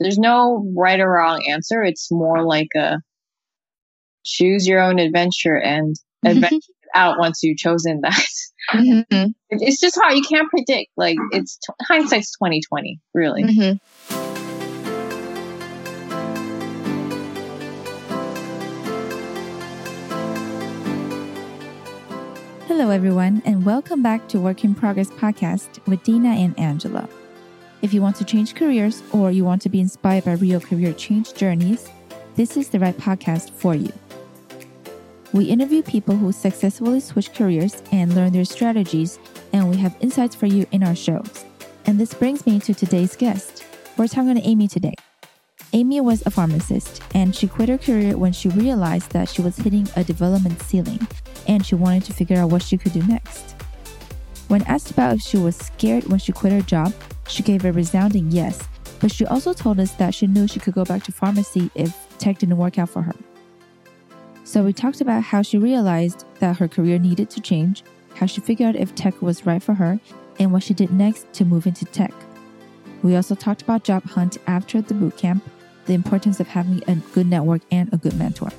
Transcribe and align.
there's 0.00 0.18
no 0.18 0.64
right 0.76 1.00
or 1.00 1.10
wrong 1.10 1.44
answer. 1.50 1.82
It's 1.82 2.10
more 2.10 2.44
like 2.44 2.68
a 2.76 2.98
choose 4.24 4.66
your 4.66 4.80
own 4.80 4.98
adventure 4.98 5.56
and 5.56 5.96
adventure 6.24 6.72
out 6.94 7.18
once 7.18 7.42
you've 7.42 7.58
chosen 7.58 8.00
that. 8.02 8.26
Mm-hmm. 8.72 9.30
It's 9.50 9.80
just 9.80 9.98
hard. 10.00 10.14
You 10.14 10.22
can't 10.22 10.48
predict. 10.50 10.90
Like 10.96 11.16
it's 11.32 11.58
t- 11.58 11.72
hindsight's 11.82 12.36
twenty 12.36 12.60
twenty, 12.60 13.00
really. 13.14 13.44
Mm-hmm. 13.44 13.78
Hello, 22.66 22.90
everyone, 22.90 23.42
and 23.44 23.64
welcome 23.64 24.02
back 24.02 24.28
to 24.28 24.38
Work 24.38 24.62
in 24.62 24.74
Progress 24.74 25.10
podcast 25.10 25.84
with 25.88 26.02
Dina 26.04 26.28
and 26.28 26.56
Angela. 26.58 27.08
If 27.80 27.94
you 27.94 28.02
want 28.02 28.16
to 28.16 28.24
change 28.24 28.56
careers 28.56 29.02
or 29.12 29.30
you 29.30 29.44
want 29.44 29.62
to 29.62 29.68
be 29.68 29.80
inspired 29.80 30.24
by 30.24 30.32
real 30.32 30.60
career 30.60 30.92
change 30.92 31.34
journeys, 31.34 31.88
this 32.34 32.56
is 32.56 32.68
the 32.70 32.80
right 32.80 32.96
podcast 32.96 33.50
for 33.50 33.74
you. 33.74 33.92
We 35.32 35.44
interview 35.44 35.82
people 35.82 36.16
who 36.16 36.32
successfully 36.32 36.98
switch 36.98 37.32
careers 37.34 37.82
and 37.92 38.14
learn 38.14 38.32
their 38.32 38.44
strategies, 38.44 39.20
and 39.52 39.70
we 39.70 39.76
have 39.76 39.96
insights 40.00 40.34
for 40.34 40.46
you 40.46 40.66
in 40.72 40.82
our 40.82 40.96
shows. 40.96 41.44
And 41.86 42.00
this 42.00 42.14
brings 42.14 42.46
me 42.46 42.58
to 42.60 42.74
today's 42.74 43.14
guest. 43.14 43.64
We're 43.96 44.08
talking 44.08 44.34
to 44.34 44.42
Amy 44.42 44.66
today. 44.66 44.94
Amy 45.72 46.00
was 46.00 46.24
a 46.26 46.30
pharmacist, 46.30 47.02
and 47.14 47.34
she 47.36 47.46
quit 47.46 47.68
her 47.68 47.78
career 47.78 48.16
when 48.16 48.32
she 48.32 48.48
realized 48.48 49.12
that 49.12 49.28
she 49.28 49.42
was 49.42 49.56
hitting 49.56 49.86
a 49.96 50.02
development 50.02 50.60
ceiling 50.62 51.06
and 51.46 51.64
she 51.64 51.74
wanted 51.74 52.04
to 52.04 52.12
figure 52.12 52.38
out 52.38 52.50
what 52.50 52.62
she 52.62 52.76
could 52.76 52.92
do 52.92 53.02
next. 53.02 53.54
When 54.48 54.62
asked 54.62 54.90
about 54.90 55.16
if 55.16 55.22
she 55.22 55.36
was 55.36 55.56
scared 55.56 56.04
when 56.04 56.18
she 56.18 56.32
quit 56.32 56.52
her 56.52 56.62
job, 56.62 56.94
she 57.28 57.42
gave 57.42 57.64
a 57.64 57.72
resounding 57.72 58.30
yes, 58.30 58.66
but 59.00 59.12
she 59.12 59.24
also 59.26 59.52
told 59.52 59.78
us 59.78 59.92
that 59.92 60.14
she 60.14 60.26
knew 60.26 60.48
she 60.48 60.60
could 60.60 60.74
go 60.74 60.84
back 60.84 61.04
to 61.04 61.12
pharmacy 61.12 61.70
if 61.74 61.94
tech 62.18 62.38
didn't 62.38 62.56
work 62.56 62.78
out 62.78 62.90
for 62.90 63.02
her. 63.02 63.14
So 64.44 64.64
we 64.64 64.72
talked 64.72 65.00
about 65.00 65.22
how 65.22 65.42
she 65.42 65.58
realized 65.58 66.24
that 66.40 66.56
her 66.56 66.68
career 66.68 66.98
needed 66.98 67.30
to 67.30 67.40
change, 67.40 67.84
how 68.14 68.26
she 68.26 68.40
figured 68.40 68.74
out 68.74 68.80
if 68.80 68.94
tech 68.94 69.20
was 69.20 69.44
right 69.44 69.62
for 69.62 69.74
her, 69.74 70.00
and 70.38 70.52
what 70.52 70.62
she 70.62 70.74
did 70.74 70.90
next 70.90 71.32
to 71.34 71.44
move 71.44 71.66
into 71.66 71.84
tech. 71.84 72.14
We 73.02 73.14
also 73.14 73.34
talked 73.34 73.62
about 73.62 73.84
job 73.84 74.04
hunt 74.04 74.38
after 74.46 74.80
the 74.80 74.94
bootcamp, 74.94 75.42
the 75.86 75.94
importance 75.94 76.40
of 76.40 76.48
having 76.48 76.82
a 76.88 76.96
good 77.12 77.26
network 77.26 77.62
and 77.70 77.92
a 77.92 77.96
good 77.96 78.14
mentor. 78.14 78.50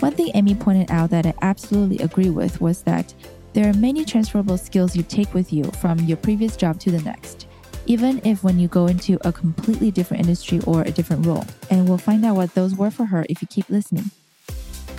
One 0.00 0.12
thing 0.12 0.30
Amy 0.34 0.54
pointed 0.54 0.90
out 0.90 1.10
that 1.10 1.26
I 1.26 1.34
absolutely 1.42 1.98
agree 1.98 2.30
with 2.30 2.60
was 2.60 2.82
that 2.82 3.14
there 3.54 3.68
are 3.68 3.74
many 3.74 4.04
transferable 4.04 4.58
skills 4.58 4.94
you 4.94 5.02
take 5.02 5.32
with 5.32 5.52
you 5.52 5.64
from 5.80 5.98
your 6.00 6.18
previous 6.18 6.56
job 6.56 6.78
to 6.80 6.90
the 6.90 7.00
next, 7.00 7.46
even 7.86 8.20
if 8.24 8.42
when 8.44 8.58
you 8.58 8.68
go 8.68 8.86
into 8.86 9.18
a 9.26 9.32
completely 9.32 9.90
different 9.90 10.22
industry 10.22 10.60
or 10.66 10.82
a 10.82 10.90
different 10.90 11.24
role. 11.26 11.44
And 11.70 11.88
we'll 11.88 11.98
find 11.98 12.24
out 12.24 12.36
what 12.36 12.54
those 12.54 12.74
were 12.74 12.90
for 12.90 13.06
her 13.06 13.24
if 13.28 13.40
you 13.40 13.48
keep 13.48 13.68
listening. 13.68 14.10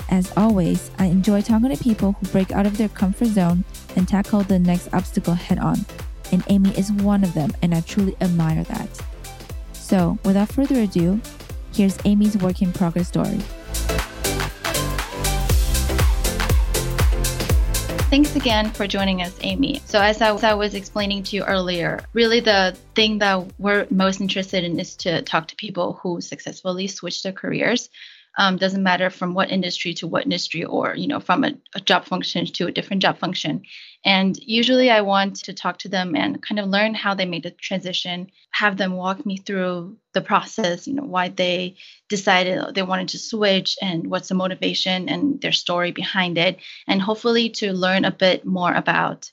As 0.09 0.31
always, 0.37 0.89
I 0.97 1.05
enjoy 1.05 1.41
talking 1.41 1.69
to 1.69 1.83
people 1.83 2.13
who 2.13 2.27
break 2.27 2.51
out 2.51 2.65
of 2.65 2.77
their 2.77 2.89
comfort 2.89 3.27
zone 3.27 3.65
and 3.95 4.07
tackle 4.07 4.41
the 4.41 4.59
next 4.59 4.93
obstacle 4.93 5.33
head 5.33 5.59
on. 5.59 5.85
And 6.31 6.43
Amy 6.49 6.69
is 6.77 6.91
one 6.91 7.23
of 7.23 7.33
them, 7.33 7.53
and 7.61 7.73
I 7.73 7.81
truly 7.81 8.15
admire 8.21 8.63
that. 8.65 8.89
So, 9.73 10.17
without 10.23 10.49
further 10.49 10.81
ado, 10.81 11.19
here's 11.73 11.97
Amy's 12.05 12.37
work 12.37 12.61
in 12.61 12.73
progress 12.73 13.07
story. 13.09 13.39
Thanks 18.09 18.37
again 18.37 18.71
for 18.71 18.87
joining 18.87 19.21
us, 19.21 19.37
Amy. 19.41 19.81
So, 19.83 19.99
as 19.99 20.21
I, 20.21 20.33
as 20.33 20.41
I 20.41 20.53
was 20.53 20.75
explaining 20.75 21.23
to 21.23 21.35
you 21.35 21.43
earlier, 21.43 21.99
really 22.13 22.39
the 22.39 22.77
thing 22.95 23.17
that 23.17 23.45
we're 23.59 23.85
most 23.89 24.21
interested 24.21 24.63
in 24.63 24.79
is 24.79 24.95
to 24.97 25.21
talk 25.23 25.49
to 25.49 25.57
people 25.57 25.99
who 26.01 26.21
successfully 26.21 26.87
switch 26.87 27.21
their 27.21 27.33
careers 27.33 27.89
um, 28.37 28.57
doesn't 28.57 28.83
matter 28.83 29.09
from 29.09 29.33
what 29.33 29.51
industry 29.51 29.93
to 29.95 30.07
what 30.07 30.23
industry 30.23 30.63
or 30.63 30.95
you 30.95 31.07
know 31.07 31.19
from 31.19 31.43
a, 31.43 31.53
a, 31.75 31.81
job 31.81 32.05
function 32.05 32.45
to 32.45 32.67
a 32.67 32.71
different 32.71 33.01
job 33.01 33.17
function 33.17 33.63
and 34.05 34.37
usually 34.37 34.89
i 34.89 35.01
want 35.01 35.35
to 35.35 35.53
talk 35.53 35.77
to 35.79 35.89
them 35.89 36.15
and 36.15 36.41
kind 36.41 36.59
of 36.59 36.67
learn 36.67 36.93
how 36.93 37.13
they 37.13 37.25
made 37.25 37.43
the 37.43 37.51
transition 37.51 38.27
have 38.51 38.77
them 38.77 38.93
walk 38.93 39.25
me 39.25 39.37
through 39.37 39.97
the 40.13 40.21
process 40.21 40.87
you 40.87 40.93
know 40.93 41.03
why 41.03 41.29
they 41.29 41.75
decided 42.09 42.75
they 42.75 42.83
wanted 42.83 43.09
to 43.09 43.19
switch 43.19 43.77
and 43.81 44.07
what's 44.07 44.29
the 44.29 44.35
motivation 44.35 45.09
and 45.09 45.41
their 45.41 45.51
story 45.51 45.91
behind 45.91 46.37
it 46.37 46.59
and 46.87 47.01
hopefully 47.01 47.49
to 47.49 47.73
learn 47.73 48.05
a 48.05 48.11
bit 48.11 48.45
more 48.45 48.73
about 48.73 49.31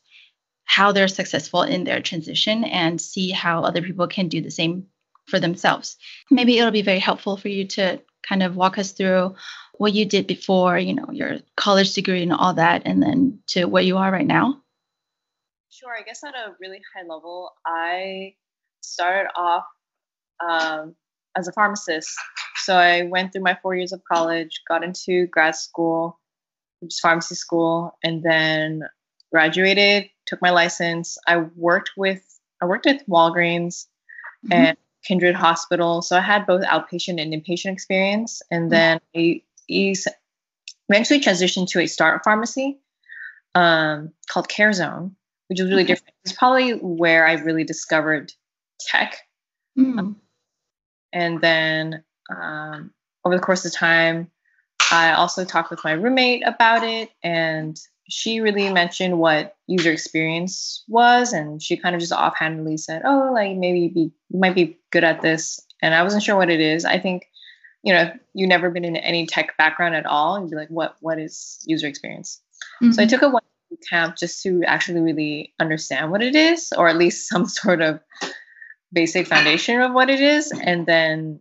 how 0.65 0.93
they're 0.93 1.09
successful 1.09 1.63
in 1.63 1.85
their 1.85 2.01
transition 2.01 2.65
and 2.65 3.01
see 3.01 3.31
how 3.31 3.63
other 3.63 3.83
people 3.83 4.09
can 4.09 4.29
do 4.29 4.41
the 4.41 4.51
same 4.51 4.87
for 5.27 5.39
themselves. 5.39 5.97
Maybe 6.31 6.59
it'll 6.59 6.71
be 6.71 6.83
very 6.83 6.99
helpful 6.99 7.37
for 7.37 7.49
you 7.49 7.67
to 7.69 8.01
kind 8.27 8.43
of 8.43 8.57
walk 8.57 8.79
us 8.79 8.93
through 8.93 9.35
what 9.79 9.93
you 9.93 10.05
did 10.05 10.27
before, 10.27 10.79
you 10.79 10.95
know, 10.95 11.09
your 11.11 11.39
college 11.57 11.95
degree 11.95 12.23
and 12.23 12.33
all 12.33 12.55
that, 12.55 12.83
and 12.85 13.03
then 13.03 13.41
to 13.49 13.65
where 13.65 13.83
you 13.83 13.97
are 13.97 14.11
right 14.11 14.27
now? 14.27 14.61
Sure. 15.71 15.95
I 15.99 16.03
guess 16.03 16.23
at 16.25 16.35
a 16.35 16.55
really 16.61 16.81
high 16.95 17.07
level, 17.07 17.51
I 17.67 18.35
started 18.81 19.31
off 19.37 19.65
um, 20.47 20.95
as 21.37 21.49
a 21.49 21.53
pharmacist. 21.53 22.11
So 22.57 22.77
I 22.77 23.03
went 23.03 23.33
through 23.33 23.43
my 23.43 23.59
four 23.61 23.75
years 23.75 23.93
of 23.93 24.03
college, 24.11 24.63
got 24.69 24.85
into 24.85 25.27
grad 25.27 25.57
school, 25.57 26.19
which 26.81 26.95
is 26.95 27.01
pharmacy 27.01 27.35
school, 27.35 27.99
and 28.03 28.23
then 28.23 28.85
graduated, 29.33 30.09
took 30.27 30.41
my 30.41 30.51
license. 30.51 31.19
I 31.27 31.39
worked 31.57 31.91
with 31.97 32.23
I 32.63 32.67
worked 32.67 32.87
with 32.87 33.05
Walgreens 33.07 33.87
mm-hmm. 34.47 34.53
and 34.53 34.77
Kindred 35.05 35.35
Hospital. 35.35 36.03
So 36.03 36.17
I 36.17 36.21
had 36.21 36.47
both 36.47 36.63
outpatient 36.63 37.21
and 37.21 37.35
inpatient 37.35 37.73
experience. 37.73 38.41
And 38.51 38.71
then 38.73 39.01
I 39.15 39.43
eventually 39.69 41.21
transitioned 41.21 41.69
to 41.69 41.81
a 41.81 41.87
startup 41.87 42.25
pharmacy 42.25 42.81
um, 43.55 44.13
called 44.29 44.49
CareZone, 44.49 45.13
which 45.49 45.61
was 45.61 45.71
really 45.71 45.85
okay. 45.85 45.95
different. 45.95 46.15
It's 46.25 46.33
probably 46.33 46.73
where 46.73 47.27
I 47.27 47.35
really 47.35 47.65
discovered 47.65 48.33
tech. 48.81 49.19
Mm. 49.79 49.99
Um, 49.99 50.17
and 51.13 51.41
then 51.41 52.05
um, 52.31 52.93
over 53.25 53.37
the 53.37 53.43
course 53.43 53.65
of 53.65 53.73
time, 53.73 54.31
I 54.91 55.13
also 55.13 55.45
talked 55.45 55.71
with 55.71 55.85
my 55.85 55.93
roommate 55.93 56.47
about 56.47 56.85
it 56.85 57.11
and 57.23 57.79
she 58.09 58.41
really 58.41 58.71
mentioned 58.73 59.19
what 59.19 59.57
user 59.67 59.91
experience 59.91 60.85
was 60.89 61.33
and 61.33 61.63
she 61.63 61.77
kind 61.77 61.95
of 61.95 62.01
just 62.01 62.13
offhandedly 62.13 62.77
said 62.77 63.03
oh 63.05 63.31
like 63.33 63.57
maybe 63.57 63.89
be, 63.89 64.13
you 64.29 64.39
might 64.39 64.55
be 64.55 64.79
good 64.91 65.05
at 65.05 65.23
this 65.23 65.61
and 65.81 65.95
i 65.95 66.03
wasn't 66.03 66.23
sure 66.23 66.37
what 66.37 66.51
it 66.51 66.61
is 66.61 66.85
i 66.85 66.99
think 66.99 67.27
you 67.85 67.93
know 67.93 68.11
you've 68.33 68.49
never 68.49 68.71
been 68.71 68.85
in 68.85 68.97
any 68.97 69.27
tech 69.27 69.57
background 69.57 69.95
at 69.95 70.07
all 70.07 70.41
you'd 70.41 70.51
be 70.51 70.57
like 70.57 70.69
what 70.69 70.97
what 71.01 71.19
is 71.19 71.63
user 71.67 71.87
experience 71.87 72.41
mm-hmm. 72.83 72.93
so 72.93 73.03
i 73.03 73.05
mm-hmm. 73.05 73.11
took 73.11 73.23
a 73.23 73.29
one 73.29 73.43
camp 73.91 74.17
just 74.17 74.43
to 74.43 74.63
actually 74.67 75.01
really 75.01 75.53
understand 75.61 76.11
what 76.11 76.23
it 76.23 76.35
is 76.35 76.73
or 76.77 76.89
at 76.89 76.97
least 76.97 77.29
some 77.33 77.47
sort 77.47 77.81
of 77.81 78.01
basic 78.93 79.27
foundation 79.27 79.81
of 79.81 79.93
what 79.93 80.09
it 80.09 80.21
is 80.21 80.53
and 80.63 80.87
then 80.87 81.41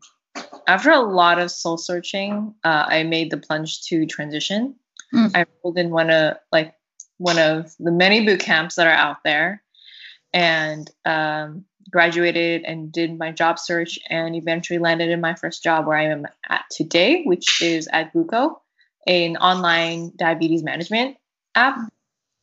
after 0.67 0.89
a 0.89 0.99
lot 0.99 1.39
of 1.39 1.51
soul 1.51 1.77
searching 1.77 2.53
uh, 2.63 2.85
i 2.87 3.03
made 3.03 3.29
the 3.29 3.37
plunge 3.37 3.81
to 3.83 4.05
transition 4.05 4.75
Mm. 5.13 5.31
I 5.35 5.45
enrolled 5.45 5.77
in 5.77 5.91
one 5.91 6.09
of 6.09 6.37
like 6.51 6.73
one 7.17 7.37
of 7.37 7.73
the 7.79 7.91
many 7.91 8.25
boot 8.25 8.39
camps 8.39 8.75
that 8.75 8.87
are 8.87 8.89
out 8.89 9.17
there, 9.23 9.61
and 10.33 10.89
um, 11.05 11.65
graduated 11.89 12.63
and 12.63 12.91
did 12.91 13.17
my 13.17 13.31
job 13.31 13.59
search, 13.59 13.99
and 14.09 14.35
eventually 14.35 14.79
landed 14.79 15.09
in 15.09 15.21
my 15.21 15.35
first 15.35 15.63
job 15.63 15.85
where 15.85 15.97
I 15.97 16.05
am 16.05 16.27
at 16.49 16.65
today, 16.71 17.23
which 17.23 17.61
is 17.61 17.87
at 17.91 18.13
Glooko, 18.13 18.59
an 19.07 19.37
online 19.37 20.11
diabetes 20.15 20.63
management 20.63 21.17
app. 21.55 21.77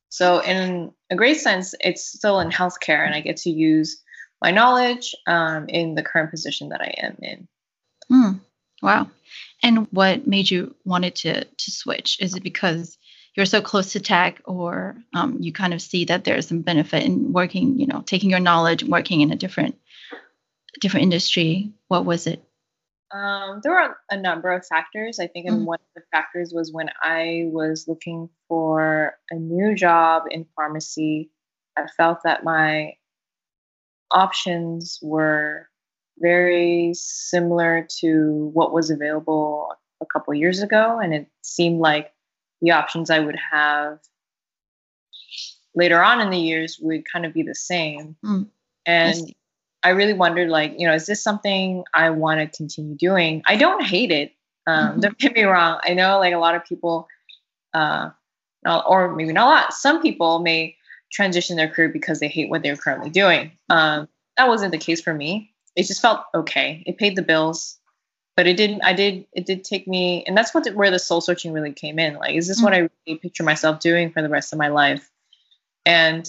So, 0.09 0.41
in 0.41 0.93
a 1.11 1.17
great 1.17 1.41
sense, 1.41 1.75
it's 1.81 2.05
still 2.05 2.41
in 2.41 2.51
healthcare, 2.51 3.05
and 3.05 3.15
I 3.15 3.21
get 3.21 3.39
to 3.39 3.51
use 3.51 4.03
my 4.43 4.51
knowledge 4.51 5.15
um, 5.27 5.69
in 5.69 5.95
the 5.95 6.03
current 6.03 6.31
position 6.31 6.71
that 6.71 6.81
I 6.81 6.95
am 6.99 7.17
in. 7.23 7.49
Mm. 8.11 8.41
Wow. 8.83 9.11
And 9.63 9.87
what 9.91 10.27
made 10.27 10.51
you 10.51 10.75
wanted 10.85 11.15
to 11.17 11.45
to 11.45 11.71
switch? 11.71 12.19
Is 12.21 12.35
it 12.35 12.43
because 12.43 12.97
you're 13.41 13.47
so 13.47 13.63
close 13.63 13.93
to 13.93 14.01
tech, 14.01 14.43
or 14.45 14.97
um, 15.15 15.39
you 15.41 15.51
kind 15.51 15.73
of 15.73 15.81
see 15.81 16.05
that 16.05 16.25
there's 16.25 16.47
some 16.47 16.61
benefit 16.61 17.05
in 17.05 17.33
working, 17.33 17.79
you 17.79 17.87
know, 17.87 18.03
taking 18.03 18.29
your 18.29 18.39
knowledge 18.39 18.83
and 18.83 18.93
working 18.93 19.23
in 19.23 19.33
a 19.33 19.37
different 19.37 19.79
different 20.79 21.05
industry? 21.05 21.73
What 21.89 22.05
was 22.05 22.27
it? 22.27 22.45
Um, 23.13 23.61
there 23.63 23.73
were 23.73 23.97
a 24.11 24.17
number 24.19 24.53
of 24.53 24.67
factors. 24.67 25.19
I 25.19 25.27
think, 25.27 25.49
mm-hmm. 25.49 25.65
one 25.65 25.79
of 25.79 26.03
the 26.03 26.03
factors 26.13 26.53
was 26.55 26.71
when 26.71 26.91
I 27.03 27.45
was 27.47 27.87
looking 27.89 28.29
for 28.47 29.15
a 29.31 29.37
new 29.37 29.75
job 29.75 30.25
in 30.31 30.45
pharmacy. 30.55 31.31
I 31.79 31.87
felt 31.97 32.19
that 32.25 32.45
my 32.45 32.93
options 34.11 34.99
were 35.01 35.67
very 36.19 36.93
similar 36.95 37.89
to 38.01 38.51
what 38.53 38.75
was 38.75 38.91
available 38.91 39.73
a 40.03 40.07
couple 40.07 40.35
years 40.35 40.61
ago, 40.61 40.99
and 41.03 41.15
it 41.15 41.27
seemed 41.41 41.81
like 41.81 42.13
the 42.61 42.73
options 42.73 43.11
I 43.11 43.21
would 43.21 43.37
have 43.53 43.99
later 45.75 46.03
on 46.03 46.21
in 46.21 46.31
the 46.31 46.39
years 46.39 46.79
would 46.81 47.05
kind 47.11 47.25
of 47.25 47.33
be 47.33 47.43
the 47.43 47.55
same. 47.55 48.17
Mm, 48.25 48.49
and 48.87 49.35
I 49.83 49.91
really 49.91 50.13
wondered, 50.13 50.51
like, 50.51 50.75
you 50.79 50.87
know, 50.87 50.95
is 50.95 51.07
this 51.07 51.23
something 51.23 51.85
I 51.95 52.11
want 52.11 52.41
to 52.41 52.57
continue 52.57 52.97
doing? 52.97 53.43
I 53.47 53.57
don't 53.57 53.85
hate 53.85 54.11
it. 54.11 54.33
Um, 54.67 54.91
mm-hmm. 54.91 55.01
Don't 55.01 55.19
get 55.19 55.35
me 55.35 55.45
wrong. 55.45 55.81
I 55.85 55.95
know, 55.95 56.19
like, 56.19 56.35
a 56.35 56.39
lot 56.39 56.55
of 56.55 56.65
people, 56.65 57.09
uh, 57.73 58.11
or 58.67 59.15
maybe 59.15 59.33
not 59.33 59.47
a 59.47 59.51
lot. 59.51 59.73
Some 59.73 60.03
people 60.03 60.41
may 60.41 60.77
transition 61.11 61.57
their 61.57 61.69
career 61.69 61.89
because 61.89 62.21
they 62.21 62.29
hate 62.29 62.51
what 62.51 62.63
they're 62.63 62.77
currently 62.77 63.11
doing. 63.11 63.53
Um, 63.69 64.09
that 64.37 64.49
wasn't 64.49 64.73
the 64.73 64.79
case 64.79 65.01
for 65.01 65.15
me. 65.15 65.53
It 65.77 65.87
just 65.87 66.03
felt 66.03 66.21
okay. 66.35 66.83
It 66.87 66.99
paid 66.99 67.17
the 67.17 67.23
bills, 67.23 67.79
but 68.41 68.47
it 68.47 68.57
didn't. 68.57 68.81
I 68.83 68.95
did. 68.95 69.27
It 69.35 69.45
did 69.45 69.65
take 69.65 69.87
me, 69.87 70.25
and 70.25 70.35
that's 70.35 70.55
what 70.55 70.67
where 70.71 70.91
the 70.91 70.99
soul 70.99 71.21
searching 71.21 71.53
really 71.53 71.75
came 71.75 71.99
in. 71.99 72.15
Like, 72.15 72.35
is 72.37 72.49
this 72.49 72.57
mm-hmm. 72.57 72.65
what 72.65 72.73
I 72.73 72.79
really 72.79 73.19
picture 73.19 73.43
myself 73.43 73.81
doing 73.81 74.11
for 74.11 74.23
the 74.23 74.31
rest 74.31 74.55
of 74.55 74.59
my 74.59 74.69
life? 74.69 75.11
And 75.85 76.27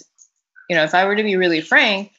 you 0.69 0.75
know, 0.75 0.83
if 0.83 0.93
I 0.93 1.05
were 1.05 1.15
to 1.15 1.23
be 1.23 1.37
really 1.37 1.61
frank, 1.61 2.11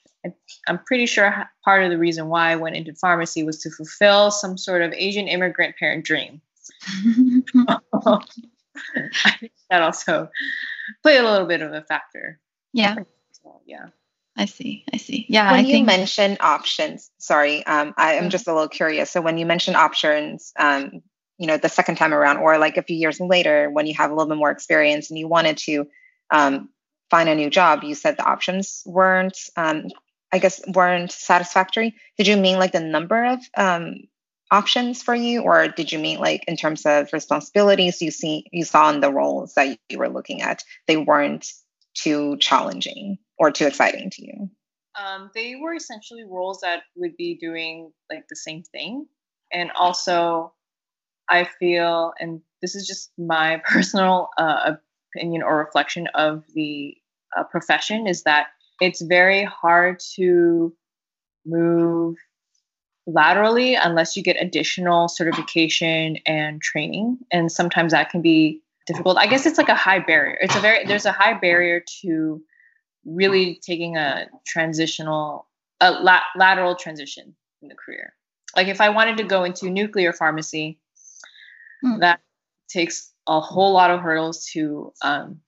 I'm 0.67 0.79
pretty 0.79 1.05
sure 1.05 1.47
part 1.63 1.85
of 1.85 1.91
the 1.91 1.99
reason 1.99 2.29
why 2.29 2.53
I 2.53 2.57
went 2.57 2.75
into 2.75 2.95
pharmacy 2.95 3.45
was 3.45 3.59
to 3.65 3.71
fulfill 3.71 4.31
some 4.31 4.57
sort 4.57 4.81
of 4.81 4.95
Asian 4.95 5.29
immigrant 5.29 5.77
parent 5.77 6.07
dream. 6.07 6.41
that 9.69 9.83
also 9.83 10.31
played 11.03 11.21
a 11.21 11.31
little 11.31 11.47
bit 11.47 11.61
of 11.61 11.75
a 11.75 11.83
factor. 11.83 12.41
Yeah. 12.73 12.97
I 14.43 14.47
see. 14.47 14.85
I 14.93 14.97
see. 14.97 15.25
Yeah. 15.29 15.53
When 15.53 15.61
I 15.61 15.63
you 15.63 15.73
think... 15.73 15.87
mention 15.87 16.37
options, 16.41 17.13
sorry, 17.19 17.65
um, 17.65 17.95
I 17.97 18.15
am 18.15 18.29
just 18.29 18.49
a 18.49 18.53
little 18.53 18.69
curious. 18.69 19.09
So 19.09 19.21
when 19.21 19.39
you 19.39 19.47
mention 19.47 19.77
options, 19.77 20.53
um, 20.59 21.01
you 21.39 21.47
know, 21.47 21.59
the 21.59 21.69
second 21.69 21.95
time 21.95 22.13
around, 22.13 22.39
or 22.39 22.59
like 22.59 22.77
a 22.77 22.83
few 22.83 22.97
years 22.97 23.21
later, 23.21 23.71
when 23.71 23.87
you 23.87 23.95
have 23.95 24.11
a 24.11 24.15
little 24.15 24.29
bit 24.29 24.39
more 24.39 24.51
experience 24.51 25.11
and 25.11 25.19
you 25.19 25.29
wanted 25.29 25.59
to 25.59 25.87
um, 26.33 26.71
find 27.09 27.29
a 27.29 27.37
new 27.37 27.51
job, 27.51 27.85
you 27.85 27.95
said 27.95 28.17
the 28.17 28.25
options 28.25 28.83
weren't 28.85 29.39
um, 29.57 29.87
I 30.33 30.41
guess 30.41 30.61
weren't 30.67 31.13
satisfactory. 31.13 31.95
Did 32.19 32.27
you 32.27 32.37
mean 32.37 32.59
like 32.59 32.73
the 32.73 32.81
number 32.81 33.25
of 33.25 33.39
um, 33.57 34.09
options 34.51 35.05
for 35.05 35.15
you, 35.15 35.43
or 35.43 35.69
did 35.69 35.93
you 35.93 36.01
mean 36.01 36.19
like 36.19 36.43
in 36.49 36.57
terms 36.57 36.85
of 36.85 37.13
responsibilities 37.13 38.03
you 38.03 38.11
see 38.11 38.47
you 38.51 38.65
saw 38.65 38.91
in 38.91 38.99
the 38.99 39.13
roles 39.13 39.55
that 39.55 39.79
you 39.89 39.99
were 39.99 40.09
looking 40.09 40.43
at 40.43 40.65
they 40.89 40.97
weren't 40.97 41.53
too 41.95 42.37
challenging 42.39 43.19
or 43.39 43.51
too 43.51 43.67
exciting 43.67 44.11
to 44.11 44.25
you? 44.25 44.51
Um, 45.01 45.31
they 45.35 45.57
were 45.57 45.75
essentially 45.75 46.25
roles 46.25 46.61
that 46.61 46.83
would 46.97 47.17
be 47.17 47.39
doing 47.41 47.93
like 48.11 48.25
the 48.29 48.37
same 48.37 48.63
thing, 48.63 49.07
and 49.53 49.71
also 49.73 50.53
I 51.29 51.45
feel, 51.45 52.13
and 52.19 52.43
this 52.61 52.75
is 52.75 52.87
just 52.87 53.11
my 53.17 53.63
personal 53.65 54.29
uh, 54.39 54.75
opinion 55.17 55.43
or 55.43 55.59
reflection 55.59 56.09
of 56.15 56.45
the 56.55 56.97
uh, 57.37 57.45
profession, 57.45 58.07
is 58.07 58.25
that 58.25 58.49
it's 58.81 59.01
very 59.01 59.45
hard 59.45 60.01
to 60.17 60.75
move 61.47 62.17
laterally 63.07 63.75
unless 63.75 64.17
you 64.17 64.23
get 64.23 64.37
additional 64.41 65.09
certification 65.09 66.19
and 66.27 66.61
training. 66.63 67.19
And 67.31 67.51
sometimes 67.51 67.93
that 67.93 68.11
can 68.11 68.23
be 68.23 68.62
difficult. 68.87 69.19
I 69.19 69.27
guess 69.27 69.47
it's 69.47 69.59
like 69.59 69.69
a 69.69 69.75
high 69.75 69.99
barrier. 69.99 70.39
It's 70.41 70.57
a 70.57 70.61
very 70.61 70.85
there's 70.87 71.07
a 71.07 71.13
high 71.13 71.35
barrier 71.35 71.83
to 72.03 72.43
really 73.05 73.61
taking 73.65 73.97
a 73.97 74.27
transitional 74.47 75.47
a 75.81 75.93
la- 75.93 76.21
lateral 76.37 76.77
transition 76.77 77.35
in 77.61 77.69
the 77.69 77.75
career. 77.75 78.15
Like 78.57 78.69
if 78.69 78.81
i 78.81 78.91
wanted 78.91 79.17
to 79.17 79.25
go 79.25 79.45
into 79.45 79.71
nuclear 79.71 80.13
pharmacy 80.13 80.79
hmm. 81.81 82.01
that 82.01 82.21
takes 82.69 83.13
a 83.27 83.41
whole 83.41 83.73
lot 83.73 83.91
of 83.91 84.01
hurdles 84.01 84.47
to 84.53 84.93
um, 85.03 85.41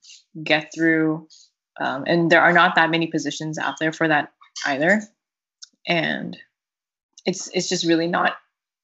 get 0.42 0.70
through. 0.74 1.28
Um, 1.80 2.04
and 2.06 2.30
there 2.30 2.40
are 2.40 2.52
not 2.52 2.76
that 2.76 2.90
many 2.90 3.08
positions 3.08 3.58
out 3.58 3.74
there 3.80 3.92
for 3.92 4.06
that 4.06 4.32
either. 4.66 5.02
And 5.86 6.36
it's 7.26 7.48
it's 7.54 7.68
just 7.68 7.86
really 7.86 8.06
not 8.06 8.36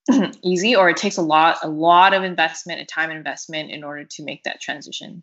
easy 0.43 0.77
or 0.77 0.89
it 0.91 0.97
takes 0.97 1.17
a 1.17 1.23
lot 1.23 1.59
a 1.63 1.69
lot 1.69 2.15
of 2.15 2.23
investment 2.23 2.81
and 2.81 2.89
time 2.89 3.11
investment 3.11 3.71
in 3.71 3.85
order 3.85 4.05
to 4.05 4.25
make 4.25 4.43
that 4.45 4.61
transition 4.61 5.23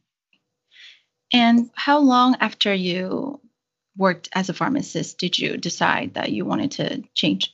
and 1.33 1.69
how 1.75 1.99
long 1.99 2.35
after 2.39 2.73
you 2.73 3.39
worked 3.97 4.29
as 4.33 4.49
a 4.49 4.53
pharmacist 4.53 5.17
did 5.17 5.37
you 5.37 5.57
decide 5.57 6.13
that 6.13 6.31
you 6.31 6.45
wanted 6.45 6.71
to 6.71 7.03
change 7.13 7.53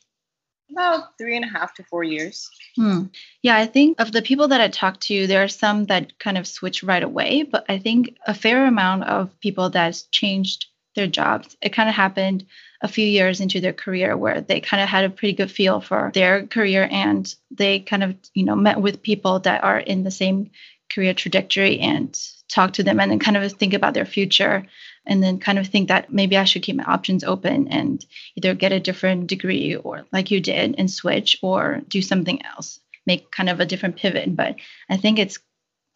about 0.74 1.18
three 1.18 1.36
and 1.36 1.46
a 1.46 1.48
half 1.48 1.74
to 1.76 1.84
four 1.84 2.04
years. 2.04 2.50
Hmm. 2.76 3.04
Yeah, 3.42 3.56
I 3.56 3.66
think 3.66 4.00
of 4.00 4.12
the 4.12 4.22
people 4.22 4.48
that 4.50 4.62
I 4.62 4.68
talked 4.68 5.02
to, 5.04 5.28
there 5.28 5.44
are 5.44 5.48
some 5.48 5.86
that 5.86 6.18
kind 6.20 6.38
of 6.38 6.48
switch 6.48 6.84
right 6.84 7.04
away, 7.04 7.44
but 7.44 7.66
I 7.70 7.78
think 7.80 8.18
a 8.26 8.34
fair 8.34 8.66
amount 8.66 9.04
of 9.04 9.40
people 9.40 9.70
that's 9.70 10.04
changed 10.04 10.66
their 10.96 11.08
jobs. 11.08 11.56
It 11.62 11.74
kind 11.74 11.90
of 11.90 11.96
happened 11.96 12.46
a 12.84 12.88
few 12.90 13.08
years 13.08 13.40
into 13.40 13.62
their 13.62 13.74
career 13.74 14.16
where 14.16 14.42
they 14.42 14.60
kind 14.60 14.84
of 14.84 14.90
had 14.90 15.06
a 15.06 15.10
pretty 15.10 15.34
good 15.34 15.50
feel 15.50 15.80
for 15.80 16.12
their 16.14 16.46
career 16.46 16.88
and 16.92 17.34
they 17.50 17.80
kind 17.80 18.04
of, 18.04 18.16
you 18.34 18.44
know, 18.44 18.56
met 18.56 18.80
with 18.80 19.02
people 19.02 19.40
that 19.40 19.64
are 19.64 19.80
in 19.80 20.04
the 20.04 20.12
same 20.12 20.52
career 20.94 21.14
trajectory 21.14 21.80
and 21.80 22.20
talk 22.50 22.74
to 22.74 22.84
them 22.84 23.00
and 23.00 23.10
then 23.10 23.20
kind 23.20 23.38
of 23.38 23.52
think 23.54 23.74
about 23.74 23.94
their 23.94 24.06
future 24.06 24.68
and 25.06 25.24
then 25.24 25.40
kind 25.40 25.58
of 25.58 25.68
think 25.68 25.88
that 25.88 26.12
maybe 26.12 26.38
I 26.38 26.44
should 26.44 26.62
keep 26.62 26.76
my 26.76 26.84
options 26.84 27.24
open 27.24 27.70
and 27.70 28.06
either 28.36 28.54
get 28.54 28.74
a 28.74 28.80
different 28.82 29.28
degree 29.28 29.76
or 29.76 30.06
like 30.12 30.30
you 30.30 30.42
did 30.42 30.76
and 30.78 30.92
switch 30.92 31.38
or 31.42 31.82
do 31.88 32.02
something 32.02 32.46
else, 32.46 32.82
make 33.06 33.32
kind 33.32 33.50
of 33.50 33.62
a 33.62 33.66
different 33.66 33.96
pivot. 33.96 34.36
But 34.36 34.56
I 34.90 34.98
think 34.98 35.20
it's, 35.20 35.40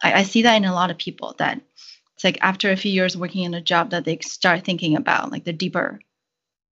I, 0.02 0.20
I 0.20 0.22
see 0.22 0.42
that 0.42 0.56
in 0.56 0.64
a 0.64 0.74
lot 0.74 0.90
of 0.90 0.98
people 0.98 1.34
that 1.38 1.60
it's 2.14 2.24
like 2.24 2.38
after 2.40 2.70
a 2.70 2.76
few 2.76 2.90
years 2.90 3.16
working 3.16 3.44
in 3.44 3.54
a 3.54 3.60
job 3.60 3.90
that 3.90 4.04
they 4.04 4.18
start 4.22 4.64
thinking 4.64 4.96
about 4.96 5.30
like 5.30 5.44
the 5.44 5.52
deeper, 5.52 6.00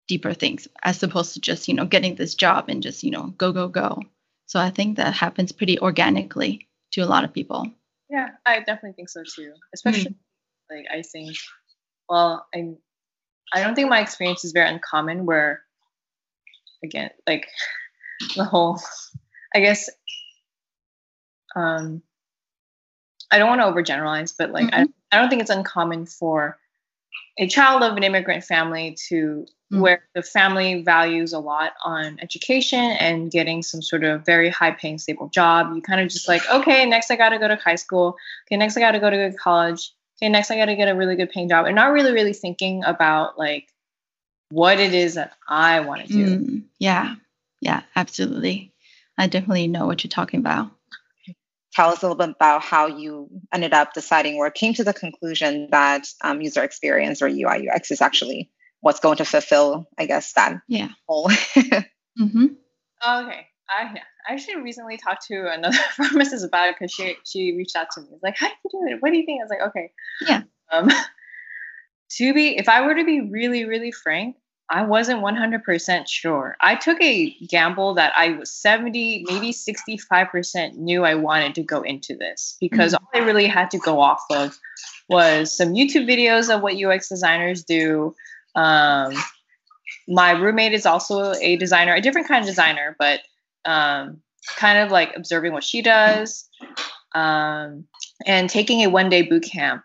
deeper 0.08 0.34
things 0.34 0.68
as 0.84 1.02
opposed 1.04 1.34
to 1.34 1.42
just, 1.42 1.68
you 1.68 1.74
know, 1.74 1.86
getting 1.86 2.16
this 2.16 2.36
job 2.36 2.70
and 2.70 2.84
just, 2.84 3.04
you 3.04 3.12
know, 3.12 3.34
go, 3.38 3.52
go, 3.52 3.68
go. 3.68 4.02
So 4.46 4.60
I 4.60 4.70
think 4.70 4.98
that 4.98 5.14
happens 5.14 5.52
pretty 5.52 5.80
organically 5.80 6.68
to 6.92 7.02
a 7.02 7.08
lot 7.08 7.24
of 7.24 7.34
people. 7.34 7.68
Yeah, 8.10 8.30
I 8.46 8.60
definitely 8.60 8.94
think 8.94 9.10
so 9.10 9.24
too. 9.24 9.54
Especially 9.74 10.12
mm. 10.12 10.16
like 10.70 10.86
I 10.92 11.02
think 11.02 11.36
well, 12.08 12.46
I 12.54 12.74
I 13.54 13.64
don't 13.64 13.76
think 13.76 13.90
my 13.90 14.02
experience 14.02 14.46
is 14.46 14.52
very 14.52 14.70
uncommon 14.70 15.26
where 15.26 15.64
again, 16.84 17.10
like 17.28 17.48
the 18.36 18.46
whole 18.46 18.80
I 19.54 19.60
guess 19.60 19.90
um 21.56 22.02
I 23.32 23.40
don't 23.40 23.50
want 23.50 23.62
to 23.62 23.66
overgeneralize, 23.66 24.36
but 24.38 24.52
like 24.52 24.68
mm-hmm. 24.68 24.84
I, 25.12 25.18
I 25.18 25.20
don't 25.20 25.30
think 25.30 25.42
it's 25.42 25.50
uncommon 25.50 26.06
for 26.06 26.58
a 27.38 27.48
child 27.48 27.84
of 27.84 27.98
an 27.98 28.04
immigrant 28.04 28.44
family 28.44 28.96
to 29.10 29.46
mm-hmm. 29.72 29.82
where 29.82 30.04
the 30.14 30.22
family 30.22 30.84
values 30.84 31.34
a 31.34 31.40
lot 31.40 31.74
on 31.84 32.20
education 32.22 32.80
and 32.80 33.32
getting 33.32 33.64
some 33.64 33.82
sort 33.82 34.04
of 34.04 34.26
very 34.26 34.50
high 34.50 34.72
paying 34.72 34.98
stable 34.98 35.30
job. 35.30 35.76
You 35.76 35.82
kind 35.82 36.02
of 36.02 36.10
just 36.10 36.28
like, 36.28 36.42
okay, 36.50 36.86
next 36.86 37.12
I 37.12 37.16
gotta 37.16 37.40
go 37.40 37.48
to 37.48 37.56
high 37.56 37.76
school. 37.76 38.18
Okay, 38.48 38.58
next 38.58 38.78
I 38.78 38.80
gotta 38.80 39.00
go 39.00 39.10
to 39.10 39.34
college 39.38 39.92
okay, 40.18 40.30
next 40.30 40.52
I 40.52 40.56
got 40.56 40.66
to 40.66 40.76
get 40.76 40.88
a 40.88 40.96
really 40.96 41.16
good 41.16 41.30
paying 41.30 41.50
job 41.50 41.66
and 41.66 41.76
not 41.76 41.92
really, 41.92 42.12
really 42.12 42.34
thinking 42.34 42.84
about 42.84 43.38
like 43.38 43.68
what 44.50 44.80
it 44.80 44.94
is 44.94 45.16
that 45.16 45.34
I 45.48 45.82
want 45.82 46.08
to 46.08 46.08
do. 46.08 46.40
Mm, 46.40 46.64
yeah. 46.80 47.16
Yeah, 47.62 47.82
absolutely. 47.96 48.74
I 49.18 49.28
definitely 49.28 49.68
know 49.68 49.86
what 49.86 50.04
you're 50.04 50.10
talking 50.10 50.40
about. 50.40 50.72
Tell 51.74 51.90
us 51.90 52.04
a 52.04 52.08
little 52.08 52.16
bit 52.16 52.36
about 52.36 52.62
how 52.62 52.88
you 52.88 53.30
ended 53.52 53.74
up 53.74 53.94
deciding 53.94 54.36
or 54.36 54.50
came 54.50 54.74
to 54.76 54.84
the 54.84 54.94
conclusion 54.94 55.70
that 55.72 56.08
um, 56.22 56.42
user 56.42 56.64
experience 56.64 57.22
or 57.22 57.28
UI 57.28 57.70
UX 57.70 57.92
is 57.92 58.02
actually 58.02 58.50
what's 58.86 59.00
going 59.00 59.18
to 59.18 59.26
fulfill, 59.26 59.88
I 59.98 60.06
guess, 60.06 60.34
that 60.34 60.62
yeah. 60.68 60.90
whole. 61.08 61.28
mm-hmm. 61.58 62.46
Okay. 63.04 63.48
I 63.68 63.96
actually 64.30 64.58
recently 64.58 64.98
talked 64.98 65.26
to 65.26 65.52
another 65.52 65.76
pharmacist 65.98 66.46
about 66.46 66.70
it 66.70 66.76
because 66.78 66.92
she 66.92 67.16
she 67.26 67.58
reached 67.58 67.76
out 67.76 67.88
to 67.96 68.02
me. 68.02 68.10
It's 68.14 68.22
like, 68.22 68.38
how 68.38 68.48
do 68.48 68.54
you 68.64 68.70
do 68.70 68.94
it? 68.94 69.02
What 69.02 69.10
do 69.10 69.18
you 69.18 69.26
think? 69.26 69.42
I 69.42 69.44
was 69.44 69.50
like, 69.50 69.70
okay. 69.70 69.92
Yeah. 70.22 70.44
Um, 70.72 70.92
to 72.18 72.34
be, 72.36 72.58
if 72.58 72.70
I 72.70 72.86
were 72.86 72.94
to 72.94 73.04
be 73.04 73.22
really, 73.22 73.66
really 73.66 73.92
frank, 73.92 74.36
I 74.70 74.84
wasn't 74.84 75.24
100% 75.24 76.08
sure. 76.08 76.56
I 76.62 76.76
took 76.76 77.02
a 77.02 77.36
gamble 77.48 77.96
that 77.96 78.14
I 78.16 78.34
was 78.34 78.52
70, 78.52 79.26
maybe 79.28 79.52
65% 79.52 80.76
knew 80.76 81.04
I 81.04 81.16
wanted 81.16 81.56
to 81.56 81.64
go 81.64 81.82
into 81.82 82.16
this 82.16 82.56
because 82.62 82.94
mm-hmm. 82.94 83.04
all 83.04 83.22
I 83.22 83.26
really 83.26 83.48
had 83.48 83.72
to 83.72 83.80
go 83.80 84.00
off 84.00 84.22
of 84.30 84.60
was 85.10 85.58
some 85.58 85.74
YouTube 85.74 86.08
videos 86.08 86.56
of 86.56 86.62
what 86.62 86.76
UX 86.76 87.10
designers 87.10 87.64
do. 87.64 88.16
Um, 88.56 89.14
my 90.08 90.32
roommate 90.32 90.74
is 90.74 90.86
also 90.86 91.34
a 91.42 91.56
designer, 91.58 91.94
a 91.94 92.02
different 92.02 92.28
kind 92.28 92.42
of 92.42 92.48
designer, 92.48 92.96
but 92.98 93.22
um, 93.66 94.22
kind 94.56 94.80
of 94.80 94.92
like 94.92 95.14
observing 95.16 95.54
what 95.54 95.64
she 95.64 95.82
does 95.82 96.48
um, 97.14 97.86
and 98.26 98.50
taking 98.50 98.82
a 98.82 98.90
one 98.90 99.10
day 99.10 99.24
boot 99.24 99.44
camp. 99.44 99.84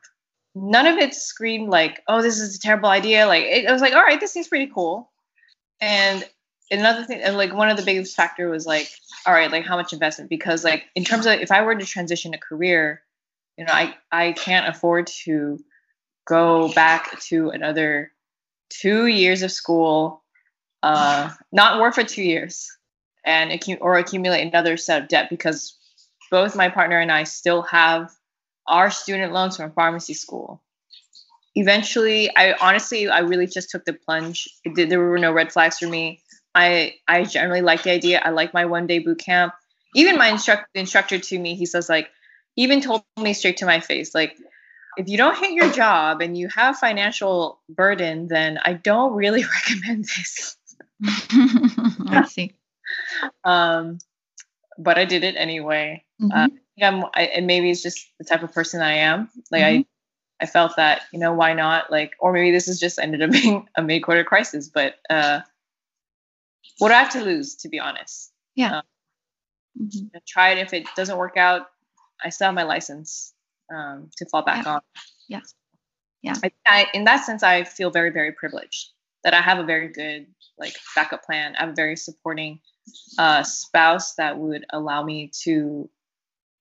None 0.55 0.87
of 0.87 0.99
it 0.99 1.15
screamed 1.15 1.69
like, 1.69 2.03
oh, 2.09 2.23
this 2.23 2.41
is 2.41 2.57
a 2.57 2.61
terrible 2.61 2.89
idea. 2.89 3.27
Like, 3.27 3.45
it, 3.45 3.67
I 3.67 3.73
was 3.73 3.81
like, 3.81 3.95
all 3.95 4.03
right, 4.03 4.19
this 4.19 4.33
seems 4.33 4.49
pretty 4.49 4.67
cool. 4.67 5.11
And 5.81 6.29
another 6.71 7.05
thing, 7.05 7.21
and 7.23 7.37
like 7.37 7.55
one 7.55 7.71
of 7.71 7.77
the 7.77 7.85
biggest 7.85 8.17
factor 8.17 8.49
was 8.49 8.67
like, 8.67 8.91
all 9.27 9.33
right, 9.33 9.51
like 9.51 9.65
how 9.65 9.77
much 9.77 9.93
investment? 9.93 10.29
Because 10.29 10.65
like 10.65 10.85
in 10.95 11.05
terms 11.05 11.27
of 11.27 11.35
if 11.35 11.51
I 11.51 11.63
were 11.63 11.75
to 11.75 11.87
transition 11.87 12.35
a 12.35 12.39
career, 12.39 13.03
you 13.57 13.65
know, 13.65 13.73
I 13.73 13.95
I 14.11 14.33
can't 14.33 14.69
afford 14.69 15.07
to 15.25 15.59
go 16.27 16.73
back 16.73 17.19
to 17.21 17.51
another 17.51 18.13
two 18.71 19.07
years 19.07 19.43
of 19.43 19.53
school 19.53 20.23
uh, 20.83 21.31
not 21.53 21.81
work 21.81 21.95
for 21.95 22.05
two 22.05 22.23
years 22.23 22.71
and 23.25 23.51
accu- 23.51 23.79
or 23.81 23.99
accumulate 23.99 24.47
another 24.47 24.77
set 24.77 25.03
of 25.03 25.09
debt 25.09 25.29
because 25.29 25.77
both 26.31 26.57
my 26.57 26.69
partner 26.69 26.99
and 26.99 27.13
I 27.13 27.25
still 27.25 27.63
have 27.63 28.11
our 28.67 28.91
student 28.91 29.33
loans 29.33 29.57
from 29.57 29.73
pharmacy 29.73 30.15
school. 30.15 30.63
Eventually, 31.57 32.31
I 32.35 32.55
honestly, 32.61 33.09
I 33.09 33.21
really 33.21 33.49
just 33.49 33.71
took 33.71 33.85
the 33.85 33.93
plunge. 33.93 34.49
Did, 34.75 34.89
there 34.89 35.01
were 35.01 35.19
no 35.19 35.33
red 35.33 35.53
flags 35.53 35.79
for 35.79 35.89
me. 35.89 36.23
I 36.55 36.95
I 37.09 37.25
generally 37.25 37.61
like 37.61 37.83
the 37.83 37.91
idea. 37.91 38.21
I 38.25 38.31
like 38.31 38.55
my 38.55 38.67
one 38.67 38.87
day 38.87 39.01
boot 39.01 39.19
camp. 39.19 39.53
Even 39.97 40.17
my 40.17 40.29
instructor 40.29 40.69
instructor 40.75 41.19
to 41.19 41.39
me, 41.39 41.57
he 41.57 41.67
says 41.67 41.89
like, 41.89 42.09
even 42.57 42.81
told 42.81 43.03
me 43.21 43.33
straight 43.33 43.59
to 43.59 43.67
my 43.67 43.81
face, 43.81 44.15
like, 44.15 44.37
if 44.97 45.09
you 45.09 45.17
don't 45.17 45.37
hate 45.37 45.55
your 45.55 45.71
job 45.73 46.21
and 46.21 46.37
you 46.37 46.49
have 46.49 46.79
financial 46.79 47.61
burden, 47.69 48.29
then 48.29 48.59
I 48.65 48.75
don't 48.75 49.15
really 49.15 49.45
recommend 49.69 50.05
this. 50.05 50.57
I 51.03 52.27
see. 52.29 52.55
Um, 53.45 53.99
but 54.79 54.99
I 54.99 55.05
did 55.05 55.25
it 55.25 55.37
anyway. 55.37 56.05
Mm-hmm. 56.21 56.33
Uh, 56.33 56.49
I'm, 56.83 57.05
I, 57.15 57.25
and 57.35 57.47
maybe 57.47 57.71
it's 57.71 57.83
just 57.83 58.07
the 58.19 58.25
type 58.25 58.43
of 58.43 58.53
person 58.53 58.81
I 58.81 58.95
am. 58.95 59.29
Like 59.51 59.63
mm-hmm. 59.63 59.81
I, 60.41 60.45
I 60.45 60.47
felt 60.47 60.77
that 60.77 61.03
you 61.13 61.19
know 61.19 61.35
why 61.35 61.53
not? 61.53 61.91
Like, 61.91 62.15
or 62.19 62.33
maybe 62.33 62.51
this 62.51 62.69
is 62.69 62.81
just 62.81 62.99
ended 62.99 63.23
up 63.23 63.31
being 63.43 63.69
a 63.77 63.83
mid 63.83 64.03
quarter 64.03 64.25
crisis. 64.25 64.69
But 64.69 64.95
uh, 65.09 65.41
what 66.79 66.89
do 66.89 66.95
I 66.95 66.99
have 66.99 67.13
to 67.13 67.23
lose, 67.23 67.57
to 67.57 67.69
be 67.69 67.79
honest? 67.79 68.33
Yeah. 68.55 68.79
Um, 68.79 68.83
mm-hmm. 69.83 70.19
Try 70.27 70.51
it. 70.51 70.59
If 70.59 70.73
it 70.73 70.87
doesn't 70.97 71.19
work 71.19 71.37
out, 71.37 71.67
I 72.23 72.31
still 72.31 72.47
have 72.47 72.55
my 72.55 72.65
license 72.65 73.35
um, 73.75 74.11
to 74.17 74.27
fall 74.27 74.43
back 74.43 74.65
yeah. 74.65 74.73
on. 74.75 74.81
Yeah. 75.29 75.41
Yeah. 76.23 76.35
I, 76.45 76.53
I, 76.67 76.87
in 76.93 77.05
that 77.05 77.25
sense, 77.25 77.43
I 77.43 77.65
feel 77.65 77.91
very, 77.91 78.11
very 78.11 78.33
privileged 78.33 78.91
that 79.25 79.35
I 79.35 79.41
have 79.41 79.59
a 79.59 79.65
very 79.65 79.89
good 79.89 80.27
like 80.59 80.75
backup 80.95 81.25
plan. 81.25 81.55
I 81.57 81.61
have 81.61 81.71
a 81.71 81.75
very 81.75 81.97
supporting 81.97 82.61
uh, 83.19 83.43
spouse 83.43 84.15
that 84.15 84.39
would 84.39 84.65
allow 84.71 85.03
me 85.03 85.31
to 85.45 85.89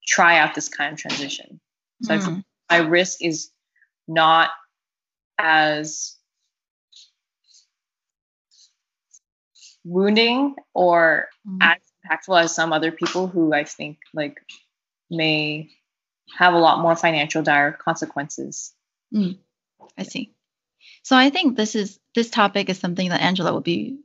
try 0.08 0.40
out 0.40 0.56
this 0.56 0.70
kind 0.70 0.94
of 0.94 1.00
transition. 1.00 1.60
So 2.04 2.18
mm. 2.18 2.44
my 2.70 2.78
risk 2.78 3.22
is 3.22 3.52
not 4.08 4.50
as 5.38 6.16
wounding 9.84 10.56
or 10.74 11.30
mm. 11.48 11.58
as 11.62 11.78
impactful 12.06 12.42
as 12.42 12.56
some 12.56 12.74
other 12.74 12.92
people 12.92 13.28
who 13.28 13.54
I 13.54 13.64
think 13.64 13.98
like 14.14 14.38
may 15.10 15.70
have 16.38 16.54
a 16.54 16.60
lot 16.60 16.80
more 16.80 16.96
financial 16.96 17.44
dire 17.44 17.72
consequences. 17.72 18.74
Mm. 19.14 19.38
I 19.98 20.04
see. 20.04 20.34
So 21.04 21.16
I 21.16 21.30
think 21.30 21.56
this 21.56 21.76
is 21.76 22.00
this 22.16 22.30
topic 22.30 22.70
is 22.70 22.78
something 22.78 23.10
that 23.10 23.22
Angela 23.22 23.54
would 23.54 23.64
be 23.64 24.00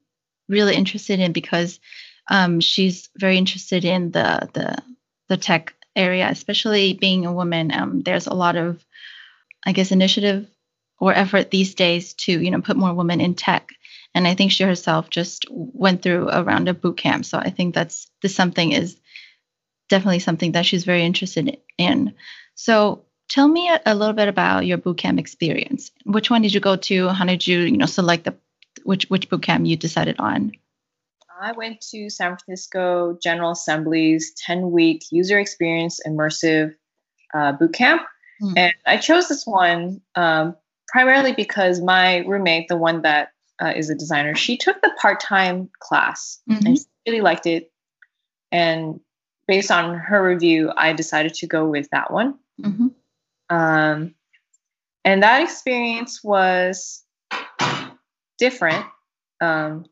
really 0.49 0.75
interested 0.75 1.21
in 1.21 1.33
because 1.33 1.81
um, 2.29 2.61
she's 2.61 3.09
very 3.17 3.39
interested 3.39 3.85
in 3.85 4.11
the 4.11 4.49
the 4.53 4.83
the 5.29 5.37
tech 5.37 5.75
area, 5.97 6.29
especially 6.29 6.95
being 6.95 7.27
a 7.27 7.33
woman. 7.33 7.73
Um, 7.73 8.03
there's 8.03 8.27
a 8.27 8.35
lot 8.35 8.57
of, 8.57 8.85
I 9.65 9.73
guess, 9.73 9.93
initiative 9.93 10.49
or 10.99 11.13
effort 11.13 11.51
these 11.51 11.75
days 11.75 12.15
to 12.15 12.33
you 12.33 12.51
know 12.51 12.61
put 12.61 12.77
more 12.77 12.95
women 12.95 13.21
in 13.21 13.35
tech. 13.35 13.71
And 14.15 14.29
I 14.29 14.35
think 14.35 14.53
she 14.53 14.63
herself 14.63 15.11
just 15.11 15.45
went 15.51 16.03
through 16.03 16.31
a 16.31 16.45
round 16.45 16.69
of 16.69 16.81
boot 16.81 16.97
camp. 16.97 17.25
So 17.25 17.39
I 17.39 17.51
think 17.51 17.75
that's 17.75 18.09
this 18.23 18.35
something 18.35 18.71
is 18.73 18.97
definitely 19.89 20.19
something 20.19 20.53
that 20.53 20.67
she's 20.67 20.85
very 20.85 21.05
interested 21.05 21.59
in. 21.79 22.15
So 22.55 23.05
tell 23.29 23.49
me 23.49 23.69
a, 23.69 23.81
a 23.87 23.95
little 23.95 24.15
bit 24.15 24.29
about 24.29 24.67
your 24.67 24.79
boot 24.79 24.99
camp 24.99 25.19
experience. 25.19 25.91
Which 26.05 26.31
one 26.31 26.43
did 26.43 26.55
you 26.55 26.61
go 26.61 26.77
to? 26.77 27.09
How 27.09 27.25
did 27.25 27.47
you 27.47 27.61
you 27.61 27.77
know 27.77 27.87
select 27.87 28.25
the 28.25 28.35
which 28.85 29.05
which 29.09 29.29
boot 29.29 29.43
camp 29.43 29.67
you 29.67 29.77
decided 29.77 30.17
on? 30.19 30.53
I 31.41 31.53
went 31.53 31.81
to 31.91 32.09
San 32.11 32.37
Francisco 32.37 33.19
General 33.23 33.53
Assembly's 33.53 34.33
10 34.47 34.71
week 34.71 35.05
user 35.11 35.39
experience 35.39 36.01
immersive 36.07 36.75
uh, 37.35 37.53
boot 37.53 37.75
camp. 37.75 38.03
Mm. 38.41 38.55
And 38.57 38.75
I 38.87 38.97
chose 38.97 39.29
this 39.29 39.47
one 39.47 40.01
um, 40.15 40.57
primarily 40.89 41.33
because 41.33 41.81
my 41.81 42.19
roommate, 42.19 42.69
the 42.69 42.77
one 42.77 43.03
that 43.03 43.33
uh, 43.61 43.73
is 43.75 43.91
a 43.91 43.95
designer, 43.95 44.35
she 44.35 44.57
took 44.57 44.81
the 44.81 44.93
part 45.01 45.21
time 45.21 45.71
class 45.81 46.41
mm-hmm. 46.49 46.67
and 46.67 46.79
she 46.79 46.85
really 47.07 47.21
liked 47.21 47.47
it. 47.47 47.73
And 48.53 49.01
based 49.47 49.71
on 49.71 49.97
her 49.99 50.27
review, 50.27 50.73
I 50.77 50.93
decided 50.93 51.35
to 51.35 51.47
go 51.47 51.67
with 51.67 51.89
that 51.91 52.11
one. 52.11 52.39
Mm-hmm. 52.61 52.89
Um, 53.55 54.15
and 55.05 55.23
that 55.23 55.43
experience 55.43 56.25
was 56.25 57.03
different. 58.39 58.87
Um, 59.41 59.87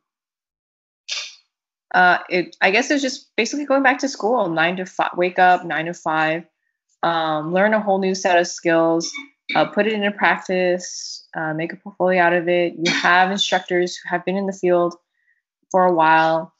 uh, 1.94 2.18
it 2.30 2.56
I 2.60 2.70
guess 2.70 2.90
it's 2.90 3.02
just 3.02 3.34
basically 3.36 3.66
going 3.66 3.82
back 3.82 3.98
to 3.98 4.08
school, 4.08 4.48
nine 4.48 4.76
to 4.76 4.86
five, 4.86 5.10
wake 5.16 5.38
up 5.38 5.64
nine 5.64 5.86
to 5.86 5.94
five, 5.94 6.44
um, 7.02 7.52
learn 7.52 7.74
a 7.74 7.80
whole 7.80 7.98
new 7.98 8.14
set 8.14 8.38
of 8.38 8.46
skills, 8.46 9.12
uh, 9.54 9.66
put 9.66 9.86
it 9.86 9.92
into 9.92 10.10
practice, 10.10 11.26
uh, 11.36 11.52
make 11.52 11.72
a 11.72 11.76
portfolio 11.76 12.22
out 12.22 12.32
of 12.32 12.48
it. 12.48 12.74
You 12.78 12.90
have 12.90 13.30
instructors 13.30 13.96
who 13.96 14.08
have 14.08 14.24
been 14.24 14.36
in 14.36 14.46
the 14.46 14.52
field 14.52 14.94
for 15.70 15.84
a 15.84 15.92
while, 15.92 16.51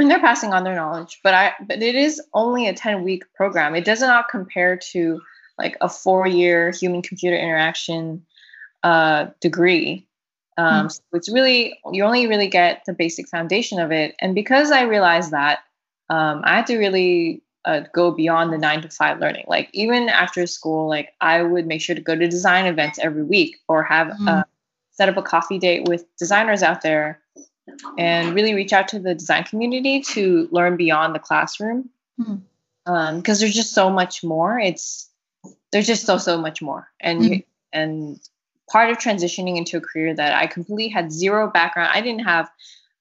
and 0.00 0.10
they're 0.10 0.20
passing 0.20 0.52
on 0.52 0.64
their 0.64 0.74
knowledge. 0.74 1.20
But 1.22 1.34
I 1.34 1.52
but 1.60 1.82
it 1.82 1.94
is 1.94 2.20
only 2.34 2.66
a 2.66 2.74
ten 2.74 3.04
week 3.04 3.24
program. 3.34 3.74
It 3.74 3.84
does 3.84 4.00
not 4.00 4.28
compare 4.28 4.76
to 4.92 5.20
like 5.58 5.76
a 5.80 5.88
four 5.88 6.26
year 6.26 6.70
human 6.70 7.02
computer 7.02 7.36
interaction 7.36 8.24
uh, 8.82 9.26
degree 9.40 10.08
um, 10.60 10.86
mm. 10.86 10.92
So 10.92 11.02
it's 11.12 11.32
really, 11.32 11.78
you 11.90 12.04
only 12.04 12.26
really 12.26 12.48
get 12.48 12.82
the 12.86 12.92
basic 12.92 13.28
foundation 13.28 13.80
of 13.80 13.92
it. 13.92 14.14
And 14.20 14.34
because 14.34 14.70
I 14.70 14.82
realized 14.82 15.30
that, 15.30 15.60
um, 16.10 16.42
I 16.44 16.56
had 16.56 16.66
to 16.66 16.78
really 16.78 17.42
uh, 17.64 17.82
go 17.94 18.10
beyond 18.10 18.52
the 18.52 18.58
nine 18.58 18.82
to 18.82 18.88
five 18.88 19.20
learning. 19.20 19.44
Like 19.48 19.70
even 19.72 20.08
after 20.08 20.46
school, 20.46 20.88
like 20.88 21.14
I 21.20 21.42
would 21.42 21.66
make 21.66 21.80
sure 21.80 21.94
to 21.94 22.02
go 22.02 22.16
to 22.16 22.28
design 22.28 22.66
events 22.66 22.98
every 22.98 23.22
week 23.22 23.56
or 23.68 23.82
have 23.84 24.08
mm. 24.08 24.28
uh, 24.28 24.44
set 24.90 25.08
up 25.08 25.16
a 25.16 25.22
coffee 25.22 25.58
date 25.58 25.88
with 25.88 26.04
designers 26.16 26.62
out 26.62 26.82
there 26.82 27.19
and 27.98 28.34
really 28.34 28.54
reach 28.54 28.72
out 28.72 28.88
to 28.88 28.98
the 28.98 29.14
design 29.14 29.44
community 29.44 30.00
to 30.00 30.48
learn 30.50 30.76
beyond 30.76 31.14
the 31.14 31.18
classroom. 31.18 31.90
Mm. 32.20 32.42
Um, 32.86 33.16
because 33.18 33.40
there's 33.40 33.54
just 33.54 33.74
so 33.74 33.90
much 33.90 34.24
more. 34.24 34.58
It's 34.58 35.08
there's 35.72 35.86
just 35.86 36.06
so 36.06 36.18
so 36.18 36.40
much 36.40 36.60
more, 36.62 36.88
and 37.00 37.20
mm. 37.20 37.28
you, 37.30 37.42
and 37.72 38.20
part 38.70 38.90
of 38.90 38.98
transitioning 38.98 39.56
into 39.56 39.76
a 39.76 39.80
career 39.80 40.14
that 40.14 40.34
I 40.34 40.46
completely 40.46 40.88
had 40.88 41.12
zero 41.12 41.50
background. 41.50 41.90
I 41.92 42.00
didn't 42.00 42.24
have 42.24 42.50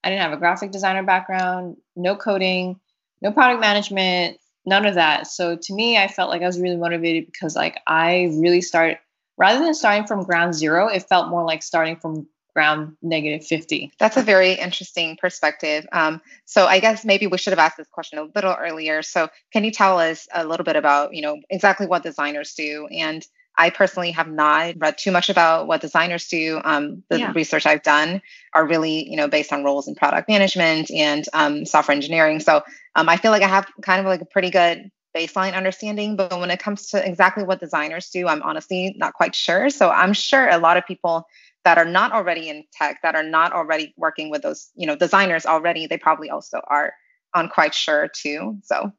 I 0.04 0.10
didn't 0.10 0.22
have 0.22 0.34
a 0.34 0.38
graphic 0.38 0.72
designer 0.72 1.04
background, 1.04 1.78
no 1.96 2.16
coding, 2.16 2.80
no 3.22 3.32
product 3.32 3.62
management, 3.62 4.38
none 4.66 4.86
of 4.86 4.96
that. 4.96 5.28
So 5.28 5.58
to 5.58 5.74
me, 5.74 5.98
I 5.98 6.08
felt 6.08 6.30
like 6.30 6.42
I 6.42 6.48
was 6.48 6.60
really 6.60 6.78
motivated 6.78 7.26
because 7.26 7.56
like 7.56 7.80
I 7.88 8.32
really 8.34 8.62
started 8.62 9.00
rather 9.38 9.64
than 9.64 9.74
starting 9.74 10.06
from 10.06 10.24
ground 10.24 10.54
zero, 10.54 10.88
it 10.88 11.08
felt 11.08 11.30
more 11.30 11.44
like 11.44 11.64
starting 11.64 11.96
from 11.96 12.28
ground 12.54 12.98
negative 13.02 13.46
50. 13.46 13.92
That's 14.00 14.18
a 14.18 14.22
very 14.22 14.54
interesting 14.54 15.18
perspective. 15.20 15.86
Um, 15.92 16.22
so 16.46 16.66
I 16.66 16.80
guess 16.80 17.06
maybe 17.06 17.28
we 17.28 17.38
should 17.38 17.52
have 17.52 17.60
asked 17.60 17.78
this 17.78 17.88
question 17.88 18.20
a 18.20 18.28
little 18.36 18.56
earlier. 18.60 19.02
So 19.02 19.30
can 19.54 19.64
you 19.64 19.72
tell 19.72 20.00
us 20.00 20.28
a 20.34 20.46
little 20.46 20.64
bit 20.64 20.76
about, 20.76 21.14
you 21.14 21.22
know, 21.22 21.38
exactly 21.50 21.88
what 21.88 22.04
designers 22.04 22.54
do 22.54 22.88
and 22.88 23.26
I 23.60 23.70
personally 23.72 24.12
have 24.12 24.30
not 24.30 24.76
read 24.78 24.98
too 24.98 25.12
much 25.12 25.30
about 25.30 25.68
what 25.68 25.82
designers 25.82 26.30
do. 26.30 26.62
Um, 26.64 27.04
the 27.10 27.20
yeah. 27.20 27.34
research 27.36 27.66
I've 27.66 27.84
done 27.84 28.22
are 28.54 28.66
really, 28.66 29.10
you 29.10 29.18
know, 29.18 29.28
based 29.28 29.52
on 29.52 29.66
roles 29.66 29.86
in 29.90 29.96
product 29.96 30.30
management 30.30 30.90
and 30.90 31.26
um, 31.34 31.66
software 31.66 31.94
engineering. 31.94 32.40
So 32.40 32.64
um, 32.96 33.10
I 33.10 33.18
feel 33.18 33.32
like 33.32 33.44
I 33.44 33.50
have 33.50 33.68
kind 33.82 34.00
of 34.00 34.06
like 34.06 34.22
a 34.22 34.26
pretty 34.26 34.50
good 34.50 34.90
baseline 35.16 35.56
understanding. 35.56 36.16
But 36.16 36.40
when 36.40 36.52
it 36.52 36.60
comes 36.60 36.88
to 36.92 37.06
exactly 37.06 37.44
what 37.44 37.60
designers 37.60 38.10
do, 38.10 38.30
I'm 38.30 38.42
honestly 38.44 38.96
not 38.98 39.14
quite 39.14 39.36
sure. 39.36 39.70
So 39.70 39.90
I'm 39.90 40.14
sure 40.14 40.48
a 40.48 40.58
lot 40.58 40.78
of 40.78 40.86
people 40.86 41.28
that 41.66 41.78
are 41.78 41.86
not 41.86 42.12
already 42.12 42.50
in 42.50 42.64
tech, 42.74 43.02
that 43.04 43.16
are 43.16 43.24
not 43.24 43.54
already 43.54 43.94
working 43.98 44.30
with 44.30 44.42
those, 44.42 44.70
you 44.76 44.88
know, 44.88 44.96
designers 44.96 45.46
already, 45.46 45.88
they 45.88 45.98
probably 45.98 46.30
also 46.30 46.62
are 46.68 46.94
on 47.34 47.50
quite 47.50 47.74
sure 47.74 48.10
too. 48.14 48.58
So. 48.64 48.92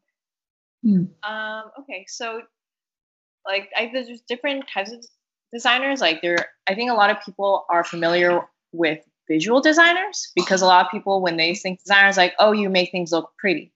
Hmm. 0.83 1.05
Um, 1.23 1.65
okay, 1.81 2.07
so 2.09 2.43
like 3.47 3.71
I, 3.77 3.91
there's 3.93 4.21
different 4.23 4.65
types 4.73 4.93
of 4.93 5.05
designers. 5.53 6.01
Like 6.01 6.23
there, 6.23 6.49
I 6.67 6.75
think 6.75 6.91
a 6.91 6.95
lot 6.95 7.11
of 7.11 7.19
people 7.25 7.67
are 7.69 7.85
familiar 7.85 8.41
with 8.73 9.01
visual 9.29 9.61
designers 9.61 10.33
because 10.35 10.63
a 10.63 10.67
lot 10.67 10.87
of 10.87 10.91
people, 10.91 11.21
when 11.21 11.37
they 11.37 11.55
think 11.55 11.81
designers, 11.81 12.17
like 12.17 12.35
oh, 12.39 12.53
you 12.53 12.69
make 12.69 12.91
things 12.91 13.13
look 13.13 13.33
pretty, 13.39 13.73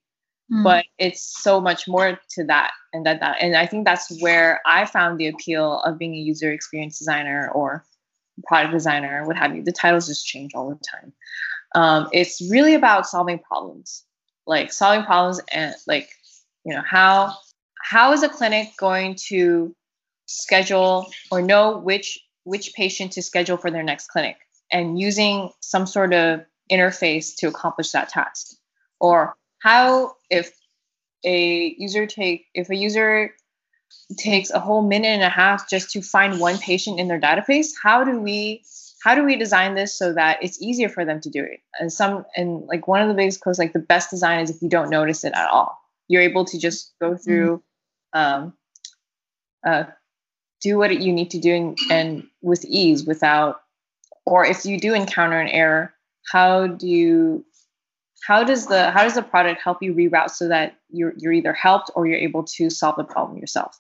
mm. 0.52 0.64
but 0.64 0.86
it's 0.98 1.20
so 1.42 1.60
much 1.60 1.86
more 1.86 2.18
to 2.30 2.44
that 2.44 2.72
and 2.92 3.04
that 3.06 3.20
that. 3.20 3.36
And 3.40 3.56
I 3.56 3.66
think 3.66 3.84
that's 3.84 4.20
where 4.22 4.60
I 4.66 4.86
found 4.86 5.18
the 5.18 5.28
appeal 5.28 5.80
of 5.80 5.98
being 5.98 6.14
a 6.14 6.18
user 6.18 6.52
experience 6.52 6.98
designer 6.98 7.50
or 7.54 7.84
product 8.46 8.72
designer, 8.72 9.26
what 9.26 9.36
have 9.36 9.54
you. 9.54 9.62
The 9.62 9.72
titles 9.72 10.06
just 10.06 10.26
change 10.26 10.52
all 10.54 10.70
the 10.70 10.76
time. 10.76 11.12
Um, 11.74 12.08
it's 12.12 12.40
really 12.50 12.74
about 12.74 13.06
solving 13.06 13.38
problems, 13.38 14.04
like 14.46 14.72
solving 14.72 15.04
problems 15.04 15.40
and 15.52 15.74
like 15.86 16.08
you 16.64 16.74
know 16.74 16.82
how 16.84 17.34
how 17.80 18.12
is 18.12 18.22
a 18.22 18.28
clinic 18.28 18.68
going 18.78 19.16
to 19.28 19.74
schedule 20.26 21.06
or 21.30 21.42
know 21.42 21.78
which 21.78 22.18
which 22.44 22.74
patient 22.74 23.12
to 23.12 23.22
schedule 23.22 23.56
for 23.56 23.70
their 23.70 23.82
next 23.82 24.08
clinic 24.08 24.36
and 24.70 24.98
using 24.98 25.50
some 25.60 25.86
sort 25.86 26.12
of 26.12 26.40
interface 26.70 27.36
to 27.36 27.48
accomplish 27.48 27.90
that 27.90 28.08
task 28.08 28.56
or 29.00 29.34
how 29.58 30.14
if 30.30 30.52
a 31.24 31.74
user 31.78 32.06
take 32.06 32.46
if 32.54 32.70
a 32.70 32.76
user 32.76 33.34
takes 34.18 34.50
a 34.50 34.61
whole 34.61 34.82
minute 34.82 35.08
and 35.08 35.23
a 35.23 35.28
half 35.28 35.68
just 35.68 35.90
to 35.90 36.02
find 36.02 36.38
one 36.38 36.58
patient 36.58 37.00
in 37.00 37.08
their 37.08 37.20
database 37.20 37.68
how 37.82 38.04
do 38.04 38.20
we 38.20 38.62
how 39.04 39.14
do 39.14 39.23
we 39.23 39.37
design 39.37 39.75
this 39.75 39.96
so 39.96 40.14
that 40.14 40.42
it's 40.42 40.61
easier 40.62 40.88
for 40.88 41.04
them 41.04 41.20
to 41.20 41.28
do 41.28 41.44
it? 41.44 41.61
And 41.78 41.92
some 41.92 42.25
and 42.37 42.64
like 42.66 42.88
one 42.88 43.02
of 43.02 43.08
the 43.08 43.14
biggest 43.14 43.42
quotes 43.42 43.58
like 43.58 43.75
the 43.75 43.78
best 43.78 44.08
design 44.08 44.40
is 44.40 44.49
if 44.49 44.62
you 44.62 44.68
don't 44.70 44.88
notice 44.88 45.25
it 45.25 45.34
at 45.34 45.50
all. 45.50 45.78
You're 46.08 46.23
able 46.23 46.46
to 46.46 46.58
just 46.58 46.94
go 47.00 47.11
mm-hmm. 47.11 47.16
through 47.23 47.62
um, 48.14 48.54
uh, 49.66 49.84
do 50.62 50.78
what 50.78 50.99
you 50.99 51.12
need 51.12 51.30
to 51.32 51.38
do 51.38 51.54
and, 51.54 51.78
and 51.90 52.26
with 52.40 52.64
ease 52.64 53.04
without 53.04 53.61
or 54.25 54.46
if 54.46 54.64
you 54.64 54.80
do 54.80 54.94
encounter 54.94 55.38
an 55.38 55.49
error 55.49 55.92
how 56.32 56.66
do 56.66 56.88
you 56.88 57.44
how 58.26 58.42
does 58.42 58.66
the 58.66 58.90
how 58.90 59.02
does 59.02 59.14
the 59.14 59.23
product 59.23 59.61
help 59.61 59.82
you 59.82 59.92
reroute 59.92 60.30
so 60.30 60.49
that 60.49 60.76
you're 60.88 61.12
you're 61.18 61.32
either 61.32 61.52
helped 61.52 61.90
or 61.94 62.06
you're 62.06 62.16
able 62.16 62.44
to 62.44 62.70
solve 62.70 62.96
the 62.96 63.04
problem 63.04 63.38
yourself 63.38 63.78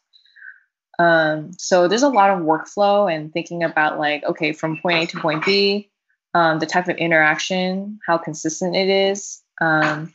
um, 0.98 1.52
so 1.58 1.88
there's 1.88 2.02
a 2.02 2.08
lot 2.08 2.30
of 2.30 2.40
workflow 2.40 3.12
and 3.12 3.32
thinking 3.32 3.62
about 3.62 3.98
like 3.98 4.24
okay 4.24 4.52
from 4.52 4.78
point 4.78 5.04
a 5.04 5.06
to 5.06 5.20
point 5.20 5.44
b 5.44 5.90
um, 6.34 6.58
the 6.58 6.66
type 6.66 6.88
of 6.88 6.96
interaction 6.96 7.98
how 8.06 8.18
consistent 8.18 8.76
it 8.76 8.88
is 8.88 9.42
um, 9.60 10.12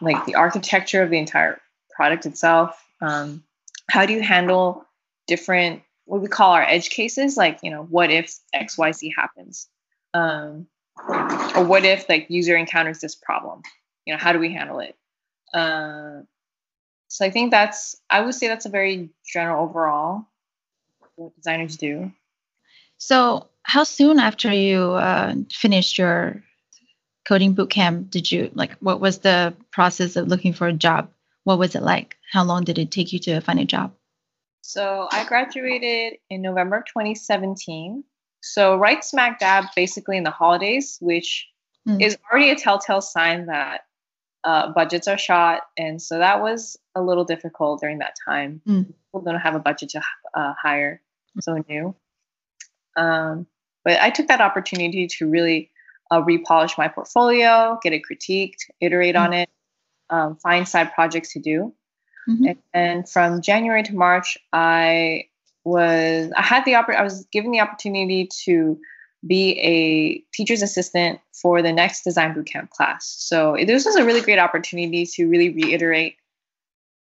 like 0.00 0.24
the 0.26 0.34
architecture 0.34 1.02
of 1.02 1.10
the 1.10 1.18
entire 1.18 1.60
product 1.96 2.26
itself 2.26 2.84
um, 3.00 3.42
how 3.90 4.06
do 4.06 4.12
you 4.12 4.22
handle 4.22 4.84
different 5.26 5.82
what 6.06 6.20
we 6.20 6.28
call 6.28 6.52
our 6.52 6.62
edge 6.62 6.90
cases 6.90 7.36
like 7.36 7.58
you 7.62 7.70
know 7.70 7.82
what 7.84 8.10
if 8.10 8.34
xyz 8.54 9.10
happens? 9.16 9.68
Um, 10.12 10.66
or 11.08 11.64
what 11.64 11.84
if 11.84 12.08
like 12.08 12.26
user 12.28 12.56
encounters 12.56 13.00
this 13.00 13.14
problem? 13.14 13.62
You 14.04 14.14
know 14.14 14.18
how 14.18 14.32
do 14.32 14.38
we 14.38 14.52
handle 14.52 14.80
it? 14.80 14.96
Uh, 15.52 16.22
so 17.14 17.24
i 17.24 17.30
think 17.30 17.52
that's 17.52 17.96
i 18.10 18.20
would 18.20 18.34
say 18.34 18.48
that's 18.48 18.66
a 18.66 18.70
very 18.70 19.08
general 19.24 19.64
overall 19.64 20.26
what 21.16 21.34
designers 21.36 21.76
do. 21.76 22.12
So 22.98 23.48
how 23.62 23.84
soon 23.84 24.18
after 24.18 24.52
you 24.52 24.92
uh, 24.92 25.34
finished 25.52 25.96
your 25.96 26.42
coding 27.26 27.54
bootcamp 27.54 28.10
did 28.10 28.30
you 28.30 28.50
like 28.54 28.72
what 28.80 29.00
was 29.00 29.18
the 29.18 29.54
process 29.70 30.16
of 30.16 30.28
looking 30.28 30.52
for 30.52 30.66
a 30.66 30.72
job? 30.72 31.08
What 31.44 31.58
was 31.58 31.74
it 31.74 31.82
like? 31.82 32.16
How 32.32 32.42
long 32.42 32.64
did 32.64 32.78
it 32.78 32.90
take 32.90 33.12
you 33.12 33.18
to 33.20 33.40
find 33.40 33.60
a 33.60 33.64
job? 33.64 33.92
So 34.62 35.08
i 35.12 35.24
graduated 35.24 36.18
in 36.30 36.40
november 36.42 36.76
of 36.76 36.86
2017 36.86 38.02
so 38.40 38.76
right 38.76 39.04
smack 39.04 39.38
dab 39.38 39.66
basically 39.76 40.16
in 40.16 40.24
the 40.24 40.30
holidays, 40.30 40.98
which 41.00 41.46
mm. 41.88 42.02
is 42.02 42.18
already 42.30 42.50
a 42.50 42.56
telltale 42.56 43.00
sign 43.00 43.46
that 43.46 43.82
uh, 44.44 44.70
budgets 44.72 45.08
are 45.08 45.18
shot. 45.18 45.62
And 45.76 46.00
so 46.00 46.18
that 46.18 46.40
was 46.40 46.76
a 46.94 47.02
little 47.02 47.24
difficult 47.24 47.80
during 47.80 47.98
that 47.98 48.14
time. 48.26 48.60
Mm. 48.68 48.86
People 48.86 49.22
don't 49.22 49.40
have 49.40 49.54
a 49.54 49.58
budget 49.58 49.90
to 49.90 50.02
uh, 50.34 50.54
hire 50.60 51.00
so 51.40 51.64
new. 51.68 51.94
Um, 52.96 53.46
but 53.84 54.00
I 54.00 54.10
took 54.10 54.28
that 54.28 54.40
opportunity 54.40 55.08
to 55.18 55.28
really 55.28 55.70
uh, 56.10 56.22
repolish 56.22 56.78
my 56.78 56.88
portfolio, 56.88 57.78
get 57.82 57.92
it 57.92 58.02
critiqued, 58.10 58.70
iterate 58.80 59.14
mm. 59.14 59.20
on 59.20 59.32
it, 59.32 59.50
um, 60.10 60.36
find 60.36 60.68
side 60.68 60.92
projects 60.92 61.32
to 61.32 61.40
do. 61.40 61.74
Mm-hmm. 62.28 62.44
And, 62.44 62.58
and, 62.72 63.08
from 63.08 63.42
January 63.42 63.82
to 63.82 63.94
March, 63.94 64.38
I 64.52 65.28
was 65.62 66.32
I 66.34 66.42
had 66.42 66.64
the 66.64 66.72
oppor- 66.72 66.96
I 66.96 67.02
was 67.02 67.26
given 67.26 67.50
the 67.50 67.60
opportunity 67.60 68.28
to 68.44 68.78
be 69.26 69.58
a 69.60 70.18
teacher's 70.34 70.62
assistant 70.62 71.20
for 71.32 71.62
the 71.62 71.72
next 71.72 72.02
design 72.02 72.34
bootcamp 72.34 72.70
class. 72.70 73.14
So 73.18 73.56
this 73.66 73.84
was 73.84 73.96
a 73.96 74.04
really 74.04 74.20
great 74.20 74.38
opportunity 74.38 75.06
to 75.06 75.28
really 75.28 75.50
reiterate 75.50 76.16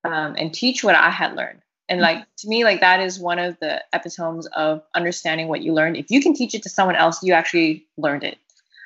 um, 0.03 0.35
and 0.37 0.53
teach 0.53 0.83
what 0.83 0.95
I 0.95 1.09
had 1.09 1.35
learned. 1.35 1.59
And 1.89 1.99
like 1.99 2.25
to 2.37 2.47
me, 2.47 2.63
like 2.63 2.79
that 2.79 3.01
is 3.01 3.19
one 3.19 3.39
of 3.39 3.57
the 3.59 3.83
epitomes 3.93 4.47
of 4.47 4.81
understanding 4.95 5.47
what 5.47 5.61
you 5.61 5.73
learned. 5.73 5.97
If 5.97 6.09
you 6.09 6.21
can 6.21 6.33
teach 6.33 6.55
it 6.55 6.63
to 6.63 6.69
someone 6.69 6.95
else, 6.95 7.21
you 7.21 7.33
actually 7.33 7.85
learned 7.97 8.23
it. 8.23 8.37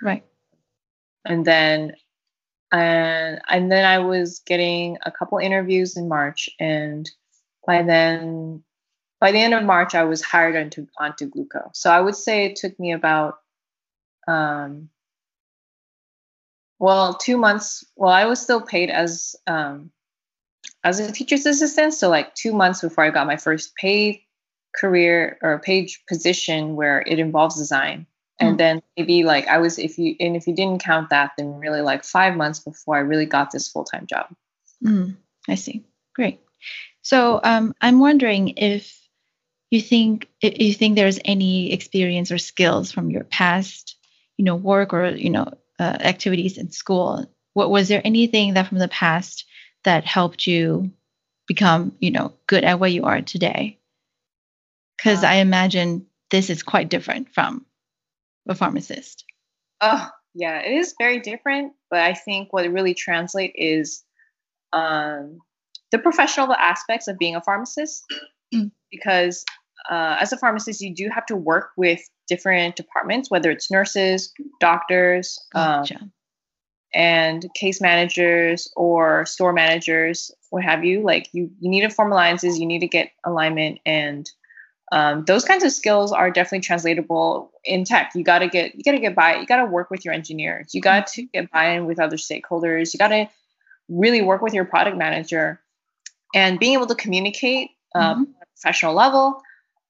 Right. 0.01 0.23
And 1.23 1.45
then 1.45 1.93
and 2.71 3.39
and 3.47 3.71
then 3.71 3.85
I 3.85 3.99
was 3.99 4.39
getting 4.39 4.97
a 5.05 5.11
couple 5.11 5.37
interviews 5.37 5.95
in 5.95 6.07
March, 6.07 6.49
and 6.59 7.09
by 7.65 7.83
then 7.83 8.63
by 9.19 9.31
the 9.31 9.39
end 9.39 9.53
of 9.53 9.63
March, 9.63 9.95
I 9.95 10.03
was 10.03 10.21
hired 10.21 10.55
onto 10.55 10.87
onto 10.99 11.29
Glooko. 11.29 11.69
So 11.73 11.91
I 11.91 11.99
would 11.99 12.15
say 12.15 12.45
it 12.45 12.55
took 12.55 12.79
me 12.79 12.91
about, 12.91 13.39
um, 14.27 14.89
well, 16.79 17.15
two 17.15 17.37
months. 17.37 17.83
Well, 17.95 18.11
I 18.11 18.25
was 18.25 18.39
still 18.39 18.61
paid 18.61 18.89
as 18.89 19.35
um, 19.47 19.91
as 20.83 20.99
a 20.99 21.11
teacher's 21.11 21.45
assistant, 21.45 21.93
so 21.93 22.09
like 22.09 22.35
two 22.35 22.53
months 22.53 22.81
before 22.81 23.03
I 23.03 23.09
got 23.09 23.27
my 23.27 23.37
first 23.37 23.75
paid 23.75 24.21
career 24.75 25.37
or 25.41 25.59
paid 25.59 25.89
position 26.07 26.75
where 26.75 27.01
it 27.01 27.19
involves 27.19 27.55
design. 27.55 28.05
And 28.39 28.53
mm. 28.53 28.57
then 28.59 28.81
maybe 28.95 29.23
like 29.23 29.47
I 29.47 29.57
was 29.57 29.79
if 29.79 29.97
you 29.97 30.15
and 30.19 30.35
if 30.35 30.45
you 30.45 30.53
didn't 30.53 30.83
count 30.83 31.09
that, 31.09 31.31
then 31.37 31.57
really 31.57 31.81
like 31.81 32.03
five 32.03 32.35
months 32.35 32.59
before 32.59 32.95
I 32.95 32.99
really 32.99 33.25
got 33.25 33.49
this 33.49 33.67
full 33.67 33.83
time 33.83 34.05
job. 34.05 34.27
Mm, 34.85 35.17
I 35.47 35.55
see. 35.55 35.83
Great. 36.13 36.39
So 37.01 37.39
um, 37.43 37.73
I'm 37.81 37.99
wondering 37.99 38.49
if 38.57 39.06
you 39.71 39.81
think 39.81 40.29
you 40.41 40.73
think 40.73 40.95
there's 40.95 41.19
any 41.25 41.73
experience 41.73 42.31
or 42.31 42.37
skills 42.37 42.91
from 42.91 43.09
your 43.09 43.23
past 43.23 43.95
you 44.37 44.45
know 44.45 44.55
work 44.55 44.93
or 44.93 45.09
you 45.09 45.29
know 45.29 45.51
uh, 45.79 45.97
activities 45.99 46.57
in 46.57 46.71
school? 46.71 47.25
What 47.53 47.71
was 47.71 47.87
there 47.87 48.01
anything 48.03 48.53
that 48.53 48.67
from 48.67 48.79
the 48.79 48.87
past 48.87 49.45
that 49.83 50.05
helped 50.05 50.47
you 50.47 50.91
become 51.47 51.93
you 51.99 52.11
know 52.11 52.33
good 52.47 52.63
at 52.63 52.79
what 52.79 52.91
you 52.91 53.03
are 53.03 53.21
today? 53.21 53.79
Because 54.97 55.23
uh, 55.23 55.27
i 55.27 55.35
imagine 55.35 56.07
this 56.29 56.49
is 56.49 56.63
quite 56.63 56.89
different 56.89 57.33
from 57.33 57.65
a 58.47 58.55
pharmacist. 58.55 59.25
Oh 59.81 60.09
yeah 60.37 60.59
it 60.59 60.71
is 60.71 60.93
very 60.99 61.19
different 61.19 61.73
but 61.89 61.99
i 61.99 62.13
think 62.13 62.53
what 62.53 62.65
it 62.65 62.69
really 62.69 62.93
translates 62.93 63.53
is 63.57 64.03
um, 64.71 65.39
the 65.91 65.97
professional 65.97 66.53
aspects 66.53 67.07
of 67.07 67.17
being 67.17 67.35
a 67.35 67.41
pharmacist 67.41 68.03
mm. 68.53 68.71
because 68.91 69.43
uh, 69.89 70.17
as 70.19 70.33
a 70.33 70.37
pharmacist, 70.37 70.81
you 70.81 70.93
do 70.93 71.09
have 71.13 71.25
to 71.27 71.35
work 71.35 71.69
with 71.77 72.01
different 72.27 72.75
departments, 72.75 73.31
whether 73.31 73.49
it's 73.49 73.71
nurses, 73.71 74.33
doctors, 74.59 75.39
gotcha. 75.53 75.95
um, 75.95 76.11
and 76.93 77.45
case 77.55 77.79
managers 77.79 78.71
or 78.75 79.25
store 79.25 79.53
managers, 79.53 80.31
what 80.49 80.63
have 80.63 80.83
you. 80.83 81.01
Like 81.01 81.29
you, 81.31 81.51
you 81.59 81.69
need 81.69 81.81
to 81.81 81.89
form 81.89 82.11
alliances, 82.11 82.59
you 82.59 82.65
need 82.65 82.79
to 82.79 82.87
get 82.87 83.11
alignment, 83.25 83.79
and 83.85 84.29
um, 84.91 85.25
those 85.25 85.43
kinds 85.43 85.63
of 85.63 85.71
skills 85.71 86.13
are 86.13 86.31
definitely 86.31 86.61
translatable 86.61 87.51
in 87.65 87.83
tech. 87.83 88.11
You 88.15 88.23
got 88.23 88.39
to 88.39 88.47
get 88.47 88.75
you 88.75 88.83
got 88.83 88.93
to 88.93 88.99
get 88.99 89.15
by. 89.15 89.35
You 89.35 89.45
got 89.45 89.57
to 89.57 89.65
work 89.65 89.91
with 89.91 90.05
your 90.05 90.13
engineers. 90.13 90.73
You 90.73 90.81
got 90.81 91.07
to 91.07 91.23
get 91.23 91.51
buy-in 91.51 91.85
with 91.85 91.99
other 91.99 92.15
stakeholders. 92.15 92.93
You 92.93 92.97
got 92.97 93.09
to 93.09 93.29
really 93.89 94.21
work 94.21 94.41
with 94.41 94.53
your 94.53 94.65
product 94.65 94.97
manager, 94.97 95.61
and 96.33 96.59
being 96.59 96.73
able 96.73 96.87
to 96.87 96.95
communicate 96.95 97.71
um, 97.95 98.25
mm-hmm. 98.25 98.31
professional 98.55 98.93
level 98.93 99.41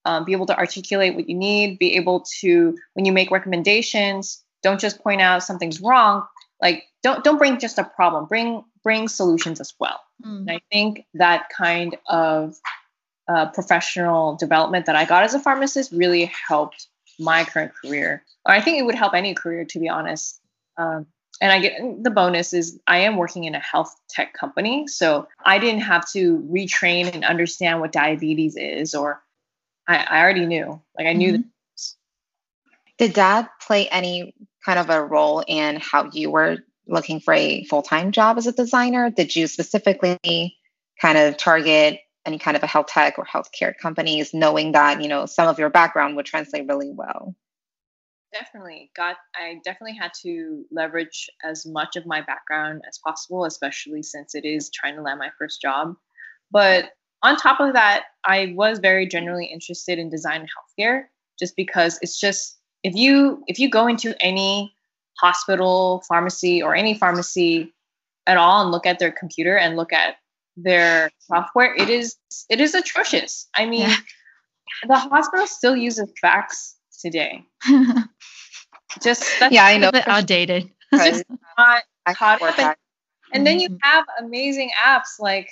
um, 0.07 0.23
be 0.23 0.31
able 0.31 0.45
to 0.45 0.57
articulate 0.57 1.15
what 1.15 1.27
you 1.27 1.35
need, 1.35 1.77
be 1.79 1.95
able 1.97 2.25
to, 2.39 2.77
when 2.93 3.03
you 3.03 3.11
make 3.11 3.29
recommendations, 3.29 4.41
don't 4.63 4.79
just 4.79 5.03
point 5.03 5.19
out 5.19 5.43
something's 5.43 5.81
wrong. 5.81 6.25
Like 6.61 6.85
don't 7.03 7.23
don't 7.23 7.37
bring 7.37 7.59
just 7.59 7.77
a 7.77 7.83
problem. 7.83 8.25
Bring 8.25 8.63
bring 8.83 9.09
solutions 9.09 9.59
as 9.59 9.73
well. 9.79 9.99
Mm. 10.25 10.39
And 10.39 10.51
I 10.51 10.61
think 10.71 11.05
that 11.15 11.49
kind 11.49 11.97
of 12.07 12.55
uh, 13.27 13.47
professional 13.47 14.37
development 14.37 14.85
that 14.85 14.95
I 14.95 15.03
got 15.03 15.23
as 15.23 15.33
a 15.33 15.39
pharmacist 15.39 15.91
really 15.91 16.31
helped 16.47 16.87
my 17.19 17.43
current 17.43 17.73
career. 17.75 18.23
Or 18.45 18.53
I 18.53 18.61
think 18.61 18.79
it 18.79 18.83
would 18.83 18.95
help 18.95 19.13
any 19.13 19.33
career, 19.33 19.65
to 19.65 19.79
be 19.79 19.89
honest. 19.89 20.39
Um, 20.77 21.05
and 21.41 21.51
I 21.51 21.59
get 21.59 22.03
the 22.03 22.09
bonus 22.09 22.53
is 22.53 22.79
I 22.87 22.99
am 22.99 23.17
working 23.17 23.43
in 23.43 23.55
a 23.55 23.59
health 23.59 23.95
tech 24.09 24.33
company, 24.33 24.87
so 24.87 25.27
I 25.45 25.59
didn't 25.59 25.81
have 25.81 26.09
to 26.11 26.39
retrain 26.51 27.13
and 27.13 27.23
understand 27.23 27.79
what 27.79 27.91
diabetes 27.91 28.55
is 28.55 28.95
or 28.95 29.21
I, 29.87 29.97
I 29.97 30.21
already 30.21 30.45
knew. 30.45 30.81
Like 30.97 31.07
I 31.07 31.13
knew. 31.13 31.33
Mm-hmm. 31.33 31.47
Did 32.97 33.13
dad 33.13 33.47
play 33.61 33.87
any 33.87 34.33
kind 34.65 34.79
of 34.79 34.89
a 34.89 35.03
role 35.03 35.43
in 35.47 35.79
how 35.79 36.09
you 36.11 36.31
were 36.31 36.57
looking 36.87 37.19
for 37.19 37.33
a 37.33 37.63
full 37.65 37.83
time 37.83 38.11
job 38.11 38.37
as 38.37 38.47
a 38.47 38.51
designer? 38.51 39.11
Did 39.11 39.35
you 39.35 39.47
specifically 39.47 40.57
kind 40.99 41.17
of 41.17 41.37
target 41.37 41.99
any 42.25 42.39
kind 42.39 42.57
of 42.57 42.63
a 42.63 42.67
health 42.67 42.87
tech 42.87 43.17
or 43.17 43.25
healthcare 43.25 43.73
companies, 43.77 44.33
knowing 44.33 44.71
that 44.73 45.01
you 45.01 45.07
know 45.07 45.25
some 45.25 45.47
of 45.47 45.59
your 45.59 45.69
background 45.69 46.15
would 46.15 46.25
translate 46.25 46.67
really 46.67 46.91
well? 46.91 47.35
Definitely 48.37 48.91
got. 48.95 49.17
I 49.35 49.59
definitely 49.63 49.95
had 49.95 50.11
to 50.21 50.65
leverage 50.71 51.29
as 51.43 51.65
much 51.65 51.95
of 51.95 52.05
my 52.05 52.21
background 52.21 52.81
as 52.87 52.99
possible, 53.03 53.45
especially 53.45 54.03
since 54.03 54.35
it 54.35 54.45
is 54.45 54.69
trying 54.69 54.95
to 54.95 55.01
land 55.01 55.19
my 55.19 55.29
first 55.39 55.61
job. 55.61 55.95
But 56.51 56.91
on 57.23 57.35
top 57.35 57.59
of 57.59 57.73
that, 57.73 58.05
I 58.25 58.53
was 58.55 58.79
very 58.79 59.07
generally 59.07 59.45
interested 59.45 59.97
in 59.97 60.09
design 60.09 60.41
and 60.41 60.49
healthcare 60.49 61.05
just 61.39 61.55
because 61.55 61.97
it's 62.01 62.19
just 62.19 62.57
if 62.83 62.95
you 62.95 63.43
if 63.47 63.59
you 63.59 63.69
go 63.69 63.87
into 63.87 64.15
any 64.23 64.73
hospital, 65.19 66.03
pharmacy, 66.07 66.61
or 66.61 66.75
any 66.75 66.93
pharmacy 66.93 67.73
at 68.27 68.37
all 68.37 68.61
and 68.61 68.71
look 68.71 68.85
at 68.85 68.99
their 68.99 69.11
computer 69.11 69.57
and 69.57 69.75
look 69.75 69.91
at 69.91 70.15
their 70.55 71.09
software, 71.19 71.73
it 71.75 71.89
is 71.89 72.15
it 72.49 72.61
is 72.61 72.75
atrocious. 72.75 73.47
I 73.55 73.65
mean, 73.65 73.89
yeah. 73.89 73.95
the 74.87 74.97
hospital 74.97 75.47
still 75.47 75.75
uses 75.75 76.11
fax 76.21 76.76
today. 76.99 77.45
just 79.01 79.23
yeah, 79.51 79.65
I 79.65 79.77
know 79.77 79.91
outdated. 79.93 80.69
Just 80.93 81.25
not 81.57 81.83
caught 82.15 82.41
up. 82.41 82.57
And, 82.57 82.75
and 83.33 83.47
then 83.47 83.59
you 83.59 83.67
mm-hmm. 83.67 83.77
have 83.81 84.05
amazing 84.19 84.71
apps 84.81 85.19
like 85.19 85.49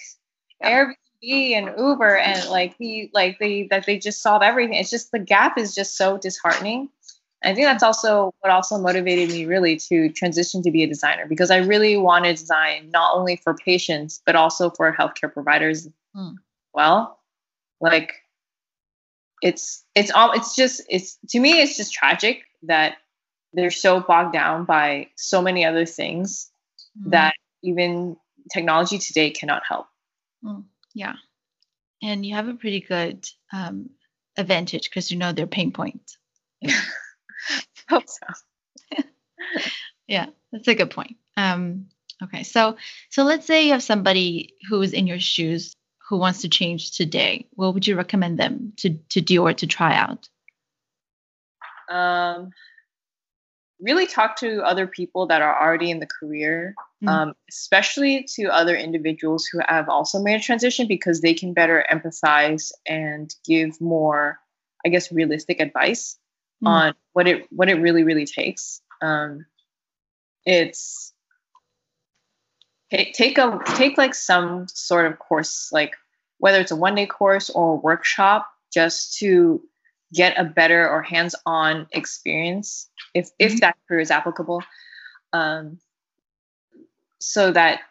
yeah. 0.62 0.86
Airbnb 0.86 1.51
and 1.51 1.77
Uber 1.77 2.15
and 2.15 2.49
like 2.49 2.77
the 2.77 3.10
like 3.13 3.38
they 3.39 3.67
that 3.69 3.86
they 3.86 3.97
just 3.97 4.21
solve 4.21 4.41
everything. 4.41 4.75
It's 4.75 4.89
just 4.89 5.12
the 5.12 5.19
gap 5.19 5.58
is 5.58 5.75
just 5.75 5.97
so 5.97 6.17
disheartening. 6.17 6.89
I 7.43 7.53
think 7.53 7.67
that's 7.67 7.84
also 7.84 8.34
what 8.39 8.51
also 8.51 8.77
motivated 8.77 9.29
me 9.29 9.45
really 9.45 9.75
to 9.89 10.10
transition 10.10 10.63
to 10.63 10.71
be 10.71 10.84
a 10.84 10.88
designer 10.88 11.25
because 11.27 11.51
I 11.51 11.58
really 11.58 11.97
want 11.97 12.25
to 12.25 12.31
design 12.31 12.89
not 12.91 13.13
only 13.13 13.36
for 13.36 13.53
patients 13.53 14.21
but 14.25 14.36
also 14.36 14.69
for 14.69 14.95
healthcare 14.95 15.31
providers. 15.31 15.88
Mm. 16.15 16.36
Well, 16.73 17.19
like 17.81 18.13
it's 19.45 19.86
it's 19.93 20.12
all 20.12 20.31
it's 20.31 20.55
just 20.55 20.81
it's 20.89 21.19
to 21.29 21.39
me 21.39 21.62
it's 21.62 21.77
just 21.77 21.93
tragic 21.93 22.41
that 22.63 22.95
they're 23.53 23.69
so 23.69 23.99
bogged 23.99 24.34
down 24.34 24.65
by 24.65 25.08
so 25.15 25.39
many 25.39 25.63
other 25.63 25.86
things 25.86 26.49
mm. 26.99 27.12
that 27.12 27.36
even 27.63 28.17
technology 28.51 28.97
today 28.97 29.29
cannot 29.29 29.62
help. 29.67 29.86
Mm. 30.43 30.63
Yeah, 30.95 31.13
and 32.01 32.25
you 32.25 32.34
have 32.34 32.47
a 32.47 32.55
pretty 32.55 32.81
good 32.81 33.27
um, 33.53 33.91
advantage 34.36 34.89
because 34.89 35.12
you 35.12 35.17
know 35.17 35.31
their 35.31 35.47
pain 35.47 35.71
points. 35.71 36.17
hope 37.88 38.05
so. 38.08 39.03
yeah, 40.08 40.25
that's 40.51 40.67
a 40.67 40.73
good 40.73 40.89
point. 40.89 41.17
Um, 41.38 41.89
okay, 42.23 42.41
so 42.41 42.77
so 43.12 43.23
let's 43.23 43.45
say 43.45 43.67
you 43.67 43.73
have 43.73 43.84
somebody 43.84 44.55
who 44.69 44.81
is 44.81 44.93
in 44.93 45.05
your 45.05 45.19
shoes 45.19 45.75
who 46.09 46.17
wants 46.17 46.41
to 46.41 46.49
change 46.49 46.91
today. 46.91 47.47
What 47.53 47.73
would 47.73 47.87
you 47.87 47.95
recommend 47.95 48.37
them 48.37 48.73
to 48.77 48.97
to 49.09 49.21
do 49.21 49.45
or 49.45 49.53
to 49.53 49.67
try 49.67 49.95
out? 49.95 50.29
Um, 51.89 52.51
really 53.79 54.07
talk 54.07 54.37
to 54.37 54.61
other 54.63 54.87
people 54.87 55.27
that 55.27 55.41
are 55.41 55.61
already 55.61 55.91
in 55.91 55.99
the 55.99 56.07
career, 56.07 56.75
mm. 57.03 57.09
um, 57.09 57.33
especially 57.49 58.25
to 58.35 58.45
other 58.45 58.75
individuals 58.75 59.45
who 59.45 59.59
have 59.67 59.89
also 59.89 60.21
made 60.21 60.35
a 60.35 60.43
transition 60.43 60.87
because 60.87 61.21
they 61.21 61.33
can 61.33 61.53
better 61.53 61.85
empathize 61.91 62.71
and 62.87 63.33
give 63.45 63.79
more, 63.81 64.39
I 64.85 64.89
guess, 64.89 65.11
realistic 65.11 65.59
advice 65.59 66.17
mm. 66.63 66.69
on 66.69 66.93
what 67.13 67.27
it 67.27 67.47
what 67.49 67.69
it 67.69 67.75
really 67.75 68.03
really 68.03 68.25
takes. 68.25 68.81
Um, 69.01 69.45
it's 70.45 71.13
take, 72.91 73.13
take 73.13 73.37
a 73.37 73.59
take 73.75 73.97
like 73.97 74.13
some 74.13 74.67
sort 74.67 75.05
of 75.05 75.19
course, 75.19 75.69
like 75.71 75.95
whether 76.39 76.59
it's 76.59 76.71
a 76.71 76.75
one 76.75 76.95
day 76.95 77.05
course 77.05 77.49
or 77.49 77.73
a 77.73 77.77
workshop, 77.77 78.47
just 78.73 79.17
to 79.19 79.61
get 80.13 80.39
a 80.39 80.43
better 80.43 80.87
or 80.87 81.01
hands 81.01 81.35
on 81.45 81.87
experience 81.91 82.89
if 83.13 83.29
if 83.39 83.53
mm-hmm. 83.53 83.59
that 83.59 83.77
career 83.87 84.01
is 84.01 84.11
applicable. 84.11 84.63
Um, 85.33 85.79
so 87.19 87.51
that 87.51 87.81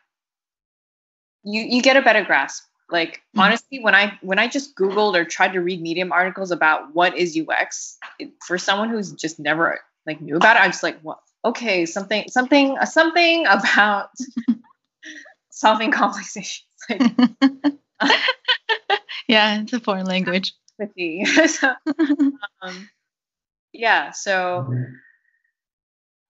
you 1.42 1.62
you 1.62 1.82
get 1.82 1.96
a 1.96 2.02
better 2.02 2.24
grasp 2.24 2.64
like 2.90 3.16
mm-hmm. 3.16 3.40
honestly, 3.40 3.80
when 3.80 3.94
I 3.94 4.18
when 4.22 4.38
I 4.38 4.48
just 4.48 4.76
Googled 4.76 5.16
or 5.16 5.24
tried 5.24 5.52
to 5.52 5.60
read 5.60 5.80
Medium 5.80 6.12
articles 6.12 6.50
about 6.50 6.94
what 6.94 7.16
is 7.16 7.38
UX, 7.38 7.98
it, 8.18 8.30
for 8.46 8.58
someone 8.58 8.90
who's 8.90 9.12
just 9.12 9.38
never 9.38 9.80
like 10.06 10.20
knew 10.20 10.36
about 10.36 10.56
it, 10.56 10.60
I'm 10.60 10.70
just 10.70 10.82
like, 10.82 11.00
what? 11.00 11.18
Okay, 11.44 11.86
something 11.86 12.28
something 12.28 12.76
something 12.84 13.46
about 13.50 14.10
solving 15.54 15.90
complex 15.92 16.36
issues. 16.36 16.64
Like, 16.90 17.00
yeah, 19.28 19.62
it's 19.62 19.72
a 19.72 19.80
foreign 19.80 20.06
language. 20.06 20.52
so, 21.46 21.72
um, 22.60 22.90
yeah, 23.72 24.10
so 24.10 24.74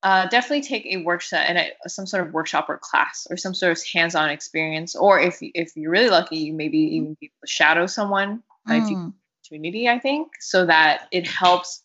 uh, 0.02 0.28
definitely 0.28 0.60
take 0.62 0.86
a 0.86 0.98
workshop 0.98 1.40
and 1.48 1.58
a, 1.58 1.88
some 1.88 2.06
sort 2.06 2.26
of 2.26 2.34
workshop 2.34 2.68
or 2.68 2.78
class 2.78 3.26
or 3.30 3.36
some 3.36 3.54
sort 3.54 3.72
of 3.72 3.82
hands-on 3.92 4.28
experience. 4.28 4.94
Or 4.94 5.18
if 5.18 5.38
if 5.40 5.72
you're 5.74 5.90
really 5.90 6.10
lucky, 6.10 6.36
you 6.36 6.52
maybe 6.52 6.78
even 6.78 7.16
be 7.18 7.26
able 7.26 7.40
to 7.42 7.50
shadow 7.50 7.86
someone 7.86 8.42
mm. 8.68 8.82
if 8.82 8.90
you 8.90 8.96
hmm. 8.96 9.08
opportunity. 9.40 9.88
I 9.88 9.98
think 9.98 10.28
so 10.40 10.66
that 10.66 11.08
it 11.10 11.26
helps 11.26 11.82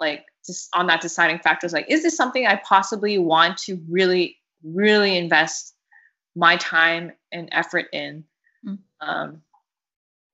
like 0.00 0.24
just 0.44 0.68
on 0.74 0.88
that 0.88 1.00
deciding 1.00 1.38
factors. 1.38 1.72
Like, 1.72 1.86
is 1.88 2.02
this 2.02 2.16
something 2.16 2.44
I 2.44 2.56
possibly 2.56 3.18
want 3.18 3.58
to 3.58 3.80
really 3.88 4.36
really 4.64 5.16
invest 5.16 5.74
my 6.34 6.56
time 6.56 7.12
and 7.32 7.48
effort 7.52 7.86
in? 7.92 8.24
Mm. 8.66 8.78
Um, 9.00 9.42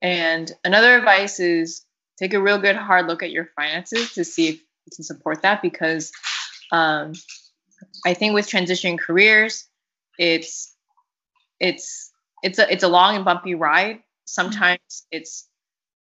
and 0.01 0.51
another 0.63 0.95
advice 0.95 1.39
is 1.39 1.85
take 2.17 2.33
a 2.33 2.41
real 2.41 2.59
good 2.59 2.75
hard 2.75 3.07
look 3.07 3.23
at 3.23 3.31
your 3.31 3.45
finances 3.55 4.13
to 4.13 4.23
see 4.23 4.49
if 4.49 4.55
you 4.55 4.91
can 4.95 5.03
support 5.03 5.41
that 5.41 5.61
because 5.61 6.11
um, 6.71 7.13
I 8.05 8.13
think 8.13 8.33
with 8.33 8.47
transitioning 8.47 8.99
careers, 8.99 9.65
it's 10.17 10.73
it's 11.59 12.11
it's 12.43 12.59
a 12.59 12.71
it's 12.71 12.83
a 12.83 12.87
long 12.87 13.15
and 13.15 13.25
bumpy 13.25 13.55
ride. 13.55 14.01
Sometimes 14.25 14.79
mm-hmm. 14.79 15.17
it's 15.17 15.47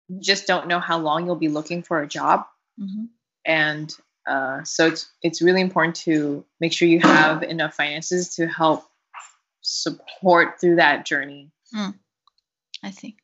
you 0.09 0.20
just 0.20 0.46
don't 0.46 0.68
know 0.68 0.80
how 0.80 0.98
long 0.98 1.26
you'll 1.26 1.37
be 1.37 1.48
looking 1.48 1.83
for 1.83 2.00
a 2.00 2.07
job, 2.07 2.44
mm-hmm. 2.80 3.04
and 3.44 3.94
uh, 4.26 4.62
so 4.64 4.87
it's 4.87 5.11
it's 5.22 5.42
really 5.42 5.61
important 5.61 5.96
to 5.96 6.44
make 6.61 6.72
sure 6.72 6.88
you 6.88 7.00
have 7.00 7.42
enough 7.42 7.74
finances 7.74 8.37
to 8.37 8.46
help 8.46 8.85
support 9.64 10.61
through 10.61 10.77
that 10.77 11.07
journey. 11.07 11.50
Mm. 11.74 11.94
I 12.83 12.90
see. 12.90 13.16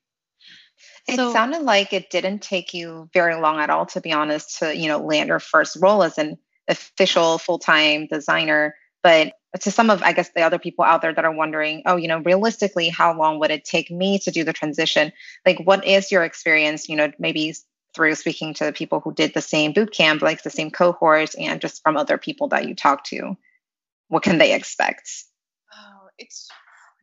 It 1.07 1.17
so, 1.17 1.33
sounded 1.33 1.63
like 1.63 1.93
it 1.93 2.11
didn't 2.11 2.41
take 2.41 2.75
you 2.75 3.09
very 3.13 3.35
long 3.35 3.61
at 3.61 3.71
all, 3.71 3.87
to 3.87 4.01
be 4.01 4.13
honest, 4.13 4.59
to 4.59 4.77
you 4.77 4.89
know 4.89 4.99
land 4.99 5.29
your 5.29 5.41
first 5.41 5.77
role 5.81 6.03
as 6.03 6.19
an 6.19 6.39
official 6.69 7.39
full-time 7.39 8.07
designer 8.07 8.75
but 9.03 9.33
to 9.61 9.71
some 9.71 9.91
of 9.91 10.03
i 10.03 10.13
guess 10.13 10.31
the 10.35 10.43
other 10.43 10.59
people 10.59 10.85
out 10.85 11.03
there 11.03 11.13
that 11.13 11.25
are 11.25 11.35
wondering 11.35 11.83
oh 11.87 11.97
you 11.97 12.09
know 12.09 12.21
realistically 12.21 12.89
how 12.89 13.17
long 13.17 13.41
would 13.41 13.51
it 13.51 13.65
take 13.65 13.91
me 13.91 14.19
to 14.19 14.31
do 14.31 14.45
the 14.45 14.53
transition 14.53 15.13
like 15.45 15.59
what 15.65 15.85
is 15.85 16.13
your 16.13 16.23
experience 16.23 16.89
you 16.89 16.97
know 16.97 17.11
maybe 17.19 17.55
through 17.95 18.15
speaking 18.15 18.55
to 18.55 18.65
the 18.65 18.73
people 18.73 19.01
who 19.01 19.13
did 19.13 19.35
the 19.35 19.43
same 19.43 19.73
boot 19.73 19.93
camp 19.93 20.23
like 20.23 20.43
the 20.43 20.51
same 20.51 20.71
cohort 20.71 21.35
and 21.39 21.61
just 21.61 21.83
from 21.83 21.97
other 21.97 22.19
people 22.19 22.49
that 22.49 22.69
you 22.69 22.75
talk 22.75 23.03
to 23.03 23.37
what 24.09 24.23
can 24.23 24.39
they 24.39 24.55
expect 24.55 25.11
it's 26.21 26.49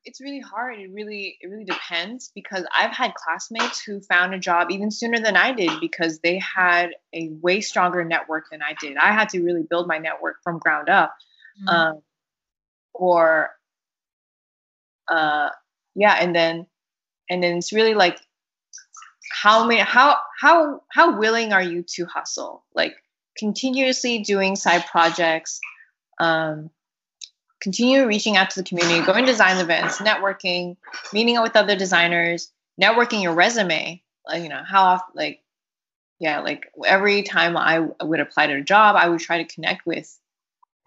it's 0.06 0.22
really 0.22 0.40
hard. 0.40 0.80
It 0.80 0.90
really 0.94 1.38
it 1.42 1.48
really 1.48 1.66
depends 1.66 2.32
because 2.34 2.66
I've 2.74 2.96
had 2.96 3.14
classmates 3.16 3.82
who 3.82 4.00
found 4.00 4.34
a 4.34 4.40
job 4.40 4.72
even 4.72 4.90
sooner 4.90 5.20
than 5.20 5.36
I 5.36 5.52
did 5.52 5.72
because 5.82 6.20
they 6.20 6.40
had 6.40 6.92
a 7.14 7.30
way 7.42 7.60
stronger 7.60 8.06
network 8.06 8.46
than 8.50 8.62
I 8.62 8.74
did. 8.80 8.96
I 8.96 9.12
had 9.12 9.28
to 9.30 9.44
really 9.44 9.64
build 9.64 9.88
my 9.88 9.98
network 9.98 10.38
from 10.44 10.60
ground 10.60 10.88
up. 10.88 11.14
Mm-hmm. 11.60 11.70
Um, 11.70 12.02
or 12.94 13.50
uh 15.10 15.50
yeah, 15.96 16.16
and 16.22 16.34
then 16.34 16.68
and 17.30 17.44
then 17.44 17.58
it's 17.58 17.74
really 17.74 17.94
like 17.94 18.18
how 19.44 19.66
many 19.66 19.82
how 19.82 20.18
how 20.40 20.84
how 20.90 21.18
willing 21.18 21.52
are 21.52 21.62
you 21.62 21.84
to 21.96 22.06
hustle? 22.06 22.64
Like 22.74 22.96
continuously 23.38 24.20
doing 24.20 24.56
side 24.56 24.86
projects 24.90 25.60
um 26.20 26.72
continue 27.62 28.06
reaching 28.06 28.38
out 28.38 28.50
to 28.52 28.62
the 28.62 28.68
community, 28.68 29.06
going 29.06 29.26
to 29.26 29.32
design 29.32 29.58
events, 29.58 29.98
networking, 29.98 30.78
meeting 31.14 31.38
up 31.38 31.44
with 31.44 31.56
other 31.56 31.76
designers, 31.76 32.52
networking 32.82 33.22
your 33.22 33.34
resume. 33.34 34.02
Like, 34.28 34.44
you 34.44 34.50
know, 34.50 34.62
how 34.66 34.84
often, 34.84 35.14
like, 35.16 35.42
yeah, 36.20 36.40
like 36.40 36.72
every 36.86 37.24
time 37.24 37.56
I 37.56 37.80
would 38.02 38.20
apply 38.20 38.48
to 38.48 38.56
a 38.56 38.62
job, 38.62 38.96
I 38.96 39.08
would 39.08 39.20
try 39.20 39.44
to 39.44 39.54
connect 39.54 39.86
with 39.86 40.18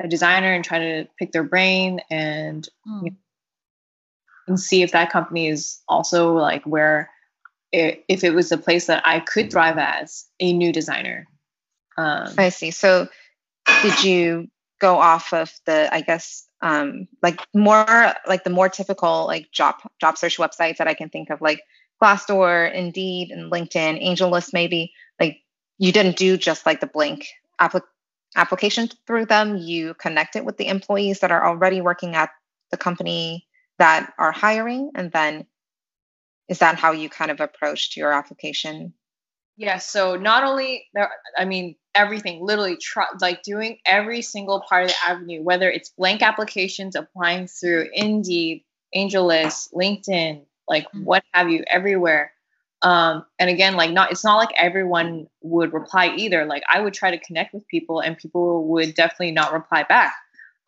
a 0.02 0.08
designer 0.08 0.52
and 0.52 0.64
try 0.64 0.78
to 0.78 1.08
pick 1.18 1.32
their 1.32 1.44
brain 1.44 2.00
and 2.10 2.68
mm. 2.86 3.04
you 3.04 3.10
know, 3.10 3.16
and 4.48 4.58
see 4.58 4.82
if 4.82 4.92
that 4.92 5.12
company 5.12 5.48
is 5.48 5.80
also 5.88 6.32
like 6.34 6.64
where 6.64 7.10
it, 7.72 8.04
if 8.08 8.24
it 8.24 8.34
was 8.34 8.50
a 8.50 8.58
place 8.58 8.86
that 8.86 9.06
I 9.06 9.20
could 9.20 9.50
thrive 9.50 9.78
as 9.78 10.26
a 10.40 10.52
new 10.52 10.72
designer. 10.72 11.28
Um, 11.96 12.34
I 12.36 12.48
see. 12.48 12.72
So, 12.72 13.08
did 13.82 14.02
you 14.02 14.48
go 14.80 14.96
off 14.96 15.32
of 15.32 15.52
the, 15.66 15.88
I 15.92 16.00
guess, 16.00 16.46
um, 16.62 17.08
like 17.22 17.40
more 17.54 18.14
like 18.26 18.44
the 18.44 18.50
more 18.50 18.68
typical 18.68 19.26
like 19.26 19.50
job 19.50 19.76
job 20.00 20.18
search 20.18 20.38
websites 20.38 20.76
that 20.76 20.88
I 20.88 20.94
can 20.94 21.08
think 21.08 21.30
of, 21.30 21.40
like 21.40 21.62
Glassdoor, 22.02 22.72
Indeed, 22.72 23.30
and 23.30 23.50
LinkedIn, 23.50 24.04
AngelList, 24.04 24.52
maybe. 24.52 24.92
Like 25.18 25.38
you 25.78 25.92
didn't 25.92 26.16
do 26.16 26.36
just 26.36 26.66
like 26.66 26.80
the 26.80 26.86
blank 26.86 27.26
applic- 27.60 27.82
application 28.36 28.88
through 29.06 29.26
them. 29.26 29.56
You 29.56 29.94
connected 29.94 30.44
with 30.44 30.56
the 30.56 30.68
employees 30.68 31.20
that 31.20 31.32
are 31.32 31.46
already 31.46 31.80
working 31.80 32.14
at 32.14 32.30
the 32.70 32.76
company 32.76 33.46
that 33.78 34.12
are 34.18 34.32
hiring, 34.32 34.90
and 34.94 35.10
then 35.12 35.46
is 36.48 36.58
that 36.58 36.76
how 36.76 36.92
you 36.92 37.08
kind 37.08 37.30
of 37.30 37.40
approached 37.40 37.96
your 37.96 38.12
application? 38.12 38.92
Yeah. 39.56 39.78
So 39.78 40.16
not 40.16 40.44
only 40.44 40.88
I 41.38 41.44
mean, 41.44 41.76
everything, 41.94 42.44
literally 42.44 42.76
try, 42.76 43.06
like 43.20 43.42
doing 43.42 43.78
every 43.86 44.22
single 44.22 44.60
part 44.60 44.84
of 44.84 44.90
the 44.90 44.96
avenue, 45.06 45.42
whether 45.42 45.70
it's 45.70 45.90
blank 45.90 46.22
applications, 46.22 46.96
applying 46.96 47.46
through 47.46 47.88
Indeed, 47.92 48.64
AngelList, 48.94 49.72
LinkedIn, 49.72 50.42
like 50.68 50.84
mm-hmm. 50.84 51.04
what 51.04 51.24
have 51.32 51.50
you, 51.50 51.64
everywhere. 51.66 52.32
Um, 52.82 53.26
and 53.38 53.50
again, 53.50 53.76
like 53.76 53.90
not, 53.90 54.10
it's 54.10 54.24
not 54.24 54.36
like 54.36 54.50
everyone 54.56 55.28
would 55.42 55.72
reply 55.72 56.14
either. 56.16 56.46
Like 56.46 56.62
I 56.72 56.80
would 56.80 56.94
try 56.94 57.10
to 57.10 57.18
connect 57.18 57.52
with 57.52 57.66
people, 57.68 58.00
and 58.00 58.16
people 58.16 58.66
would 58.68 58.94
definitely 58.94 59.32
not 59.32 59.52
reply 59.52 59.84
back. 59.84 60.14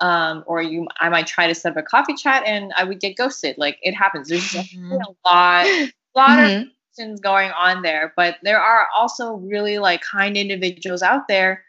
Um, 0.00 0.42
or 0.46 0.60
you, 0.60 0.88
I 1.00 1.08
might 1.08 1.28
try 1.28 1.46
to 1.46 1.54
set 1.54 1.72
up 1.72 1.78
a 1.78 1.82
coffee 1.82 2.14
chat, 2.14 2.42
and 2.44 2.72
I 2.76 2.84
would 2.84 3.00
get 3.00 3.16
ghosted. 3.16 3.56
Like 3.56 3.78
it 3.82 3.92
happens. 3.92 4.28
There's 4.28 4.42
mm-hmm. 4.42 4.92
a 4.92 4.98
lot, 5.24 5.66
a 5.66 5.92
lot 6.14 6.38
mm-hmm. 6.38 6.62
of 6.62 6.68
things 6.96 7.20
going 7.20 7.50
on 7.50 7.82
there, 7.82 8.12
but 8.16 8.36
there 8.42 8.60
are 8.60 8.86
also 8.94 9.34
really 9.34 9.78
like 9.78 10.02
kind 10.02 10.36
individuals 10.36 11.02
out 11.02 11.28
there 11.28 11.64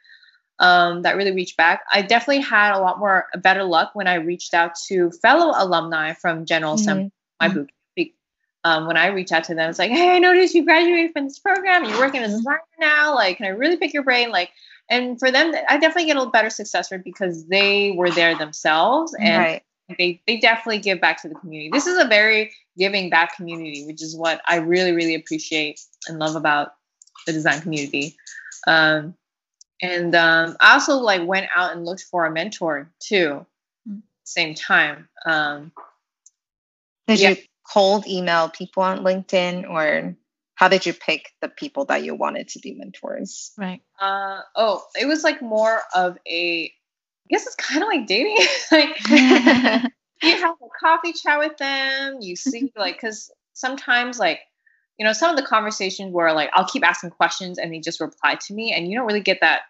um, 0.60 1.02
that 1.02 1.16
really 1.16 1.32
reach 1.32 1.58
back. 1.58 1.82
I 1.92 2.02
definitely 2.02 2.44
had 2.44 2.76
a 2.76 2.80
lot 2.80 3.00
more 3.00 3.28
better 3.38 3.64
luck 3.64 3.92
when 3.94 4.08
I 4.08 4.16
reached 4.16 4.54
out 4.54 4.76
to 4.88 5.12
fellow 5.22 5.54
alumni 5.56 6.14
from 6.14 6.46
General 6.46 6.76
Assembly, 6.76 7.06
mm-hmm. 7.06 7.46
my 7.46 7.50
mm-hmm. 7.50 7.62
boot 7.62 7.72
um, 8.66 8.88
when 8.88 8.98
I 8.98 9.08
reach 9.08 9.32
out 9.32 9.44
to 9.46 9.56
them, 9.56 9.70
it's 9.70 9.80
like, 9.80 9.92
hey, 9.92 10.16
I 10.16 10.20
noticed 10.20 10.54
you 10.54 10.64
graduated 10.64 11.12
from 11.12 11.26
this 11.26 11.40
program. 11.40 11.84
You're 11.84 12.00
working 12.00 12.22
as 12.22 12.34
a 12.34 12.38
designer 12.38 12.62
now. 12.80 13.14
Like, 13.14 13.38
can 13.38 13.46
I 13.46 13.50
really 13.50 13.78
pick 13.78 13.94
your 13.94 14.04
brain? 14.04 14.32
Like, 14.32 14.52
and 14.90 15.20
for 15.20 15.32
them, 15.32 15.54
I 15.68 15.78
definitely 15.78 16.06
get 16.06 16.18
a 16.18 16.26
better 16.28 16.50
success 16.50 16.92
rate 16.92 17.04
because 17.04 17.46
they 17.48 17.92
were 17.92 18.10
there 18.10 18.38
themselves 18.38 19.14
and 19.20 19.38
right. 19.38 19.64
They 19.98 20.22
they 20.28 20.38
definitely 20.38 20.80
give 20.80 21.02
back 21.02 21.22
to 21.22 21.30
the 21.30 21.36
community. 21.36 21.70
This 21.72 21.88
is 21.88 22.04
a 22.04 22.08
very 22.08 22.52
giving 22.78 23.10
back 23.10 23.36
community, 23.36 23.86
which 23.86 24.02
is 24.02 24.16
what 24.16 24.42
I 24.48 24.58
really 24.58 24.92
really 24.92 25.16
appreciate 25.16 25.80
and 26.08 26.20
love 26.20 26.36
about 26.36 26.74
the 27.26 27.34
design 27.34 27.62
community. 27.62 28.16
Um, 28.68 29.16
and 29.82 30.16
um, 30.16 30.56
I 30.62 30.74
also 30.74 30.98
like 30.98 31.28
went 31.28 31.48
out 31.56 31.76
and 31.76 31.86
looked 31.86 32.04
for 32.04 32.26
a 32.26 32.32
mentor 32.32 32.92
too, 33.00 33.46
mm-hmm. 33.88 34.00
same 34.24 34.56
time. 34.56 35.10
Um, 35.26 35.72
Did 37.08 37.20
yeah. 37.20 37.30
you 37.32 37.38
cold 37.70 38.08
email 38.08 38.50
people 38.50 38.84
on 38.84 39.00
LinkedIn 39.00 39.70
or 39.70 40.16
how 40.56 40.68
did 40.68 40.86
you 40.86 40.94
pick 40.94 41.32
the 41.42 41.50
people 41.50 41.86
that 41.86 42.04
you 42.04 42.16
wanted 42.16 42.48
to 42.50 42.60
be 42.60 42.74
mentors? 42.74 43.52
Right. 43.58 43.82
Uh, 44.00 44.42
oh, 44.56 44.84
it 45.00 45.06
was 45.06 45.24
like 45.24 45.42
more 45.42 45.82
of 45.96 46.18
a, 46.28 46.66
I 46.66 46.72
guess 47.30 47.46
it's 47.46 47.56
kind 47.56 47.82
of 47.82 47.88
like 47.88 48.08
dating. 48.08 48.38
like 48.72 49.10
you 49.10 50.38
have 50.38 50.56
a 50.62 50.80
coffee 50.80 51.14
chat 51.14 51.40
with 51.40 51.58
them, 51.58 52.18
you 52.22 52.36
see, 52.36 52.72
like, 52.78 52.96
because 52.96 53.32
sometimes, 53.54 54.20
like, 54.20 54.40
you 54.98 55.06
know, 55.06 55.14
some 55.14 55.32
of 55.32 55.38
the 55.38 55.46
conversations 55.46 56.14
where 56.14 56.34
like 56.34 56.50
I'll 56.54 56.68
keep 56.68 56.86
asking 56.86 57.12
questions 57.12 57.58
and 57.58 57.74
they 57.74 57.80
just 57.80 58.00
reply 58.00 58.36
to 58.36 58.54
me, 58.54 58.74
and 58.74 58.88
you 58.88 58.98
don't 58.98 59.08
really 59.08 59.22
get 59.22 59.40
that 59.42 59.62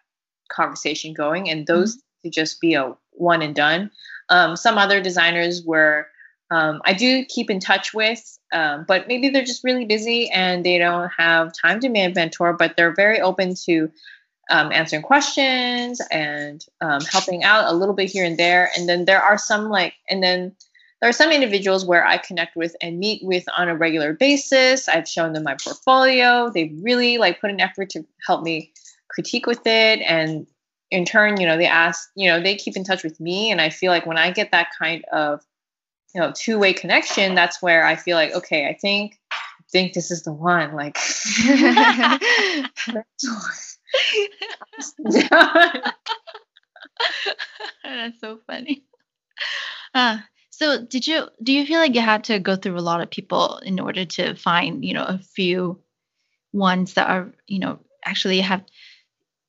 conversation 0.51 1.13
going. 1.13 1.49
And 1.49 1.65
those 1.65 1.95
mm-hmm. 1.95 2.27
to 2.27 2.29
just 2.29 2.59
be 2.59 2.73
a 2.73 2.95
one 3.11 3.41
and 3.41 3.55
done. 3.55 3.91
Um, 4.29 4.55
some 4.55 4.77
other 4.77 5.01
designers 5.01 5.63
were 5.63 6.07
um, 6.51 6.81
I 6.85 6.93
do 6.93 7.25
keep 7.25 7.49
in 7.49 7.59
touch 7.59 7.93
with, 7.93 8.37
um, 8.51 8.85
but 8.87 9.07
maybe 9.07 9.29
they're 9.29 9.43
just 9.43 9.63
really 9.63 9.85
busy 9.85 10.29
and 10.29 10.63
they 10.63 10.77
don't 10.77 11.09
have 11.17 11.51
time 11.51 11.79
to 11.79 11.89
be 11.89 12.01
a 12.01 12.13
mentor, 12.13 12.53
but 12.53 12.75
they're 12.77 12.93
very 12.93 13.19
open 13.19 13.55
to 13.65 13.89
um, 14.49 14.71
answering 14.71 15.01
questions 15.01 16.01
and 16.11 16.65
um, 16.81 17.01
helping 17.01 17.43
out 17.43 17.71
a 17.71 17.75
little 17.75 17.95
bit 17.95 18.09
here 18.09 18.25
and 18.25 18.37
there. 18.37 18.69
And 18.77 18.87
then 18.87 19.05
there 19.05 19.21
are 19.21 19.37
some 19.37 19.69
like, 19.69 19.93
and 20.09 20.21
then 20.21 20.55
there 21.01 21.09
are 21.09 21.13
some 21.13 21.31
individuals 21.31 21.85
where 21.85 22.05
I 22.05 22.17
connect 22.17 22.55
with 22.55 22.75
and 22.81 22.99
meet 22.99 23.23
with 23.23 23.45
on 23.57 23.69
a 23.69 23.75
regular 23.75 24.13
basis. 24.13 24.87
I've 24.87 25.07
shown 25.07 25.33
them 25.33 25.43
my 25.43 25.55
portfolio. 25.55 26.49
They 26.49 26.73
really 26.81 27.17
like 27.17 27.41
put 27.41 27.51
an 27.51 27.61
effort 27.61 27.89
to 27.91 28.05
help 28.25 28.43
me 28.43 28.71
critique 29.09 29.45
with 29.45 29.65
it. 29.65 29.99
And 30.01 30.47
in 30.91 31.05
turn, 31.05 31.39
you 31.39 31.47
know, 31.47 31.57
they 31.57 31.65
ask, 31.65 32.09
you 32.15 32.29
know, 32.29 32.41
they 32.41 32.55
keep 32.55 32.75
in 32.75 32.83
touch 32.83 33.03
with 33.03 33.19
me. 33.19 33.51
And 33.51 33.59
I 33.59 33.69
feel 33.69 33.91
like 33.91 34.05
when 34.05 34.17
I 34.17 34.31
get 34.31 34.51
that 34.51 34.67
kind 34.79 35.03
of 35.11 35.41
you 36.13 36.21
know 36.21 36.31
two-way 36.35 36.73
connection 36.73 37.35
that's 37.35 37.61
where 37.61 37.85
i 37.85 37.95
feel 37.95 38.15
like 38.15 38.33
okay 38.33 38.67
i 38.67 38.73
think 38.73 39.19
I 39.31 39.63
think 39.71 39.93
this 39.93 40.11
is 40.11 40.23
the 40.23 40.31
one 40.31 40.73
like 40.75 40.95
that's 47.83 48.19
so 48.19 48.39
funny 48.47 48.83
uh, 49.93 50.17
so 50.49 50.83
did 50.85 51.07
you 51.07 51.27
do 51.41 51.53
you 51.53 51.65
feel 51.65 51.79
like 51.79 51.95
you 51.95 52.01
had 52.01 52.23
to 52.25 52.39
go 52.39 52.55
through 52.55 52.77
a 52.77 52.81
lot 52.81 53.01
of 53.01 53.09
people 53.09 53.57
in 53.59 53.79
order 53.79 54.05
to 54.05 54.35
find 54.35 54.83
you 54.85 54.93
know 54.93 55.05
a 55.05 55.17
few 55.17 55.79
ones 56.51 56.93
that 56.93 57.09
are 57.09 57.33
you 57.47 57.59
know 57.59 57.79
actually 58.05 58.41
have 58.41 58.63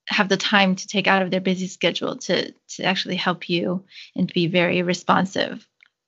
have 0.09 0.29
the 0.29 0.37
time 0.37 0.77
to 0.77 0.87
take 0.87 1.07
out 1.07 1.23
of 1.23 1.31
their 1.31 1.41
busy 1.41 1.67
schedule 1.67 2.17
to 2.17 2.53
to 2.69 2.83
actually 2.83 3.17
help 3.17 3.49
you 3.49 3.85
and 4.17 4.33
be 4.33 4.47
very 4.47 4.83
responsive 4.83 5.67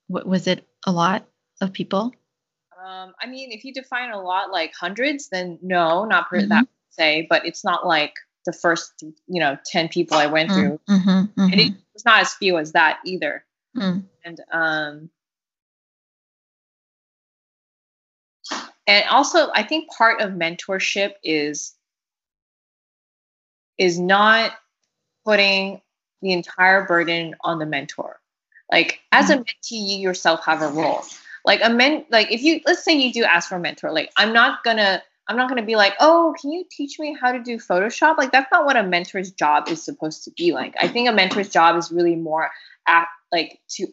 what 0.09 0.27
was 0.27 0.47
it 0.47 0.67
a 0.87 0.93
lot 0.93 1.27
of 1.61 1.73
people? 1.73 2.13
Um, 2.85 3.15
I 3.21 3.27
mean, 3.27 3.51
if 3.51 3.65
you 3.65 3.73
define 3.73 4.11
a 4.11 4.21
lot 4.21 4.53
like 4.53 4.73
hundreds, 4.79 5.29
then 5.29 5.59
no, 5.63 6.05
not 6.05 6.29
per 6.29 6.39
mm-hmm. 6.39 6.49
that 6.51 6.69
say, 6.91 7.27
but 7.29 7.45
it's 7.45 7.65
not 7.65 7.87
like 7.87 8.15
the 8.47 8.53
first, 8.53 9.03
you 9.03 9.41
know, 9.41 9.59
10 9.67 9.89
people 9.89 10.17
I 10.17 10.27
went 10.27 10.51
through. 10.51 10.81
Mm-hmm, 10.89 11.09
mm-hmm. 11.11 11.41
And 11.43 11.61
it 11.61 11.75
was 11.93 12.05
not 12.05 12.21
as 12.21 12.33
few 12.33 12.57
as 12.57 12.73
that 12.73 13.01
either. 13.05 13.45
Mm. 13.77 14.05
And, 14.25 14.41
um, 14.51 15.11
and 18.87 19.05
also 19.11 19.51
I 19.55 19.63
think 19.63 19.91
part 19.91 20.23
of 20.23 20.31
mentorship 20.31 21.13
is, 21.23 21.75
is 23.77 23.99
not 23.99 24.53
putting 25.25 25.83
the 26.23 26.33
entire 26.33 26.87
burden 26.87 27.35
on 27.43 27.59
the 27.59 27.67
mentor. 27.67 28.19
Like 28.71 29.01
as 29.13 29.31
a 29.31 29.35
mm-hmm. 29.35 29.43
mentee, 29.43 29.89
you 29.89 29.99
yourself 29.99 30.45
have 30.45 30.63
a 30.63 30.69
role. 30.69 31.03
Like 31.45 31.61
a 31.63 31.71
men, 31.71 32.05
like 32.11 32.33
if 32.33 32.43
you 32.43 32.61
let's 32.67 32.85
say 32.85 32.95
you 32.95 33.13
do 33.13 33.23
ask 33.23 33.49
for 33.49 33.57
a 33.57 33.61
mentor, 33.61 33.93
like 33.93 34.11
I'm 34.17 34.33
not 34.33 34.65
gonna 34.65 35.03
I'm 35.29 35.37
not 35.37 35.49
gonna 35.49 35.65
be 35.65 35.77
like, 35.77 35.95
oh, 36.01 36.35
can 36.41 36.53
you 36.53 36.65
teach 36.71 36.99
me 36.99 37.17
how 37.21 37.33
to 37.33 37.43
do 37.43 37.57
Photoshop? 37.59 38.17
Like 38.17 38.33
that's 38.33 38.51
not 38.53 38.65
what 38.65 38.77
a 38.77 38.83
mentor's 38.83 39.33
job 39.33 39.69
is 39.69 39.83
supposed 39.83 40.25
to 40.25 40.31
be 40.31 40.53
like. 40.53 40.75
I 40.81 40.89
think 40.89 41.09
a 41.09 41.13
mentor's 41.13 41.49
job 41.49 41.77
is 41.77 41.91
really 41.91 42.17
more 42.17 42.51
at 42.87 43.07
like 43.33 43.61
to 43.71 43.87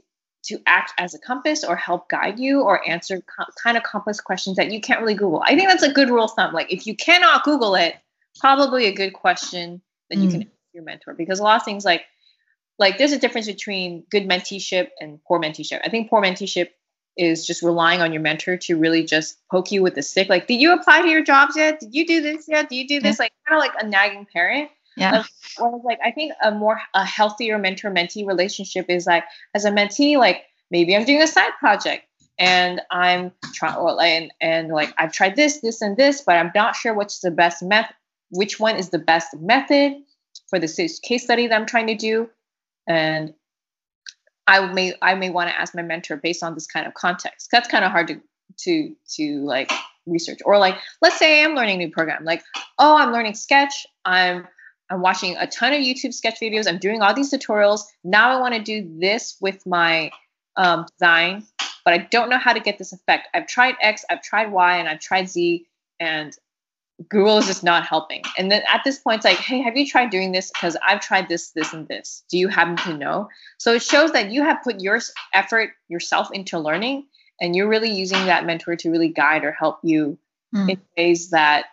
to 0.46 0.60
act 0.65 0.93
as 0.98 1.15
a 1.15 1.19
compass 1.19 1.63
or 1.63 1.76
help 1.76 2.10
guide 2.10 2.38
you 2.38 2.62
or 2.62 2.88
answer 2.88 3.22
co- 3.22 3.52
kind 3.63 3.78
of 3.78 3.84
complex 3.84 4.19
questions 4.19 4.58
that 4.58 4.72
you 4.72 4.82
can't 4.82 5.00
really 5.00 5.15
Google. 5.15 5.41
I 5.46 5.56
think 5.56 5.69
that's 5.69 5.84
a 5.84 5.91
good 5.91 6.10
rule 6.10 6.26
of 6.26 6.32
thumb. 6.32 6.54
Like 6.54 6.72
if 6.72 6.86
you 6.86 6.96
cannot 6.96 7.43
Google 7.43 7.76
it, 7.76 7.96
probably 8.39 8.88
a 8.88 8.93
good 8.93 9.13
question 9.13 9.82
that 10.10 10.19
mm. 10.19 10.24
you 10.24 10.30
can 10.30 10.41
ask 10.41 10.50
your 10.74 10.84
mentor 10.84 11.13
because 11.13 11.39
a 11.39 11.43
lot 11.43 11.56
of 11.56 11.63
things 11.63 11.86
like 11.86 12.04
like 12.80 12.98
there's 12.98 13.12
a 13.12 13.19
difference 13.19 13.48
between 13.48 14.04
good 14.10 14.28
menteeship 14.28 14.89
and 15.00 15.19
poor 15.24 15.39
menteeship. 15.39 15.80
I 15.84 15.89
think 15.89 16.10
poor 16.10 16.22
menteeship 16.22 16.69
is 17.17 17.45
just 17.45 17.62
relying 17.62 18.02
on 18.02 18.12
your 18.12 18.21
mentor 18.21 18.58
to 18.58 18.78
really 18.78 19.04
just 19.04 19.38
poke 19.52 19.71
you 19.71 19.84
with 19.84 19.95
the 19.95 20.02
stick. 20.02 20.30
Like, 20.30 20.47
did 20.47 20.60
you 20.60 20.73
apply 20.73 21.02
to 21.02 21.08
your 21.08 21.23
jobs 21.23 21.56
yet? 21.56 21.80
Did 21.80 21.93
you 21.93 22.06
do 22.08 22.21
this 22.21 22.45
yet? 22.47 22.69
Do 22.69 22.76
you 22.76 22.88
do 22.88 22.99
this? 22.99 23.17
Yeah. 23.19 23.26
Like 23.26 23.34
kind 23.47 23.58
of 23.58 23.67
like 23.67 23.84
a 23.84 23.88
nagging 23.88 24.28
parent. 24.32 24.69
Yeah. 24.95 25.23
Whereas 25.58 25.82
like 25.84 25.99
I 26.04 26.12
think 26.12 26.34
a 26.43 26.52
more 26.52 26.80
a 26.93 27.06
healthier 27.06 27.58
mentor 27.58 27.91
mentee 27.91 28.28
relationship 28.28 28.88
is 28.89 29.06
like 29.06 29.23
as 29.54 29.65
a 29.65 29.71
mentee, 29.71 30.17
like 30.17 30.43
maybe 30.71 30.95
I'm 30.95 31.06
doing 31.06 31.21
a 31.21 31.28
side 31.28 31.52
project 31.60 32.06
and 32.38 32.82
I'm 32.91 33.32
trying 33.54 33.76
or 33.76 34.02
and, 34.02 34.32
and 34.41 34.69
like 34.69 34.93
I've 34.97 35.12
tried 35.12 35.36
this, 35.36 35.62
this, 35.62 35.82
and 35.82 35.97
this, 35.97 36.21
but 36.21 36.38
I'm 36.38 36.52
not 36.56 36.76
sure 36.76 36.93
which 36.93 37.08
is 37.08 37.21
the 37.21 37.32
best 37.32 37.63
method, 37.63 37.95
which 38.30 38.60
one 38.60 38.76
is 38.76 38.89
the 38.89 38.99
best 38.99 39.36
method 39.39 39.93
for 40.49 40.60
the 40.60 40.67
case 41.04 41.23
study 41.23 41.47
that 41.47 41.56
I'm 41.56 41.65
trying 41.65 41.88
to 41.88 41.95
do 41.95 42.30
and 42.88 43.34
I 44.47 44.65
may 44.71 44.93
I 45.01 45.15
may 45.15 45.29
want 45.29 45.49
to 45.49 45.60
ask 45.60 45.75
my 45.75 45.82
mentor 45.82 46.17
based 46.17 46.43
on 46.43 46.53
this 46.53 46.67
kind 46.67 46.86
of 46.86 46.93
context. 46.93 47.49
That's 47.51 47.67
kind 47.67 47.86
of 47.86 47.91
hard 47.91 48.08
to 48.08 48.21
to 48.60 48.95
to 49.15 49.45
like 49.45 49.71
research. 50.06 50.39
Or 50.45 50.58
like 50.58 50.75
let's 51.01 51.17
say 51.17 51.43
I'm 51.43 51.56
learning 51.56 51.75
a 51.75 51.86
new 51.86 51.91
program. 51.91 52.23
Like 52.23 52.43
oh 52.79 52.95
I'm 52.97 53.12
learning 53.12 53.36
Sketch. 53.36 53.86
I'm 54.06 54.47
I'm 54.89 55.01
watching 55.01 55.38
a 55.38 55.47
ton 55.47 55.73
of 55.73 55.79
YouTube 55.79 56.13
Sketch 56.13 56.39
videos. 56.39 56.67
I'm 56.67 56.77
doing 56.77 57.01
all 57.01 57.13
these 57.13 57.32
tutorials. 57.32 57.82
Now 58.03 58.38
I 58.38 58.41
want 58.41 58.53
to 58.53 58.62
do 58.62 58.97
this 58.99 59.38
with 59.39 59.65
my 59.65 60.12
um, 60.56 60.86
design, 60.97 61.45
but 61.86 61.93
I 61.93 61.99
don't 61.99 62.29
know 62.29 62.38
how 62.38 62.53
to 62.53 62.60
get 62.60 62.77
this 62.77 62.93
effect. 62.93 63.27
I've 63.34 63.47
tried 63.47 63.75
X, 63.82 64.06
I've 64.10 64.21
tried 64.21 64.51
Y, 64.51 64.77
and 64.77 64.88
I've 64.88 64.99
tried 64.99 65.29
Z, 65.29 65.65
and 65.99 66.36
Google 67.10 67.38
is 67.39 67.47
just 67.47 67.63
not 67.63 67.86
helping. 67.86 68.21
And 68.38 68.51
then 68.51 68.62
at 68.71 68.82
this 68.84 68.99
point, 68.99 69.17
it's 69.17 69.25
like, 69.25 69.38
hey, 69.38 69.62
have 69.62 69.75
you 69.75 69.88
tried 69.88 70.10
doing 70.10 70.32
this? 70.32 70.51
Because 70.51 70.77
I've 70.88 71.01
tried 71.01 71.27
this, 71.27 71.49
this, 71.51 71.73
and 71.73 71.88
this. 71.88 72.23
Do 72.29 72.38
you 72.38 72.47
happen 72.47 72.77
to 72.77 72.97
know? 72.97 73.29
So 73.58 73.73
it 73.73 73.82
shows 73.82 74.12
that 74.12 74.32
you 74.32 74.43
have 74.43 74.63
put 74.63 74.79
your 74.79 74.99
effort 75.34 75.71
yourself 75.88 76.29
into 76.32 76.60
learning 76.60 77.08
and 77.41 77.56
you're 77.56 77.67
really 77.67 77.91
using 77.91 78.25
that 78.27 78.45
mentor 78.45 78.75
to 78.75 78.91
really 78.91 79.10
guide 79.10 79.43
or 79.43 79.51
help 79.51 79.79
you 79.84 80.17
mm. 80.56 80.69
in 80.69 80.82
ways 80.97 81.32
that 81.32 81.65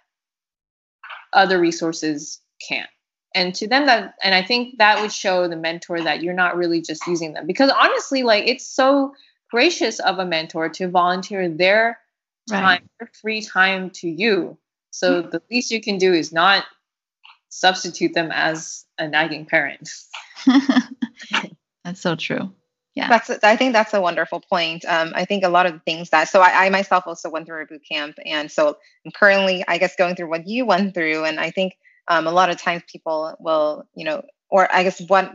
other 1.33 1.61
resources 1.61 2.41
can't. 2.67 2.91
And 3.35 3.55
to 3.57 3.69
them 3.69 3.87
that 3.87 4.15
and 4.25 4.35
I 4.35 4.43
think 4.43 4.79
that 4.79 5.01
would 5.01 5.13
show 5.13 5.47
the 5.47 5.57
mentor 5.57 6.01
that 6.01 6.21
you're 6.21 6.35
not 6.35 6.57
really 6.57 6.81
just 6.81 7.07
using 7.07 7.33
them. 7.33 7.47
Because 7.47 7.71
honestly, 7.71 8.25
like 8.25 8.49
it's 8.49 8.67
so 8.67 9.15
gracious 9.51 10.01
of 10.01 10.19
a 10.19 10.27
mentor 10.27 10.69
to 10.71 10.89
volunteer 10.89 11.49
their 11.49 11.99
time, 12.49 12.63
right. 12.65 12.83
their 12.99 13.11
free 13.21 13.43
time 13.43 13.91
to 13.91 14.09
you 14.09 14.59
so 14.91 15.23
the 15.23 15.43
least 15.51 15.71
you 15.71 15.81
can 15.81 15.99
do 15.99 16.13
is 16.13 16.33
not 16.33 16.65
substitute 17.49 18.15
them 18.15 18.31
as 18.33 18.85
a 18.99 19.09
nagging 19.09 19.47
parent. 19.47 19.91
that's 21.85 22.01
so 22.01 22.17
true. 22.17 22.53
Yeah, 22.95 23.09
that's 23.09 23.31
I 23.45 23.57
think 23.57 23.73
that's 23.73 23.95
a 23.95 24.01
wonderful 24.01 24.41
point. 24.41 24.85
Um, 24.85 25.13
I 25.15 25.25
think 25.25 25.45
a 25.45 25.49
lot 25.49 25.67
of 25.67 25.75
the 25.75 25.79
things 25.81 26.11
that 26.11 26.29
so 26.29 26.41
I, 26.41 26.67
I 26.67 26.71
myself 26.71 27.05
also 27.07 27.31
went 27.31 27.47
through 27.47 27.63
a 27.63 27.67
boot 27.67 27.83
camp, 27.89 28.17
and 28.27 28.51
so 28.51 28.77
I'm 29.07 29.13
currently 29.13 29.65
I 29.69 29.79
guess 29.79 29.95
going 29.95 30.17
through 30.17 30.29
what 30.29 30.49
you 30.49 30.67
went 30.67 30.93
through, 30.95 31.25
and 31.25 31.39
I 31.39 31.51
think 31.53 31.75
um, 32.09 32.27
a 32.27 32.33
lot 32.33 32.51
of 32.51 32.61
times 32.61 32.83
people 32.91 33.37
will 33.39 33.85
you 33.95 34.05
know, 34.05 34.23
or 34.51 34.69
I 34.75 34.83
guess 34.83 35.01
what 35.07 35.33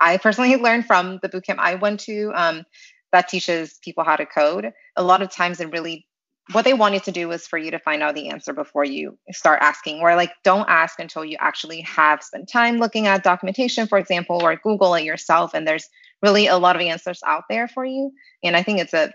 I 0.00 0.16
personally 0.16 0.56
learned 0.60 0.86
from 0.86 1.18
the 1.20 1.28
boot 1.28 1.44
camp 1.44 1.60
I 1.60 1.74
went 1.74 2.00
to 2.00 2.32
um, 2.34 2.64
that 3.12 3.28
teaches 3.28 3.78
people 3.82 4.02
how 4.02 4.16
to 4.16 4.24
code. 4.24 4.72
A 4.96 5.02
lot 5.02 5.20
of 5.20 5.30
times 5.30 5.60
it 5.60 5.70
really 5.70 6.06
what 6.52 6.64
they 6.64 6.74
wanted 6.74 7.02
to 7.04 7.12
do 7.12 7.28
was 7.28 7.46
for 7.46 7.58
you 7.58 7.70
to 7.70 7.78
find 7.78 8.02
out 8.02 8.14
the 8.14 8.28
answer 8.28 8.52
before 8.52 8.84
you 8.84 9.18
start 9.30 9.60
asking 9.62 10.00
or 10.00 10.14
like 10.14 10.32
don't 10.42 10.68
ask 10.68 10.98
until 10.98 11.24
you 11.24 11.36
actually 11.40 11.80
have 11.82 12.22
spent 12.22 12.50
time 12.50 12.78
looking 12.78 13.06
at 13.06 13.22
documentation 13.22 13.86
for 13.86 13.98
example 13.98 14.42
or 14.42 14.56
google 14.56 14.94
it 14.94 15.04
yourself 15.04 15.54
and 15.54 15.66
there's 15.66 15.88
really 16.22 16.46
a 16.46 16.56
lot 16.56 16.76
of 16.76 16.82
answers 16.82 17.20
out 17.26 17.44
there 17.48 17.68
for 17.68 17.84
you. 17.84 18.10
And 18.42 18.56
i 18.56 18.62
think 18.62 18.80
it's 18.80 18.94
a 18.94 19.12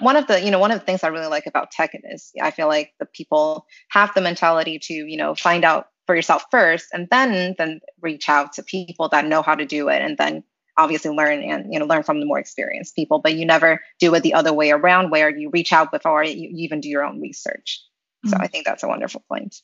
one 0.00 0.16
of 0.16 0.26
the 0.26 0.40
you 0.40 0.50
know 0.50 0.58
one 0.58 0.70
of 0.70 0.80
the 0.80 0.86
things 0.86 1.04
i 1.04 1.08
really 1.08 1.26
like 1.26 1.46
about 1.46 1.70
tech 1.70 1.90
is 1.94 2.32
i 2.40 2.50
feel 2.50 2.68
like 2.68 2.92
the 2.98 3.06
people 3.06 3.66
have 3.88 4.12
the 4.14 4.20
mentality 4.20 4.78
to 4.82 4.94
you 4.94 5.16
know 5.16 5.34
find 5.34 5.64
out 5.64 5.86
for 6.06 6.16
yourself 6.16 6.44
first 6.50 6.86
and 6.92 7.08
then 7.10 7.54
then 7.58 7.80
reach 8.00 8.28
out 8.28 8.54
to 8.54 8.62
people 8.62 9.08
that 9.08 9.26
know 9.26 9.42
how 9.42 9.54
to 9.54 9.66
do 9.66 9.88
it 9.88 10.02
and 10.02 10.16
then 10.16 10.42
obviously 10.76 11.10
learn 11.10 11.42
and 11.42 11.72
you 11.72 11.78
know 11.78 11.86
learn 11.86 12.02
from 12.02 12.20
the 12.20 12.26
more 12.26 12.38
experienced 12.38 12.94
people 12.96 13.18
but 13.18 13.34
you 13.34 13.44
never 13.44 13.80
do 13.98 14.14
it 14.14 14.22
the 14.22 14.34
other 14.34 14.52
way 14.52 14.70
around 14.70 15.10
where 15.10 15.28
you 15.28 15.50
reach 15.50 15.72
out 15.72 15.92
before 15.92 16.24
you, 16.24 16.50
even 16.54 16.80
do 16.80 16.88
your 16.88 17.04
own 17.04 17.20
research. 17.20 17.82
Mm-hmm. 18.24 18.30
so 18.30 18.36
i 18.40 18.46
think 18.46 18.64
that's 18.64 18.82
a 18.82 18.88
wonderful 18.88 19.22
point. 19.28 19.56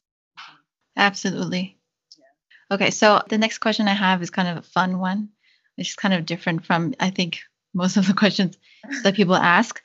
Absolutely. 0.97 1.79
Yeah. 2.18 2.75
okay 2.77 2.90
so 2.90 3.23
the 3.29 3.38
next 3.38 3.59
question 3.59 3.88
i 3.88 3.94
have 3.94 4.23
is 4.23 4.31
kind 4.31 4.49
of 4.49 4.59
a 4.59 4.62
fun 4.62 4.99
one. 4.99 5.31
Which 5.77 5.90
is 5.90 5.94
kind 5.94 6.14
of 6.14 6.27
different 6.27 6.66
from 6.66 6.94
i 7.01 7.11
think 7.11 7.40
most 7.75 7.97
of 7.97 8.07
the 8.07 8.14
questions 8.14 8.57
that 9.03 9.14
people 9.14 9.37
ask. 9.37 9.81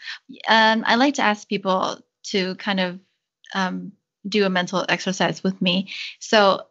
Um, 0.48 0.84
i 0.86 0.96
like 0.96 1.16
to 1.16 1.22
ask 1.22 1.48
people 1.48 2.00
to 2.32 2.56
kind 2.56 2.80
of 2.80 3.00
um, 3.54 3.92
do 4.28 4.46
a 4.46 4.50
mental 4.50 4.86
exercise 4.88 5.44
with 5.44 5.62
me. 5.62 5.90
So 6.20 6.62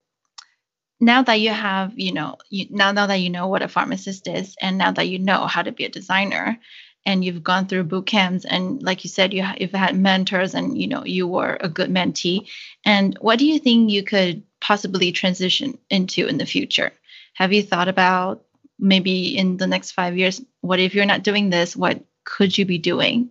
now 1.03 1.21
that 1.21 1.41
you 1.41 1.51
have 1.51 1.93
you 1.99 2.13
know 2.13 2.37
you, 2.49 2.67
now 2.71 2.93
now 2.93 3.09
that 3.09 3.21
you 3.21 3.29
know 3.29 3.49
what 3.49 3.61
a 3.61 3.69
pharmacist 3.69 4.29
is 4.29 4.57
and 4.63 4.79
now 4.79 4.93
that 4.93 5.09
you 5.09 5.19
know 5.19 5.47
how 5.47 5.61
to 5.61 5.73
be 5.73 5.85
a 5.85 5.89
designer 5.89 6.59
and 7.05 7.25
you've 7.25 7.43
gone 7.43 7.67
through 7.67 7.83
boot 7.83 8.07
camps 8.07 8.45
and 8.45 8.81
like 8.83 9.03
you 9.03 9.11
said 9.11 9.35
you 9.35 9.45
you've 9.59 9.73
had 9.73 9.97
mentors 9.97 10.55
and 10.55 10.81
you 10.81 10.87
know 10.87 11.05
you 11.05 11.27
were 11.27 11.59
a 11.61 11.69
good 11.69 11.91
mentee 11.91 12.49
and 12.85 13.19
what 13.21 13.41
do 13.41 13.47
you 13.47 13.59
think 13.59 13.91
you 13.91 14.05
could 14.05 14.45
possibly 14.61 15.11
transition 15.11 15.77
into 15.91 16.29
in 16.29 16.39
the 16.39 16.47
future? 16.47 16.93
Have 17.35 17.53
you 17.53 17.65
thought 17.65 17.89
about 17.89 18.45
maybe 18.79 19.37
in 19.37 19.57
the 19.57 19.67
next 19.67 19.91
5 19.93 20.17
years 20.17 20.41
what 20.61 20.79
if 20.79 20.95
you're 20.95 21.05
not 21.05 21.25
doing 21.25 21.51
this 21.51 21.75
what 21.77 22.01
could 22.25 22.57
you 22.57 22.65
be 22.65 22.79
doing? 22.79 23.31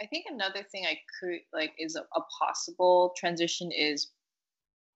I 0.00 0.06
think 0.06 0.24
another 0.30 0.62
thing 0.62 0.86
I 0.86 0.98
could 1.20 1.40
like 1.52 1.74
is 1.78 1.96
a, 1.96 2.00
a 2.00 2.22
possible 2.38 3.12
transition 3.18 3.70
is 3.70 4.08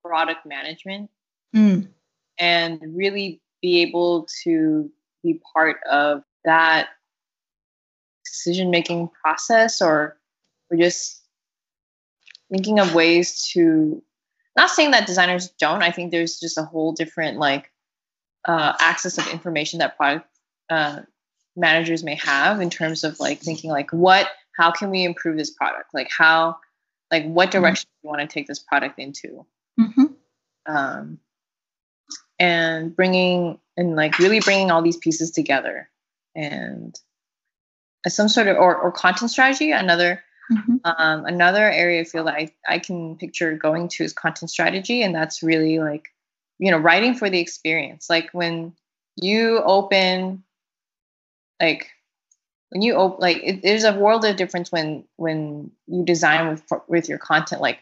product 0.05 0.45
management 0.45 1.11
mm. 1.55 1.87
and 2.39 2.81
really 2.95 3.41
be 3.63 3.83
able 3.83 4.27
to 4.43 4.91
be 5.23 5.41
part 5.55 5.79
of 5.91 6.23
that 6.45 6.89
decision 8.25 8.71
making 8.71 9.09
process 9.23 9.81
or 9.81 10.17
or 10.71 10.77
just 10.77 11.23
thinking 12.51 12.79
of 12.79 12.95
ways 12.95 13.49
to 13.53 14.03
not 14.57 14.71
saying 14.71 14.91
that 14.91 15.07
designers 15.07 15.49
don't 15.59 15.83
i 15.83 15.91
think 15.91 16.11
there's 16.11 16.39
just 16.39 16.59
a 16.59 16.63
whole 16.63 16.93
different 16.93 17.39
like 17.39 17.71
uh, 18.47 18.75
access 18.79 19.17
of 19.17 19.27
information 19.29 19.79
that 19.79 19.97
product 19.97 20.29
uh, 20.69 21.01
managers 21.57 22.05
may 22.05 22.17
have 22.17 22.61
in 22.61 22.69
terms 22.69 23.03
of 23.03 23.19
like 23.19 23.41
thinking 23.41 23.71
like 23.71 23.91
what 23.91 24.29
how 24.57 24.71
can 24.71 24.91
we 24.91 25.05
improve 25.05 25.37
this 25.37 25.51
product 25.51 25.95
like 25.95 26.11
how 26.11 26.57
like 27.11 27.25
what 27.25 27.51
mm-hmm. 27.51 27.63
direction 27.63 27.87
mm-hmm. 27.87 28.07
do 28.07 28.09
you 28.09 28.19
want 28.19 28.31
to 28.31 28.33
take 28.33 28.47
this 28.47 28.59
product 28.59 28.99
into 28.99 29.47
mm-hmm. 29.79 30.05
um, 30.67 31.19
and 32.39 32.95
bringing 32.95 33.59
and 33.77 33.97
like 33.97 34.19
really 34.19 34.41
bringing 34.41 34.71
all 34.71 34.83
these 34.83 34.97
pieces 34.97 35.31
together 35.31 35.89
and 36.35 36.99
some 38.07 38.29
sort 38.29 38.49
of 38.49 38.57
or, 38.57 38.77
or 38.77 38.93
content 38.93 39.31
strategy 39.31 39.71
another 39.71 40.23
mm-hmm. 40.53 40.77
um, 40.85 41.25
another 41.25 41.71
area 41.71 42.01
i 42.01 42.05
feel 42.05 42.25
that 42.25 42.35
I, 42.35 42.53
I 42.69 42.79
can 42.79 43.17
picture 43.17 43.55
going 43.55 43.89
to 43.89 44.05
is 44.05 44.13
content 44.13 44.51
strategy 44.51 45.03
and 45.03 45.15
that's 45.15 45.43
really 45.43 45.79
like 45.79 46.13
you 46.59 46.71
know 46.71 46.79
writing 46.79 47.15
for 47.15 47.31
the 47.31 47.41
experience 47.41 48.09
like 48.11 48.31
when 48.33 48.75
you 49.17 49.63
open 49.65 50.43
like 51.61 51.89
when 52.71 52.83
you 52.83 52.95
open 52.95 53.21
like 53.21 53.41
it, 53.43 53.63
there's 53.63 53.85
a 53.85 53.95
world 53.95 54.25
of 54.25 54.37
difference 54.37 54.73
when 54.73 55.05
when 55.17 55.71
you 55.87 56.05
design 56.05 56.49
with 56.49 56.63
with 56.89 57.09
your 57.09 57.19
content 57.19 57.63
like 57.63 57.79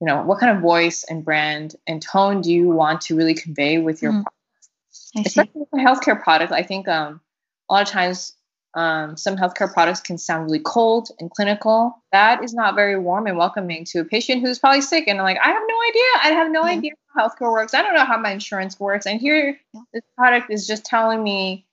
you 0.00 0.06
know 0.06 0.22
what 0.22 0.38
kind 0.38 0.54
of 0.54 0.62
voice 0.62 1.04
and 1.08 1.24
brand 1.24 1.74
and 1.86 2.02
tone 2.02 2.40
do 2.40 2.52
you 2.52 2.68
want 2.68 3.00
to 3.00 3.16
really 3.16 3.34
convey 3.34 3.78
with 3.78 4.02
your 4.02 4.12
mm. 4.12 4.22
product 4.22 5.26
especially 5.26 5.52
with 5.54 5.68
a 5.72 5.76
healthcare 5.76 6.20
product 6.22 6.52
i 6.52 6.62
think 6.62 6.88
um, 6.88 7.20
a 7.68 7.74
lot 7.74 7.82
of 7.82 7.88
times 7.88 8.34
um, 8.74 9.16
some 9.16 9.36
healthcare 9.36 9.72
products 9.72 10.00
can 10.00 10.18
sound 10.18 10.44
really 10.44 10.60
cold 10.60 11.08
and 11.18 11.30
clinical 11.30 12.02
that 12.12 12.44
is 12.44 12.54
not 12.54 12.74
very 12.74 12.98
warm 12.98 13.26
and 13.26 13.36
welcoming 13.36 13.84
to 13.86 14.00
a 14.00 14.04
patient 14.04 14.42
who's 14.42 14.58
probably 14.58 14.82
sick 14.82 15.08
and 15.08 15.18
like 15.18 15.38
i 15.42 15.48
have 15.48 15.62
no 15.66 15.76
idea 15.88 16.02
i 16.22 16.28
have 16.28 16.50
no 16.50 16.64
yeah. 16.64 16.76
idea 16.76 16.92
how 17.14 17.28
healthcare 17.28 17.50
works 17.50 17.74
i 17.74 17.82
don't 17.82 17.94
know 17.94 18.04
how 18.04 18.18
my 18.18 18.30
insurance 18.30 18.78
works 18.78 19.06
and 19.06 19.20
here 19.20 19.58
yeah. 19.72 19.80
this 19.92 20.02
product 20.16 20.50
is 20.50 20.66
just 20.66 20.84
telling 20.84 21.22
me 21.22 21.66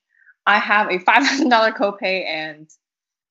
i 0.48 0.58
have 0.58 0.88
a 0.88 0.98
$5000 0.98 1.76
copay 1.76 2.26
and 2.26 2.70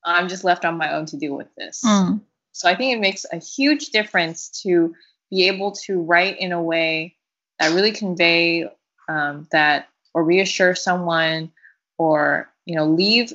i'm 0.05 0.29
just 0.29 0.45
left 0.45 0.65
on 0.65 0.77
my 0.77 0.93
own 0.93 1.07
to 1.07 1.17
deal 1.17 1.35
with 1.35 1.49
this 1.57 1.83
mm. 1.85 2.21
So 2.55 2.69
I 2.69 2.77
think 2.77 2.95
it 2.95 3.01
makes 3.01 3.27
a 3.31 3.39
huge 3.39 3.91
difference 3.91 4.49
to 4.63 4.95
be 5.29 5.49
able 5.49 5.73
to 5.73 6.01
write 6.01 6.39
in 6.39 6.53
a 6.53 6.63
way 6.63 7.17
that 7.59 7.75
really 7.75 7.91
convey 7.91 8.69
um, 9.09 9.49
that 9.51 9.89
or 10.15 10.23
reassure 10.25 10.77
someone 10.77 11.51
or 11.99 12.49
you 12.65 12.77
know 12.77 12.87
leave 12.87 13.33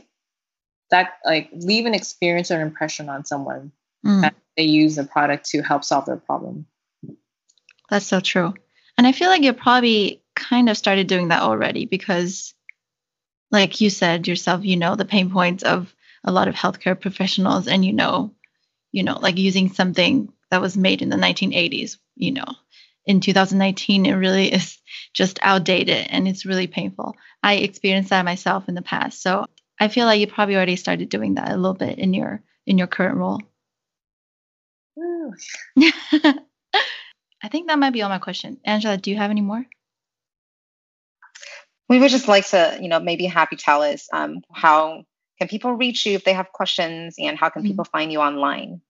that 0.90 1.18
like 1.26 1.50
leave 1.52 1.86
an 1.86 1.94
experience 1.94 2.50
or 2.50 2.56
an 2.56 2.62
impression 2.62 3.10
on 3.10 3.26
someone 3.26 3.74
mm. 4.06 4.22
that 4.22 4.36
they 4.56 4.64
use 4.64 4.96
the 4.96 5.04
product 5.04 5.50
to 5.50 5.62
help 5.62 5.84
solve 5.84 6.06
their 6.06 6.18
problem. 6.18 6.66
That's 7.90 8.06
so 8.06 8.22
true. 8.22 8.54
And 8.98 9.06
I 9.06 9.12
feel 9.12 9.30
like 9.30 9.42
you 9.42 9.52
probably 9.52 10.22
kind 10.36 10.70
of 10.70 10.78
started 10.78 11.08
doing 11.08 11.28
that 11.28 11.42
already 11.42 11.86
because 11.86 12.54
like 13.52 13.82
you 13.82 13.90
said 13.90 14.28
yourself, 14.28 14.64
you 14.64 14.78
know 14.78 14.96
the 14.96 15.06
pain 15.06 15.30
points 15.30 15.64
of 15.64 15.94
a 16.24 16.32
lot 16.32 16.48
of 16.48 16.56
healthcare 16.56 17.00
professionals 17.00 17.68
and 17.68 17.84
you 17.84 17.92
know 17.92 18.34
you 18.92 19.04
know, 19.04 19.18
like 19.20 19.38
using 19.38 19.70
something 19.70 20.32
that 20.52 20.62
was 20.62 20.78
made 20.78 21.02
in 21.02 21.10
the 21.10 21.16
1980s, 21.16 21.98
you 22.16 22.32
know, 22.32 22.46
in 23.06 23.22
2019, 23.22 24.06
it 24.06 24.14
really 24.14 24.52
is 24.54 24.78
just 25.14 25.40
outdated 25.42 26.08
and 26.10 26.28
it's 26.28 26.46
really 26.46 26.68
painful. 26.68 27.16
I 27.42 27.56
experienced 27.56 28.12
that 28.12 28.26
myself 28.26 28.70
in 28.70 28.76
the 28.76 28.82
past. 28.82 29.22
So 29.22 29.46
I 29.80 29.88
feel 29.88 30.06
like 30.06 30.20
you 30.20 30.28
probably 30.28 30.56
already 30.56 30.76
started 30.76 31.10
doing 31.10 31.36
that 31.36 31.52
a 31.52 31.56
little 31.56 31.74
bit 31.74 31.98
in 31.98 32.14
your 32.14 32.44
in 32.68 32.78
your 32.78 32.88
current 32.88 33.18
role. 33.18 33.42
I 37.42 37.48
think 37.50 37.68
that 37.68 37.80
might 37.80 37.94
be 37.94 38.02
all 38.02 38.10
my 38.10 38.20
question. 38.20 38.60
Angela, 38.66 38.98
do 38.98 39.10
you 39.10 39.18
have 39.18 39.32
any 39.32 39.42
more? 39.42 39.66
We 41.88 42.00
would 42.00 42.12
just 42.12 42.28
like 42.28 42.48
to, 42.50 42.78
you 42.80 42.90
know, 42.90 43.00
maybe 43.00 43.26
happy 43.26 43.56
tell 43.56 43.82
us 43.82 44.08
um, 44.14 44.42
how 44.54 45.06
can 45.40 45.48
people 45.48 45.74
reach 45.74 46.06
you 46.06 46.14
if 46.14 46.26
they 46.26 46.34
have 46.34 46.52
questions 46.52 47.16
and 47.18 47.38
how 47.38 47.50
can 47.50 47.62
mm-hmm. 47.62 47.72
people 47.72 47.86
find 47.86 48.12
you 48.12 48.20
online? 48.20 48.82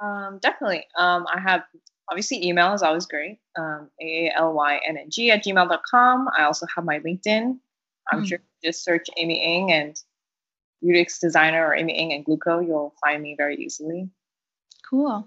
Um, 0.00 0.38
definitely. 0.40 0.84
Um, 0.96 1.26
i 1.32 1.40
have 1.40 1.62
obviously 2.10 2.46
email 2.46 2.72
is 2.74 2.82
always 2.82 3.06
great. 3.06 3.38
Um, 3.58 3.90
a-l-y-n-n-g 4.00 5.30
at 5.30 5.44
gmail.com 5.44 6.28
i 6.36 6.44
also 6.44 6.66
have 6.74 6.84
my 6.84 7.00
linkedin. 7.00 7.58
I'm 8.10 8.20
mm-hmm. 8.20 8.24
sure 8.24 8.38
just 8.64 8.84
search 8.84 9.06
amy 9.16 9.42
ng 9.42 9.72
and 9.72 10.00
UX 10.82 11.18
designer 11.18 11.66
or 11.66 11.74
amy 11.74 11.98
ng 11.98 12.12
and 12.12 12.24
Glooko 12.24 12.64
you'll 12.64 12.94
find 13.00 13.22
me 13.22 13.34
very 13.36 13.56
easily. 13.56 14.08
Cool. 14.88 15.26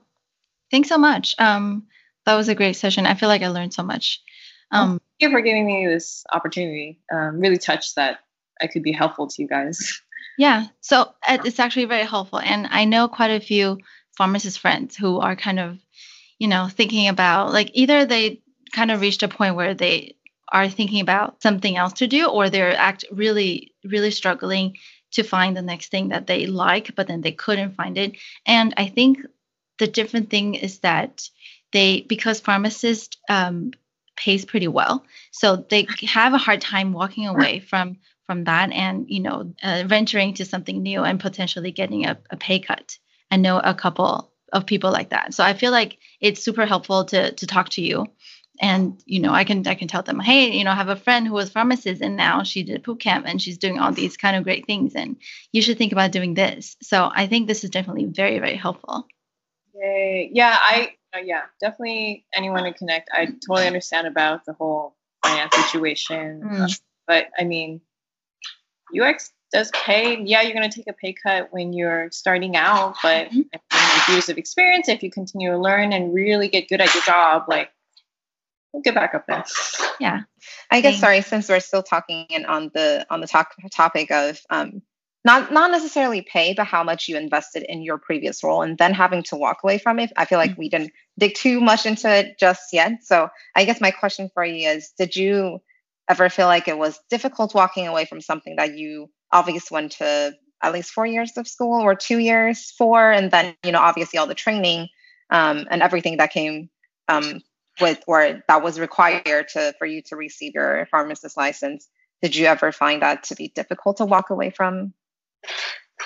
Thanks 0.70 0.90
so 0.90 0.98
much. 0.98 1.36
Um, 1.38 1.88
that 2.26 2.36
was 2.36 2.48
a 2.48 2.56
great 2.56 2.76
session. 2.76 3.06
I 3.06 3.16
feel 3.16 3.30
like 3.30 3.42
i 3.42 3.48
learned 3.48 3.74
so 3.74 3.84
much. 3.84 4.22
Um, 4.72 5.02
Thank 5.20 5.32
you 5.32 5.38
for 5.38 5.42
giving 5.42 5.66
me 5.66 5.88
this 5.88 6.24
opportunity. 6.32 7.02
Um, 7.12 7.40
really 7.40 7.58
touched 7.58 7.96
that 7.96 8.20
I 8.62 8.68
could 8.68 8.84
be 8.84 8.92
helpful 8.92 9.28
to 9.28 9.42
you 9.42 9.48
guys. 9.48 10.02
Yeah. 10.38 10.68
So 10.80 11.14
it's 11.28 11.60
actually 11.60 11.86
very 11.86 12.06
helpful. 12.06 12.40
And 12.40 12.68
I 12.70 12.86
know 12.86 13.08
quite 13.08 13.32
a 13.32 13.40
few 13.40 13.78
pharmacist 14.18 14.60
friends 14.60 14.96
who 14.96 15.20
are 15.20 15.36
kind 15.36 15.60
of, 15.60 15.78
you 16.40 16.48
know, 16.48 16.68
thinking 16.70 17.08
about 17.08 17.52
like 17.52 17.72
either 17.74 18.06
they 18.06 18.42
kind 18.74 18.92
of 18.92 19.02
reached 19.02 19.24
a 19.24 19.28
point 19.28 19.56
where 19.56 19.74
they 19.74 20.16
are 20.52 20.70
thinking 20.70 21.02
about 21.02 21.42
something 21.42 21.78
else 21.78 21.94
to 21.94 22.08
do 22.08 22.28
or 22.28 22.50
they're 22.50 22.76
act 22.76 23.06
really, 23.12 23.74
really 23.84 24.12
struggling 24.12 24.78
to 25.12 25.24
find 25.24 25.56
the 25.56 25.62
next 25.62 25.92
thing 25.92 26.10
that 26.10 26.28
they 26.28 26.46
like, 26.46 26.96
but 26.96 27.08
then 27.08 27.22
they 27.22 27.32
couldn't 27.32 27.76
find 27.76 27.98
it. 27.98 28.18
And 28.46 28.74
I 28.78 28.88
think 28.88 29.20
the 29.78 29.88
different 29.88 30.30
thing 30.30 30.56
is 30.56 30.80
that 30.80 31.30
they 31.74 32.02
because 32.02 32.40
pharmacists 32.40 33.18
um, 33.30 33.72
pays 34.22 34.46
pretty 34.46 34.68
well, 34.68 35.04
so 35.32 35.66
they 35.70 35.88
have 36.08 36.34
a 36.34 36.38
hard 36.38 36.62
time 36.62 36.94
walking 36.94 37.28
away 37.28 37.60
from 37.60 37.98
from 38.26 38.44
that 38.46 38.72
and 38.72 39.06
you 39.10 39.20
know 39.20 39.54
uh, 39.64 39.84
venturing 39.86 40.34
to 40.36 40.46
something 40.46 40.82
new 40.82 41.04
and 41.04 41.20
potentially 41.20 41.72
getting 41.72 42.06
a, 42.06 42.18
a 42.30 42.38
pay 42.38 42.60
cut. 42.60 42.98
I 43.32 43.38
know 43.38 43.60
a 43.60 43.74
couple 43.74 44.32
of 44.54 44.66
people 44.66 44.92
like 44.92 45.10
that, 45.10 45.34
so 45.34 45.44
I 45.44 45.54
feel 45.54 45.72
like 45.72 45.98
it's 46.20 46.44
super 46.44 46.66
helpful 46.66 47.06
to 47.06 47.32
to 47.34 47.48
talk 47.48 47.70
to 47.70 47.82
you. 47.82 48.08
And 48.60 49.02
you 49.06 49.20
know 49.22 49.34
i 49.34 49.44
can 49.44 49.66
i 49.66 49.74
can 49.74 49.88
tell 49.88 50.04
them 50.04 50.20
hey 50.20 50.52
you 50.56 50.64
know 50.64 50.72
i 50.72 50.76
have 50.76 50.90
a 50.90 51.04
friend 51.06 51.26
who 51.26 51.34
was 51.34 51.50
pharmacist 51.50 52.02
and 52.02 52.16
now 52.16 52.44
she 52.44 52.62
did 52.62 52.84
boot 52.84 53.00
camp 53.00 53.26
and 53.28 53.42
she's 53.42 53.58
doing 53.58 53.80
all 53.80 53.92
these 53.92 54.18
kind 54.18 54.36
of 54.36 54.44
great 54.44 54.68
things 54.68 54.94
and 54.94 55.16
you 55.52 55.64
should 55.64 55.80
think 55.80 55.94
about 55.94 56.12
doing 56.12 56.36
this. 56.36 56.78
So 56.84 57.10
i 57.22 57.26
think 57.26 57.48
this 57.48 57.64
is 57.64 57.72
definitely 57.72 58.06
very 58.06 58.38
very 58.40 58.58
helpful. 58.66 59.08
Yay. 59.74 60.30
yeah 60.32 60.56
i 60.60 60.92
uh, 61.16 61.20
yeah 61.20 61.44
definitely 61.60 62.26
anyone 62.34 62.64
to 62.64 62.74
connect 62.74 63.10
i 63.14 63.26
totally 63.26 63.68
understand 63.68 64.08
about 64.08 64.46
the 64.46 64.54
whole 64.54 64.96
finance 65.24 65.56
situation 65.56 66.42
mm. 66.44 66.62
uh, 66.62 66.68
but 67.08 67.28
i 67.38 67.44
mean 67.44 67.82
ux 69.00 69.32
does 69.52 69.72
pay 69.72 70.22
yeah 70.22 70.42
you're 70.42 70.54
going 70.54 70.70
to 70.70 70.76
take 70.76 70.88
a 70.88 70.94
pay 70.94 71.14
cut 71.14 71.50
when 71.52 71.74
you're 71.74 72.10
starting 72.12 72.56
out 72.56 72.96
but 73.04 73.28
mm-hmm. 73.28 73.40
with 73.42 74.10
years 74.10 74.30
of 74.30 74.38
experience 74.38 74.88
if 74.88 75.04
you 75.04 75.12
continue 75.12 75.52
to 75.52 75.58
learn 75.58 75.92
and 75.92 76.14
really 76.14 76.48
get 76.48 76.70
good 76.70 76.80
at 76.80 76.94
your 76.94 77.04
job 77.04 77.44
like 77.48 77.70
we'll 78.72 78.82
get 78.82 78.96
back 78.96 79.14
up 79.14 79.26
there. 79.28 79.44
Yeah. 80.00 80.22
I 80.70 80.82
guess 80.82 81.00
sorry, 81.00 81.22
since 81.22 81.50
we're 81.50 81.60
still 81.60 81.84
talking 81.84 82.28
and 82.32 82.46
on 82.46 82.72
the 82.74 83.06
on 83.10 83.22
the 83.22 83.28
talk, 83.28 83.54
topic 83.72 84.12
of 84.12 84.40
um, 84.50 84.82
not 85.24 85.52
not 85.52 85.72
necessarily 85.72 86.22
pay, 86.22 86.54
but 86.54 86.66
how 86.66 86.84
much 86.84 87.08
you 87.08 87.18
invested 87.18 87.64
in 87.64 87.82
your 87.82 87.98
previous 87.98 88.44
role 88.44 88.62
and 88.64 88.78
then 88.78 88.94
having 88.94 89.24
to 89.24 89.36
walk 89.36 89.60
away 89.64 89.78
from 89.78 90.00
it. 90.00 90.12
I 90.18 90.26
feel 90.26 90.40
like 90.40 90.52
mm-hmm. 90.52 90.60
we 90.60 90.70
didn't 90.70 90.94
dig 91.18 91.36
too 91.36 91.60
much 91.62 91.86
into 91.86 92.10
it 92.10 92.40
just 92.40 92.74
yet. 92.74 93.04
So 93.04 93.30
I 93.56 93.66
guess 93.66 93.80
my 93.80 93.92
question 93.92 94.30
for 94.34 94.44
you 94.44 94.68
is 94.70 94.92
did 94.98 95.16
you 95.16 95.60
ever 96.10 96.30
feel 96.30 96.48
like 96.48 96.68
it 96.68 96.78
was 96.78 97.00
difficult 97.10 97.54
walking 97.54 97.88
away 97.88 98.06
from 98.06 98.22
something 98.22 98.56
that 98.58 98.78
you 98.78 99.10
obviously 99.32 99.76
went 99.76 99.94
to 99.94 100.34
at 100.64 100.74
least 100.74 100.92
four 100.92 101.06
years 101.06 101.38
of 101.38 101.48
school 101.48 101.82
or 101.82 101.96
two 101.96 102.20
years 102.20 102.72
for 102.78 103.12
and 103.12 103.32
then 103.32 103.56
you 103.64 103.72
know 103.72 103.80
obviously 103.80 104.20
all 104.20 104.28
the 104.28 104.36
training 104.36 104.88
um, 105.30 105.66
and 105.70 105.82
everything 105.82 106.18
that 106.18 106.32
came 106.32 106.70
um, 107.08 107.42
with 107.80 108.04
or 108.08 108.44
that 108.48 108.62
was 108.62 108.80
required 108.80 109.48
to 109.48 109.74
for 109.80 109.86
you 109.88 110.02
to 110.02 110.16
receive 110.16 110.54
your 110.54 110.88
pharmacist 110.92 111.38
license 111.38 111.88
did 112.22 112.36
you 112.36 112.46
ever 112.46 112.72
find 112.72 113.02
that 113.02 113.24
to 113.24 113.36
be 113.36 113.48
difficult 113.56 113.98
to 113.98 114.06
walk 114.06 114.30
away 114.30 114.50
from 114.50 114.94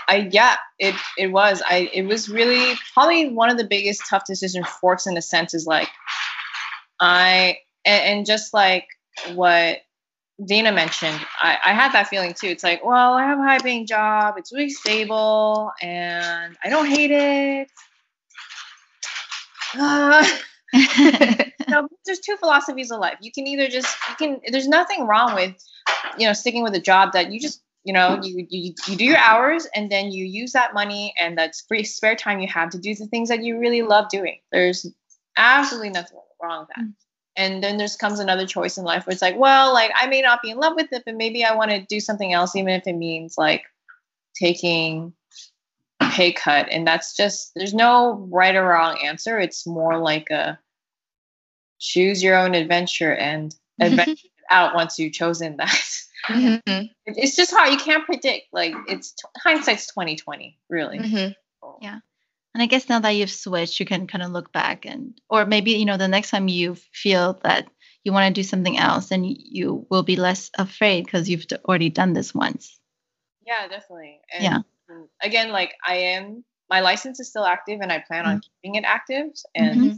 I 0.07 0.29
yeah, 0.31 0.57
it 0.77 0.95
it 1.17 1.27
was. 1.27 1.61
I 1.67 1.89
it 1.93 2.03
was 2.03 2.29
really 2.29 2.75
probably 2.93 3.29
one 3.29 3.49
of 3.49 3.57
the 3.57 3.65
biggest 3.65 4.03
tough 4.09 4.25
decisions 4.25 4.67
forks 4.67 5.07
in 5.07 5.17
a 5.17 5.21
sense 5.21 5.53
is 5.53 5.65
like 5.65 5.89
I 6.99 7.57
and, 7.85 8.17
and 8.17 8.25
just 8.25 8.53
like 8.53 8.87
what 9.33 9.79
Dina 10.43 10.71
mentioned, 10.73 11.19
I, 11.41 11.57
I 11.63 11.73
had 11.73 11.93
that 11.93 12.07
feeling 12.07 12.33
too. 12.33 12.47
It's 12.47 12.63
like, 12.63 12.83
well, 12.83 13.13
I 13.13 13.23
have 13.23 13.39
a 13.39 13.43
high 13.43 13.59
paying 13.59 13.87
job, 13.87 14.35
it's 14.37 14.51
really 14.51 14.69
stable, 14.69 15.71
and 15.81 16.57
I 16.63 16.69
don't 16.69 16.87
hate 16.87 17.11
it. 17.11 17.69
Uh, 19.77 20.27
no, 21.69 21.87
there's 22.05 22.19
two 22.19 22.35
philosophies 22.37 22.91
of 22.91 22.99
life. 22.99 23.17
You 23.21 23.31
can 23.31 23.47
either 23.47 23.67
just 23.67 23.95
you 24.09 24.15
can. 24.15 24.41
There's 24.51 24.67
nothing 24.67 25.07
wrong 25.07 25.35
with 25.35 25.55
you 26.17 26.27
know 26.27 26.33
sticking 26.33 26.63
with 26.63 26.73
a 26.75 26.81
job 26.81 27.13
that 27.13 27.31
you 27.31 27.39
just 27.39 27.61
you 27.85 27.93
know 27.93 28.19
you, 28.21 28.45
you 28.49 28.73
you 28.87 28.95
do 28.97 29.05
your 29.05 29.17
hours 29.17 29.67
and 29.75 29.91
then 29.91 30.11
you 30.11 30.25
use 30.25 30.51
that 30.53 30.73
money 30.73 31.13
and 31.19 31.37
that's 31.37 31.61
free 31.61 31.83
spare 31.83 32.15
time 32.15 32.39
you 32.39 32.47
have 32.47 32.71
to 32.71 32.79
do 32.79 32.95
the 32.95 33.05
things 33.05 33.29
that 33.29 33.43
you 33.43 33.59
really 33.59 33.83
love 33.83 34.09
doing. 34.09 34.39
There's 34.51 34.85
absolutely 35.37 35.91
nothing 35.91 36.17
wrong 36.41 36.61
with 36.61 36.69
that. 36.69 36.81
Mm-hmm. 36.81 36.91
And 37.37 37.63
then 37.63 37.77
there's 37.77 37.95
comes 37.95 38.19
another 38.19 38.47
choice 38.47 38.77
in 38.77 38.85
life 38.85 39.05
where 39.05 39.11
it's 39.11 39.21
like, 39.21 39.37
well, 39.37 39.73
like 39.73 39.91
I 39.95 40.07
may 40.07 40.21
not 40.21 40.41
be 40.41 40.51
in 40.51 40.57
love 40.57 40.73
with 40.75 40.91
it, 40.91 41.03
but 41.05 41.15
maybe 41.15 41.43
I 41.43 41.55
want 41.55 41.71
to 41.71 41.85
do 41.85 41.99
something 41.99 42.33
else, 42.33 42.55
even 42.55 42.73
if 42.73 42.87
it 42.87 42.93
means 42.93 43.37
like 43.37 43.63
taking 44.35 45.13
a 45.99 46.09
pay 46.09 46.31
cut. 46.31 46.67
And 46.71 46.87
that's 46.87 47.15
just 47.15 47.51
there's 47.55 47.73
no 47.73 48.27
right 48.31 48.55
or 48.55 48.65
wrong 48.65 48.99
answer. 49.03 49.37
It's 49.37 49.67
more 49.67 49.97
like 49.97 50.29
a 50.31 50.57
choose 51.79 52.23
your 52.23 52.35
own 52.37 52.55
adventure 52.55 53.13
and 53.13 53.53
adventure 53.81 54.27
out 54.49 54.73
once 54.73 54.97
you've 54.97 55.13
chosen 55.13 55.57
that. 55.57 55.87
Mm-hmm. 56.27 56.85
It's 57.05 57.35
just 57.35 57.51
hard. 57.51 57.71
You 57.71 57.77
can't 57.77 58.05
predict. 58.05 58.47
Like 58.51 58.73
it's 58.87 59.11
t- 59.11 59.27
hindsight's 59.37 59.87
twenty 59.87 60.15
twenty, 60.15 60.57
really. 60.69 60.99
Mm-hmm. 60.99 61.31
Yeah. 61.81 61.99
And 62.53 62.61
I 62.63 62.67
guess 62.67 62.87
now 62.87 62.99
that 62.99 63.09
you've 63.09 63.31
switched, 63.31 63.79
you 63.79 63.85
can 63.85 64.07
kind 64.07 64.23
of 64.23 64.31
look 64.31 64.51
back 64.53 64.85
and, 64.85 65.19
or 65.29 65.45
maybe 65.45 65.71
you 65.71 65.85
know, 65.85 65.97
the 65.97 66.07
next 66.07 66.29
time 66.29 66.47
you 66.47 66.75
feel 66.93 67.39
that 67.43 67.67
you 68.03 68.13
want 68.13 68.33
to 68.33 68.39
do 68.39 68.43
something 68.43 68.77
else, 68.77 69.11
and 69.11 69.25
you 69.25 69.85
will 69.89 70.03
be 70.03 70.15
less 70.15 70.51
afraid 70.57 71.05
because 71.05 71.27
you've 71.27 71.45
already 71.67 71.89
done 71.89 72.13
this 72.13 72.33
once. 72.33 72.79
Yeah, 73.45 73.67
definitely. 73.67 74.21
And 74.33 74.43
yeah. 74.43 74.59
Again, 75.21 75.49
like 75.51 75.73
I 75.85 75.95
am, 75.95 76.45
my 76.69 76.81
license 76.81 77.19
is 77.19 77.29
still 77.29 77.45
active, 77.45 77.79
and 77.81 77.91
I 77.91 77.99
plan 77.99 78.23
mm-hmm. 78.23 78.31
on 78.31 78.41
keeping 78.41 78.75
it 78.75 78.83
active. 78.85 79.27
And 79.55 79.81
mm-hmm. 79.81 79.95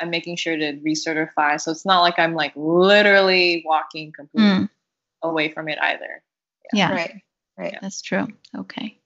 I'm 0.00 0.10
making 0.10 0.36
sure 0.36 0.56
to 0.56 0.72
recertify. 0.78 1.60
So 1.60 1.70
it's 1.70 1.86
not 1.86 2.00
like 2.00 2.18
I'm 2.18 2.34
like 2.34 2.52
literally 2.56 3.62
walking 3.64 4.12
completely 4.12 4.64
mm. 4.64 4.70
Away 5.22 5.50
from 5.50 5.68
it 5.68 5.78
either. 5.80 6.22
Yeah. 6.72 6.90
yeah. 6.90 6.94
Right. 6.94 7.22
Right. 7.56 7.78
That's 7.80 8.00
true. 8.00 8.26
Okay. 8.56 8.98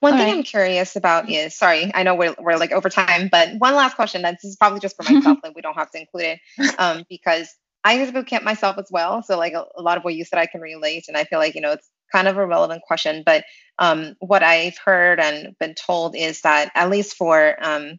One 0.00 0.14
All 0.14 0.18
thing 0.18 0.28
right. 0.28 0.36
I'm 0.38 0.42
curious 0.42 0.96
about 0.96 1.30
is 1.30 1.54
sorry, 1.54 1.92
I 1.94 2.02
know 2.02 2.16
we're, 2.16 2.34
we're 2.38 2.56
like 2.56 2.72
over 2.72 2.88
time, 2.88 3.28
but 3.30 3.50
one 3.58 3.74
last 3.74 3.94
question. 3.94 4.24
And 4.24 4.36
this 4.36 4.50
is 4.50 4.56
probably 4.56 4.80
just 4.80 4.96
for 4.96 5.10
myself, 5.10 5.38
like 5.44 5.54
we 5.54 5.62
don't 5.62 5.76
have 5.76 5.90
to 5.92 6.00
include 6.00 6.24
it, 6.58 6.74
um, 6.78 7.04
because 7.08 7.48
I 7.84 7.94
use 7.94 8.10
boot 8.10 8.26
camp 8.26 8.44
myself 8.44 8.78
as 8.78 8.88
well. 8.90 9.22
So 9.22 9.38
like 9.38 9.52
a, 9.52 9.64
a, 9.76 9.82
lot 9.82 9.98
of 9.98 10.04
what 10.04 10.14
you 10.14 10.24
said, 10.24 10.38
I 10.38 10.46
can 10.46 10.60
relate, 10.60 11.04
and 11.06 11.16
I 11.16 11.24
feel 11.24 11.38
like 11.38 11.54
you 11.54 11.60
know 11.60 11.72
it's 11.72 11.88
kind 12.10 12.26
of 12.26 12.36
a 12.36 12.46
relevant 12.46 12.82
question. 12.82 13.22
But 13.24 13.44
um, 13.78 14.16
what 14.18 14.42
I've 14.42 14.76
heard 14.76 15.20
and 15.20 15.56
been 15.58 15.74
told 15.74 16.16
is 16.16 16.40
that 16.42 16.72
at 16.74 16.90
least 16.90 17.16
for 17.16 17.56
um, 17.60 17.98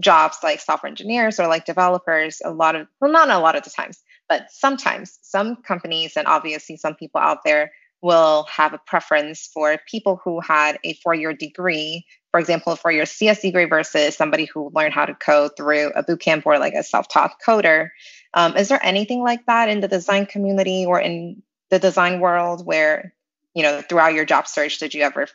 jobs 0.00 0.38
like 0.42 0.60
software 0.60 0.88
engineers 0.88 1.38
or 1.38 1.46
like 1.46 1.64
developers 1.64 2.42
a 2.44 2.50
lot 2.50 2.74
of 2.74 2.88
well 3.00 3.12
not 3.12 3.30
a 3.30 3.38
lot 3.38 3.54
of 3.54 3.62
the 3.62 3.70
times 3.70 4.02
but 4.28 4.50
sometimes 4.50 5.18
some 5.22 5.56
companies 5.56 6.16
and 6.16 6.26
obviously 6.26 6.76
some 6.76 6.94
people 6.94 7.20
out 7.20 7.38
there 7.44 7.72
will 8.02 8.44
have 8.44 8.74
a 8.74 8.80
preference 8.86 9.48
for 9.52 9.78
people 9.88 10.20
who 10.24 10.40
had 10.40 10.78
a 10.84 10.94
four-year 10.94 11.32
degree 11.32 12.04
for 12.30 12.40
example 12.40 12.76
for 12.76 12.90
your 12.90 13.06
cs 13.06 13.40
degree 13.40 13.64
versus 13.64 14.16
somebody 14.16 14.44
who 14.44 14.70
learned 14.74 14.94
how 14.94 15.04
to 15.04 15.14
code 15.14 15.52
through 15.56 15.90
a 15.94 16.02
boot 16.02 16.20
camp 16.20 16.46
or 16.46 16.58
like 16.58 16.74
a 16.74 16.82
self-taught 16.82 17.32
coder 17.46 17.88
um, 18.34 18.56
is 18.56 18.68
there 18.68 18.80
anything 18.82 19.22
like 19.22 19.44
that 19.46 19.68
in 19.68 19.80
the 19.80 19.88
design 19.88 20.26
community 20.26 20.84
or 20.86 21.00
in 21.00 21.42
the 21.70 21.78
design 21.78 22.20
world 22.20 22.64
where 22.66 23.14
you 23.54 23.62
know 23.62 23.80
throughout 23.80 24.14
your 24.14 24.24
job 24.24 24.46
search 24.46 24.78
did 24.78 24.94
you 24.94 25.02
ever 25.02 25.26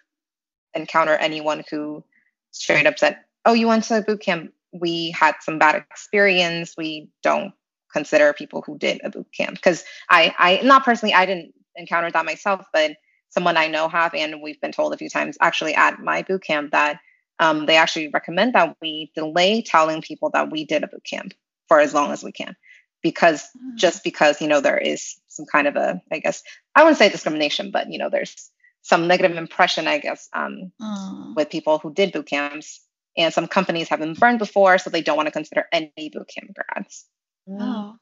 encounter 0.75 1.13
anyone 1.13 1.63
who 1.71 2.03
straight 2.51 2.85
up 2.85 2.99
said 2.99 3.17
oh, 3.45 3.53
you 3.53 3.67
went 3.67 3.85
to 3.85 3.97
a 3.97 4.01
boot 4.01 4.21
camp. 4.21 4.53
We 4.71 5.11
had 5.11 5.35
some 5.41 5.59
bad 5.59 5.75
experience. 5.75 6.75
We 6.77 7.09
don't 7.23 7.53
consider 7.91 8.33
people 8.33 8.61
who 8.61 8.77
did 8.77 9.01
a 9.03 9.09
boot 9.09 9.27
camp 9.35 9.55
because 9.55 9.83
I, 10.09 10.33
I 10.37 10.61
not 10.63 10.85
personally, 10.85 11.13
I 11.13 11.25
didn't 11.25 11.53
encounter 11.75 12.11
that 12.11 12.25
myself, 12.25 12.65
but 12.73 12.91
someone 13.29 13.57
I 13.57 13.67
know 13.67 13.87
have, 13.87 14.13
and 14.13 14.41
we've 14.41 14.59
been 14.61 14.71
told 14.71 14.93
a 14.93 14.97
few 14.97 15.09
times 15.09 15.37
actually 15.41 15.75
at 15.75 15.99
my 15.99 16.23
boot 16.23 16.43
camp 16.43 16.71
that 16.71 16.99
um, 17.39 17.65
they 17.65 17.77
actually 17.77 18.09
recommend 18.09 18.53
that 18.53 18.75
we 18.81 19.11
delay 19.15 19.61
telling 19.61 20.01
people 20.01 20.29
that 20.31 20.51
we 20.51 20.65
did 20.65 20.83
a 20.83 20.87
boot 20.87 21.03
camp 21.03 21.33
for 21.67 21.79
as 21.79 21.93
long 21.93 22.11
as 22.11 22.23
we 22.23 22.31
can 22.31 22.55
because 23.01 23.43
mm. 23.43 23.75
just 23.75 24.03
because 24.03 24.41
you 24.41 24.47
know 24.47 24.59
there 24.59 24.77
is 24.77 25.15
some 25.27 25.45
kind 25.45 25.67
of 25.67 25.77
a 25.77 26.01
i 26.11 26.19
guess 26.19 26.43
i 26.75 26.83
wouldn't 26.83 26.97
say 26.97 27.07
discrimination 27.07 27.71
but 27.71 27.89
you 27.89 27.97
know 27.97 28.09
there's 28.09 28.49
some 28.81 29.07
negative 29.07 29.37
impression 29.37 29.87
i 29.87 29.99
guess 29.99 30.27
um, 30.33 30.73
mm. 30.81 31.35
with 31.35 31.49
people 31.49 31.77
who 31.77 31.93
did 31.93 32.11
boot 32.11 32.25
camps 32.25 32.81
and 33.19 33.33
some 33.33 33.47
companies 33.47 33.89
have 33.89 33.99
been 33.99 34.13
burned 34.13 34.39
before, 34.39 34.77
so 34.77 34.89
they 34.89 35.01
don't 35.01 35.17
want 35.17 35.27
to 35.27 35.31
consider 35.31 35.65
any 35.71 35.91
bootcamp 35.97 36.53
grads. 36.55 37.05
Mm. 37.49 37.57
Oh, 37.61 37.95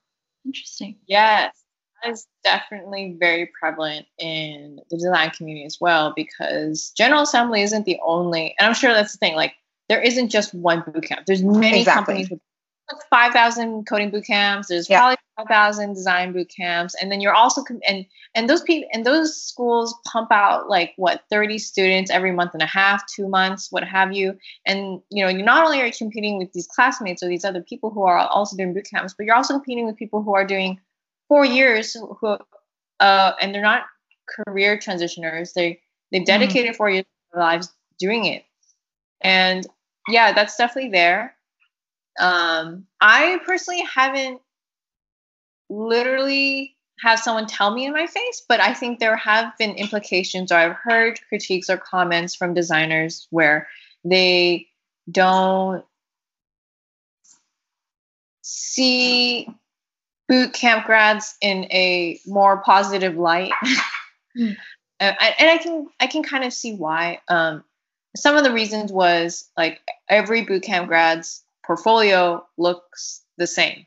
interesting. 0.45 0.98
Yes, 1.08 1.56
that 2.04 2.12
is 2.12 2.28
definitely 2.43 3.16
very 3.20 3.50
prevalent 3.60 4.06
in 4.20 4.80
the 4.89 4.98
design 4.98 5.32
community 5.32 5.66
as 5.66 5.78
well 5.80 6.14
because 6.16 6.91
General 6.98 7.24
Assembly 7.24 7.62
isn't 7.62 7.86
the 7.86 8.00
only, 8.06 8.56
and 8.60 8.68
I'm 8.68 8.74
sure 8.74 8.93
that's 8.93 9.14
the 9.14 9.18
thing. 9.18 9.36
Like, 9.36 9.54
there 9.89 10.02
isn't 10.02 10.30
just 10.30 10.54
one 10.54 10.82
bootcamp. 10.82 11.26
There's 11.26 11.43
many 11.43 11.80
exactly. 11.80 12.14
companies 12.14 12.30
with 12.30 12.39
5,000 13.09 13.85
coding 13.85 14.09
boot 14.09 14.25
camps. 14.25 14.67
There's 14.67 14.89
yeah. 14.89 14.99
probably 14.99 15.17
5,000 15.38 15.93
design 15.93 16.31
boot 16.33 16.51
camps. 16.55 16.95
And 17.01 17.11
then 17.11 17.21
you're 17.21 17.33
also, 17.33 17.63
and, 17.88 18.05
and 18.33 18.49
those 18.49 18.61
people, 18.61 18.89
and 18.93 19.05
those 19.05 19.41
schools 19.41 19.93
pump 20.05 20.31
out 20.31 20.69
like 20.69 20.93
what, 20.95 21.23
30 21.29 21.59
students 21.59 22.09
every 22.09 22.31
month 22.31 22.53
and 22.53 22.61
a 22.61 22.67
half, 22.67 23.03
two 23.07 23.27
months, 23.27 23.71
what 23.71 23.83
have 23.83 24.13
you. 24.13 24.38
And, 24.65 25.01
you 25.09 25.23
know, 25.23 25.29
you 25.29 25.43
not 25.43 25.65
only 25.65 25.81
are 25.81 25.91
competing 25.91 26.38
with 26.38 26.53
these 26.53 26.67
classmates 26.67 27.21
or 27.21 27.27
these 27.27 27.45
other 27.45 27.61
people 27.61 27.89
who 27.89 28.03
are 28.03 28.19
also 28.19 28.55
doing 28.55 28.73
boot 28.73 28.88
camps, 28.89 29.13
but 29.17 29.25
you're 29.25 29.35
also 29.35 29.53
competing 29.53 29.85
with 29.85 29.97
people 29.97 30.23
who 30.23 30.33
are 30.33 30.45
doing 30.45 30.79
four 31.27 31.45
years 31.45 31.93
who, 31.93 32.38
uh, 32.99 33.31
and 33.41 33.53
they're 33.53 33.61
not 33.61 33.83
career 34.27 34.77
transitioners. 34.77 35.53
They, 35.53 35.81
they've 36.11 36.21
mm-hmm. 36.21 36.39
dedicated 36.39 36.73
mm. 36.73 36.77
four 36.77 36.89
years 36.89 37.01
of 37.01 37.33
their 37.33 37.43
lives 37.43 37.73
doing 37.99 38.25
it. 38.25 38.43
And 39.21 39.65
yeah, 40.07 40.31
that's 40.33 40.55
definitely 40.55 40.91
there 40.91 41.36
Um, 42.20 42.86
I 42.99 43.39
personally 43.45 43.84
haven't 43.93 44.41
literally 45.70 46.76
have 46.99 47.20
someone 47.20 47.45
tell 47.45 47.74
me 47.74 47.86
in 47.86 47.93
my 47.93 48.07
face, 48.07 48.43
but 48.47 48.59
I 48.59 48.74
think 48.74 48.99
there 48.99 49.15
have 49.15 49.57
been 49.57 49.76
implications, 49.76 50.51
or 50.51 50.55
I've 50.55 50.76
heard 50.76 51.20
critiques 51.30 51.70
or 51.70 51.78
comments 51.78 52.36
from 52.36 52.53
designers 52.53 53.28
where 53.30 53.68
they 54.03 54.68
don't 55.09 55.86
see 58.41 59.47
boot 60.28 60.53
camp 60.53 60.86
grads 60.86 61.36
in 61.41 61.65
a 61.65 62.20
more 62.26 62.57
positive 62.57 63.15
light. 63.15 63.51
mm. 64.38 64.55
and, 64.99 65.15
and 65.20 65.49
I 65.49 65.57
can 65.57 65.88
I 65.99 66.07
can 66.07 66.24
kind 66.24 66.43
of 66.43 66.53
see 66.53 66.74
why. 66.74 67.22
Um, 67.28 67.63
some 68.15 68.36
of 68.36 68.43
the 68.43 68.53
reasons 68.53 68.91
was 68.91 69.49
like 69.55 69.82
every 70.09 70.41
boot 70.41 70.63
camp 70.63 70.88
grad's 70.88 71.43
portfolio 71.68 72.43
looks 72.57 73.22
the 73.38 73.45
same. 73.45 73.86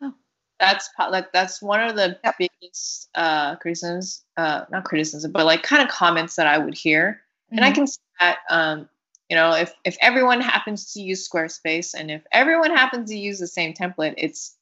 Oh. 0.00 0.14
That's 0.60 0.88
like 1.10 1.32
that's 1.32 1.60
one 1.60 1.80
of 1.80 1.96
the 1.96 2.18
yep. 2.24 2.36
biggest 2.38 3.10
uh, 3.14 3.56
criticisms, 3.56 4.24
uh, 4.36 4.64
not 4.70 4.84
criticism, 4.84 5.32
but 5.32 5.44
like 5.44 5.62
kind 5.62 5.82
of 5.82 5.88
comments 5.88 6.36
that 6.36 6.46
I 6.46 6.56
would 6.56 6.74
hear, 6.74 7.20
mm-hmm. 7.46 7.56
and 7.56 7.64
I 7.64 7.68
mm-hmm. 7.68 7.74
can 7.74 7.86
see 7.88 8.00
that. 8.20 8.38
Um, 8.48 8.88
you 9.28 9.36
know, 9.36 9.52
if 9.54 9.72
if 9.84 9.96
everyone 10.00 10.40
happens 10.40 10.92
to 10.92 11.00
use 11.00 11.28
Squarespace 11.28 11.94
and 11.94 12.10
if 12.10 12.22
everyone 12.30 12.70
happens 12.70 13.10
to 13.10 13.18
use 13.18 13.38
the 13.38 13.46
same 13.46 13.74
template, 13.74 14.14
it's 14.16 14.54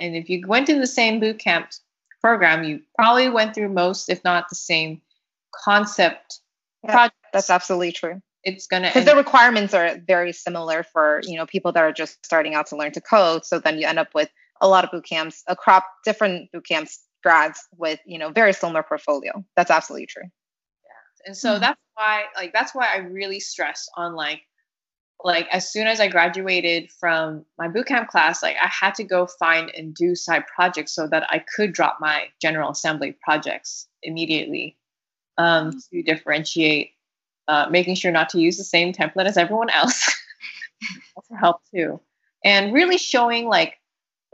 and 0.00 0.16
if 0.16 0.30
you 0.30 0.46
went 0.46 0.66
through 0.66 0.78
the 0.78 0.86
same 0.86 1.20
bootcamp 1.20 1.78
program, 2.20 2.64
you 2.64 2.80
probably 2.94 3.28
went 3.28 3.54
through 3.54 3.68
most, 3.68 4.08
if 4.08 4.22
not 4.24 4.48
the 4.48 4.56
same 4.56 5.02
concept 5.54 6.40
yeah, 6.84 6.92
projects. 6.92 7.16
That's 7.32 7.50
absolutely 7.50 7.92
true. 7.92 8.22
It's 8.44 8.66
gonna 8.66 8.88
because 8.88 9.04
the 9.04 9.16
requirements 9.16 9.74
are 9.74 9.98
very 10.06 10.32
similar 10.32 10.82
for 10.82 11.20
you 11.24 11.36
know 11.36 11.46
people 11.46 11.72
that 11.72 11.82
are 11.82 11.92
just 11.92 12.24
starting 12.24 12.54
out 12.54 12.66
to 12.68 12.76
learn 12.76 12.92
to 12.92 13.00
code. 13.00 13.44
So 13.44 13.58
then 13.58 13.78
you 13.78 13.86
end 13.86 13.98
up 13.98 14.14
with 14.14 14.30
a 14.60 14.68
lot 14.68 14.84
of 14.84 14.90
boot 14.90 15.04
camps, 15.04 15.42
a 15.46 15.56
crop 15.56 15.84
different 16.04 16.50
boot 16.52 16.66
camps 16.66 17.00
grads 17.22 17.60
with 17.76 18.00
you 18.06 18.18
know 18.18 18.30
very 18.30 18.52
similar 18.52 18.82
portfolio. 18.82 19.44
That's 19.56 19.70
absolutely 19.70 20.06
true. 20.06 20.22
Yeah, 20.24 21.26
and 21.26 21.36
so 21.36 21.52
mm-hmm. 21.52 21.60
that's 21.62 21.80
why 21.94 22.24
like 22.36 22.52
that's 22.52 22.74
why 22.74 22.88
I 22.94 22.98
really 22.98 23.40
stress 23.40 23.88
on 23.96 24.14
like 24.14 24.42
like 25.24 25.48
as 25.50 25.70
soon 25.70 25.86
as 25.86 26.00
I 26.00 26.08
graduated 26.08 26.90
from 26.92 27.44
my 27.58 27.68
bootcamp 27.68 28.08
class, 28.08 28.42
like 28.42 28.56
I 28.62 28.68
had 28.68 28.94
to 28.96 29.04
go 29.04 29.26
find 29.26 29.70
and 29.76 29.94
do 29.94 30.14
side 30.14 30.44
projects 30.46 30.94
so 30.94 31.08
that 31.08 31.26
I 31.28 31.40
could 31.40 31.72
drop 31.72 31.98
my 32.00 32.28
general 32.40 32.70
assembly 32.70 33.16
projects 33.22 33.88
immediately 34.02 34.76
um, 35.36 35.70
mm-hmm. 35.70 35.78
to 35.92 36.02
differentiate, 36.02 36.92
uh, 37.48 37.66
making 37.70 37.96
sure 37.96 38.12
not 38.12 38.28
to 38.30 38.40
use 38.40 38.56
the 38.56 38.64
same 38.64 38.92
template 38.92 39.26
as 39.26 39.36
everyone 39.36 39.70
else. 39.70 40.14
for 41.28 41.36
help 41.36 41.60
too, 41.74 42.00
and 42.44 42.72
really 42.72 42.98
showing 42.98 43.48
like 43.48 43.78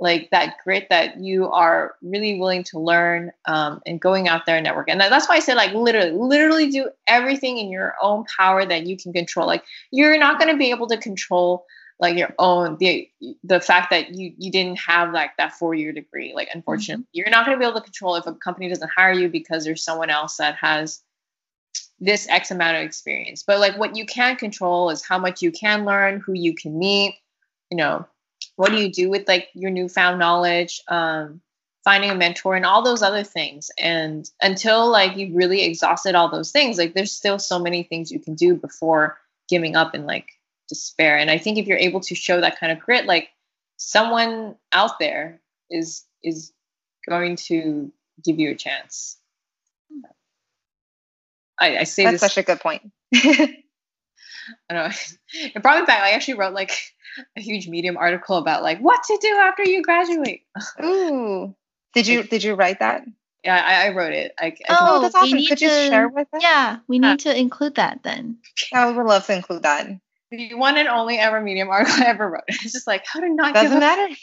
like 0.00 0.28
that 0.30 0.56
grit 0.64 0.88
that 0.90 1.18
you 1.20 1.48
are 1.50 1.94
really 2.02 2.38
willing 2.38 2.64
to 2.64 2.80
learn 2.80 3.30
um, 3.46 3.80
and 3.86 4.00
going 4.00 4.28
out 4.28 4.44
there 4.44 4.56
and 4.56 4.64
network. 4.64 4.88
And 4.88 5.00
that's 5.00 5.28
why 5.28 5.36
I 5.36 5.38
say 5.38 5.54
like 5.54 5.72
literally, 5.72 6.10
literally 6.10 6.70
do 6.70 6.90
everything 7.06 7.58
in 7.58 7.70
your 7.70 7.94
own 8.02 8.24
power 8.36 8.66
that 8.66 8.86
you 8.86 8.96
can 8.96 9.12
control. 9.12 9.46
Like 9.46 9.64
you're 9.92 10.18
not 10.18 10.38
going 10.38 10.50
to 10.50 10.58
be 10.58 10.70
able 10.70 10.88
to 10.88 10.96
control 10.96 11.64
like 12.00 12.18
your 12.18 12.34
own 12.40 12.76
the 12.78 13.08
the 13.44 13.60
fact 13.60 13.90
that 13.90 14.14
you 14.14 14.34
you 14.36 14.50
didn't 14.50 14.80
have 14.80 15.12
like 15.12 15.30
that 15.38 15.52
four 15.52 15.74
year 15.74 15.92
degree. 15.92 16.32
Like 16.34 16.48
unfortunately, 16.52 17.04
mm-hmm. 17.04 17.10
you're 17.12 17.30
not 17.30 17.46
going 17.46 17.56
to 17.56 17.60
be 17.60 17.66
able 17.66 17.80
to 17.80 17.84
control 17.84 18.16
if 18.16 18.26
a 18.26 18.34
company 18.34 18.68
doesn't 18.68 18.90
hire 18.94 19.12
you 19.12 19.28
because 19.28 19.64
there's 19.64 19.84
someone 19.84 20.10
else 20.10 20.36
that 20.38 20.56
has 20.56 21.02
this 22.04 22.28
X 22.28 22.50
amount 22.50 22.76
of 22.76 22.82
experience. 22.82 23.42
But 23.42 23.60
like 23.60 23.78
what 23.78 23.96
you 23.96 24.04
can 24.04 24.36
control 24.36 24.90
is 24.90 25.04
how 25.04 25.18
much 25.18 25.42
you 25.42 25.50
can 25.50 25.84
learn, 25.84 26.20
who 26.20 26.34
you 26.34 26.54
can 26.54 26.78
meet, 26.78 27.16
you 27.70 27.76
know, 27.76 28.06
what 28.56 28.70
do 28.70 28.76
you 28.76 28.92
do 28.92 29.08
with 29.08 29.26
like 29.26 29.48
your 29.54 29.70
newfound 29.70 30.18
knowledge 30.18 30.82
um, 30.88 31.40
finding 31.82 32.10
a 32.10 32.14
mentor 32.14 32.56
and 32.56 32.66
all 32.66 32.82
those 32.82 33.02
other 33.02 33.24
things. 33.24 33.70
And 33.78 34.28
until 34.42 34.90
like 34.90 35.16
you've 35.16 35.34
really 35.34 35.62
exhausted 35.64 36.14
all 36.14 36.30
those 36.30 36.50
things 36.50 36.78
like 36.78 36.94
there's 36.94 37.12
still 37.12 37.38
so 37.38 37.58
many 37.58 37.82
things 37.82 38.12
you 38.12 38.20
can 38.20 38.34
do 38.34 38.54
before 38.54 39.18
giving 39.48 39.74
up 39.74 39.94
and 39.94 40.06
like 40.06 40.28
despair. 40.68 41.16
And 41.18 41.30
i 41.30 41.38
think 41.38 41.58
if 41.58 41.66
you're 41.66 41.78
able 41.78 42.00
to 42.00 42.14
show 42.14 42.40
that 42.40 42.58
kind 42.58 42.72
of 42.72 42.78
grit 42.78 43.06
like 43.06 43.28
someone 43.76 44.56
out 44.72 44.98
there 44.98 45.40
is 45.70 46.04
is 46.22 46.52
going 47.08 47.36
to 47.36 47.92
give 48.24 48.38
you 48.38 48.50
a 48.50 48.54
chance 48.54 49.18
i, 51.58 51.78
I 51.78 51.84
say 51.84 52.04
that's 52.04 52.20
this, 52.20 52.32
such 52.32 52.38
a 52.38 52.42
good 52.42 52.60
point 52.60 52.90
I 54.70 54.74
know. 54.74 54.88
It 55.36 55.62
brought 55.62 55.80
me 55.80 55.86
back. 55.86 56.00
I 56.00 56.12
actually 56.12 56.34
wrote 56.34 56.54
like 56.54 56.70
a 57.36 57.40
huge 57.40 57.66
Medium 57.66 57.96
article 57.96 58.36
about 58.36 58.62
like 58.62 58.78
what 58.78 59.02
to 59.02 59.18
do 59.20 59.28
after 59.28 59.64
you 59.64 59.82
graduate. 59.82 60.42
Ooh, 60.84 61.56
did 61.92 62.06
you 62.06 62.22
did 62.22 62.44
you 62.44 62.54
write 62.54 62.78
that? 62.78 63.02
Yeah, 63.42 63.56
I, 63.56 63.86
I 63.86 63.94
wrote 63.94 64.12
it. 64.12 64.32
I, 64.38 64.46
I 64.46 64.54
oh, 64.68 65.02
that's 65.02 65.14
oh, 65.16 65.18
awesome. 65.18 65.44
Could 65.44 65.58
to, 65.58 65.64
you 65.64 65.70
share 65.70 66.08
with 66.08 66.28
us? 66.32 66.40
Yeah, 66.40 66.78
we 66.86 67.00
need 67.00 67.18
to 67.20 67.36
include 67.36 67.74
that 67.74 68.04
then. 68.04 68.38
Yeah, 68.70 68.90
we 68.90 68.96
would 68.96 69.06
love 69.06 69.26
to 69.26 69.34
include 69.34 69.64
that. 69.64 69.88
The 70.30 70.54
one 70.54 70.78
and 70.78 70.88
only 70.88 71.18
ever 71.18 71.40
Medium 71.40 71.68
article 71.68 72.02
I 72.02 72.06
ever 72.06 72.30
wrote. 72.30 72.44
It's 72.46 72.72
just 72.72 72.86
like 72.86 73.04
how 73.04 73.20
to 73.20 73.28
not 73.28 73.54
doesn't 73.54 73.80
matter. 73.80 74.14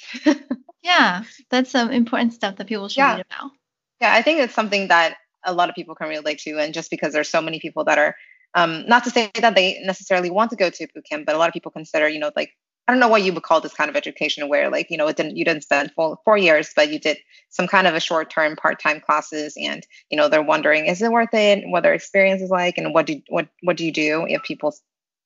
yeah, 0.82 1.24
that's 1.50 1.70
some 1.72 1.92
important 1.92 2.34
stuff 2.34 2.56
that 2.56 2.68
people 2.68 2.88
should 2.88 3.00
yeah. 3.00 3.18
read 3.18 3.26
about. 3.30 3.52
Yeah, 4.00 4.14
I 4.14 4.22
think 4.22 4.40
it's 4.40 4.56
something 4.56 4.88
that 4.88 5.18
a 5.46 5.54
lot 5.54 5.70
of 5.70 5.76
people 5.76 5.96
can 5.96 6.10
relate 6.10 6.40
to, 6.40 6.60
and 6.60 6.74
just 6.74 6.90
because 6.90 7.14
there's 7.14 7.30
so 7.30 7.42
many 7.42 7.60
people 7.60 7.84
that 7.86 7.98
are 7.98 8.16
um, 8.54 8.86
not 8.88 9.04
to 9.06 9.10
say 9.10 9.32
that 9.36 9.56
they 9.56 9.80
necessarily 9.84 10.30
want 10.30 10.50
to 10.52 10.58
go 10.58 10.70
to 10.70 10.88
boot 10.94 11.06
camp, 11.10 11.26
but 11.26 11.36
a 11.36 11.38
lot 11.38 11.48
of 11.48 11.54
people 11.54 11.72
consider, 11.72 12.08
you 12.08 12.20
know, 12.20 12.32
like 12.36 12.52
I 12.88 12.92
don't 12.92 13.00
know 13.00 13.08
what 13.08 13.24
you 13.24 13.32
would 13.32 13.44
call 13.44 13.62
this 13.62 13.74
kind 13.74 13.90
of 13.90 13.96
education 13.96 14.50
where 14.50 14.70
like, 14.70 14.90
you 14.90 14.98
know, 14.98 15.08
it 15.08 15.16
didn't 15.16 15.38
you 15.38 15.46
didn't 15.46 15.64
spend 15.64 15.92
four, 15.96 16.18
four 16.26 16.38
years, 16.38 16.72
but 16.76 16.92
you 16.92 17.00
did 17.00 17.18
some 17.50 17.68
kind 17.68 17.88
of 17.88 17.96
a 17.96 18.00
short 18.00 18.30
term 18.30 18.56
part-time 18.56 19.00
classes 19.00 19.54
and, 19.58 19.86
you 20.10 20.18
know, 20.18 20.28
they're 20.28 20.42
wondering, 20.42 20.88
is 20.88 21.02
it 21.02 21.12
worth 21.12 21.34
it? 21.34 21.64
What 21.68 21.84
their 21.84 21.94
experience 21.94 22.42
is 22.42 22.50
like 22.50 22.78
and 22.78 22.94
what 22.94 23.06
do 23.06 23.22
what 23.30 23.48
what 23.62 23.78
do 23.78 23.86
you 23.86 23.94
do 23.94 24.26
if 24.28 24.44
people 24.44 24.76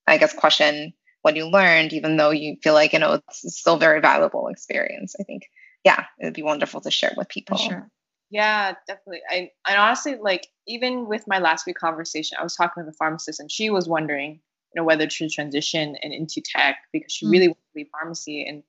I 0.06 0.18
guess 0.18 0.34
question 0.34 0.94
what 1.24 1.36
you 1.36 1.48
learned, 1.48 1.92
even 1.94 2.18
though 2.18 2.30
you 2.30 2.56
feel 2.62 2.76
like, 2.76 2.94
you 2.94 3.00
know, 3.00 3.14
it's 3.14 3.58
still 3.58 3.78
very 3.78 4.00
valuable 4.00 4.48
experience. 4.50 5.16
I 5.20 5.24
think, 5.24 5.50
yeah, 5.84 6.06
it'd 6.20 6.36
be 6.36 6.44
wonderful 6.44 6.82
to 6.82 6.92
share 6.92 7.14
with 7.18 7.30
people. 7.30 7.58
Sure. 7.58 7.90
Yeah, 8.30 8.74
definitely. 8.88 9.22
I 9.30 9.52
and 9.68 9.78
honestly, 9.78 10.16
like 10.16 10.48
even 10.68 11.08
with 11.08 11.28
my 11.28 11.40
last 11.40 11.66
week 11.66 11.78
conversation, 11.78 12.38
I 12.40 12.44
was 12.44 12.56
talking 12.56 12.84
with 12.84 12.94
a 12.94 12.98
pharmacist, 12.98 13.40
and 13.40 13.52
she 13.52 13.70
was 13.70 13.88
wondering, 13.88 14.32
you 14.32 14.82
know, 14.82 14.84
whether 14.84 15.08
to 15.08 15.30
transition 15.30 15.96
and 16.02 16.14
into 16.14 16.42
tech 16.42 16.78
because 16.92 17.12
she 17.12 17.26
mm-hmm. 17.26 17.32
really 17.32 17.48
wanted 17.50 17.62
to 17.74 17.78
leave 17.78 17.90
pharmacy, 17.92 18.46
and 18.46 18.64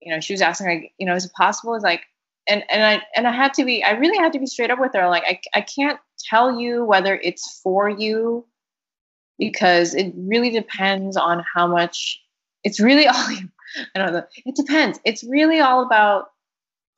you 0.00 0.12
know, 0.12 0.20
she 0.20 0.32
was 0.32 0.42
asking, 0.42 0.66
like, 0.66 0.92
you 0.98 1.06
know, 1.06 1.14
is 1.14 1.24
it 1.24 1.32
possible? 1.32 1.74
Is 1.74 1.82
like, 1.82 2.02
and 2.46 2.62
and 2.70 2.84
I 2.84 3.02
and 3.16 3.26
I 3.26 3.32
had 3.32 3.54
to 3.54 3.64
be, 3.64 3.82
I 3.82 3.92
really 3.92 4.18
had 4.18 4.32
to 4.34 4.38
be 4.38 4.46
straight 4.46 4.70
up 4.70 4.78
with 4.78 4.92
her. 4.94 5.08
Like, 5.08 5.24
I 5.26 5.40
I 5.58 5.60
can't 5.62 5.98
tell 6.28 6.60
you 6.60 6.84
whether 6.84 7.16
it's 7.16 7.60
for 7.62 7.88
you 7.88 8.46
because 9.38 9.94
it 9.94 10.12
really 10.14 10.50
depends 10.50 11.16
on 11.16 11.42
how 11.54 11.66
much. 11.66 12.22
It's 12.62 12.78
really 12.80 13.06
all. 13.08 13.14
I 13.94 13.98
don't 13.98 14.12
know. 14.12 14.24
It 14.44 14.56
depends. 14.56 15.00
It's 15.04 15.24
really 15.24 15.60
all 15.60 15.82
about 15.84 16.26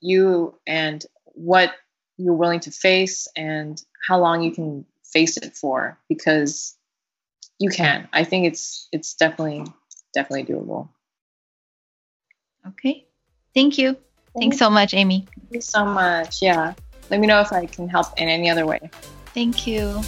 you 0.01 0.59
and 0.67 1.05
what 1.35 1.73
you're 2.25 2.35
willing 2.35 2.61
to 2.61 2.71
face 2.71 3.29
and 3.37 3.83
how 4.09 4.19
long 4.19 4.43
you 4.43 4.51
can 4.51 4.85
face 5.05 5.37
it 5.37 5.57
for 5.57 5.99
because 6.09 6.77
you 7.59 7.71
can. 7.71 8.09
I 8.13 8.25
think 8.25 8.47
it's 8.47 8.89
it's 8.93 9.15
definitely 9.15 9.65
definitely 10.15 10.45
doable. 10.45 10.89
Okay. 12.67 13.07
Thank 13.55 13.79
you. 13.79 13.97
Thanks 14.39 14.59
so 14.59 14.71
much 14.71 14.95
amy. 14.95 15.27
Thank 15.39 15.55
you 15.55 15.61
so 15.61 15.85
much. 15.85 16.41
Yeah. 16.41 16.75
Let 17.11 17.21
me 17.21 17.27
know 17.27 17.41
if 17.41 17.53
i 17.53 17.67
can 17.67 17.89
help 17.89 18.19
in 18.19 18.29
any 18.29 18.49
other 18.49 18.67
way. 18.67 18.91
Thank 19.35 19.67
you. 19.67 20.01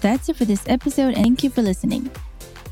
That's 0.00 0.28
it 0.28 0.36
for 0.36 0.44
this 0.44 0.64
episode. 0.66 1.14
And 1.14 1.24
thank 1.24 1.44
you 1.44 1.50
for 1.50 1.62
listening. 1.62 2.10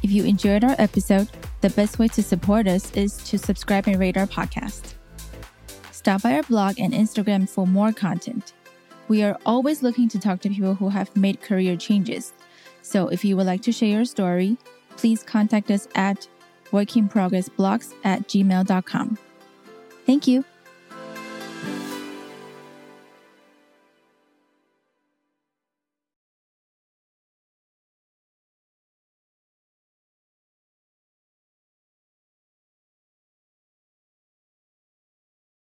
If 0.03 0.11
you 0.11 0.25
enjoyed 0.25 0.65
our 0.65 0.77
episode 0.79 1.29
the 1.61 1.71
best 1.71 1.99
way 1.99 2.09
to 2.09 2.23
support 2.23 2.67
us 2.67 2.93
is 2.93 3.17
to 3.29 3.39
subscribe 3.39 3.89
and 3.89 3.99
rate 3.99 4.17
our 4.17 4.27
podcast. 4.27 4.95
Stop 5.91 6.23
by 6.23 6.35
our 6.35 6.43
blog 6.45 6.79
and 6.79 6.93
Instagram 6.93 7.49
for 7.49 7.67
more 7.67 7.93
content. 7.93 8.53
We 9.09 9.23
are 9.23 9.37
always 9.45 9.83
looking 9.83 10.09
to 10.11 10.19
talk 10.19 10.41
to 10.43 10.49
people 10.49 10.75
who 10.75 10.91
have 10.91 11.15
made 11.17 11.41
career 11.41 11.77
changes. 11.77 12.33
So 12.83 13.09
if 13.09 13.25
you 13.25 13.37
would 13.37 13.47
like 13.47 13.63
to 13.63 13.73
share 13.73 13.89
your 13.89 14.05
story, 14.05 14.57
please 14.97 15.23
contact 15.23 15.71
us 15.71 15.89
at 15.95 16.29
workingprogressblogs 16.71 17.95
at 18.05 18.29
gmail.com. 18.29 19.19
Thank 20.07 20.27
you. 20.27 20.45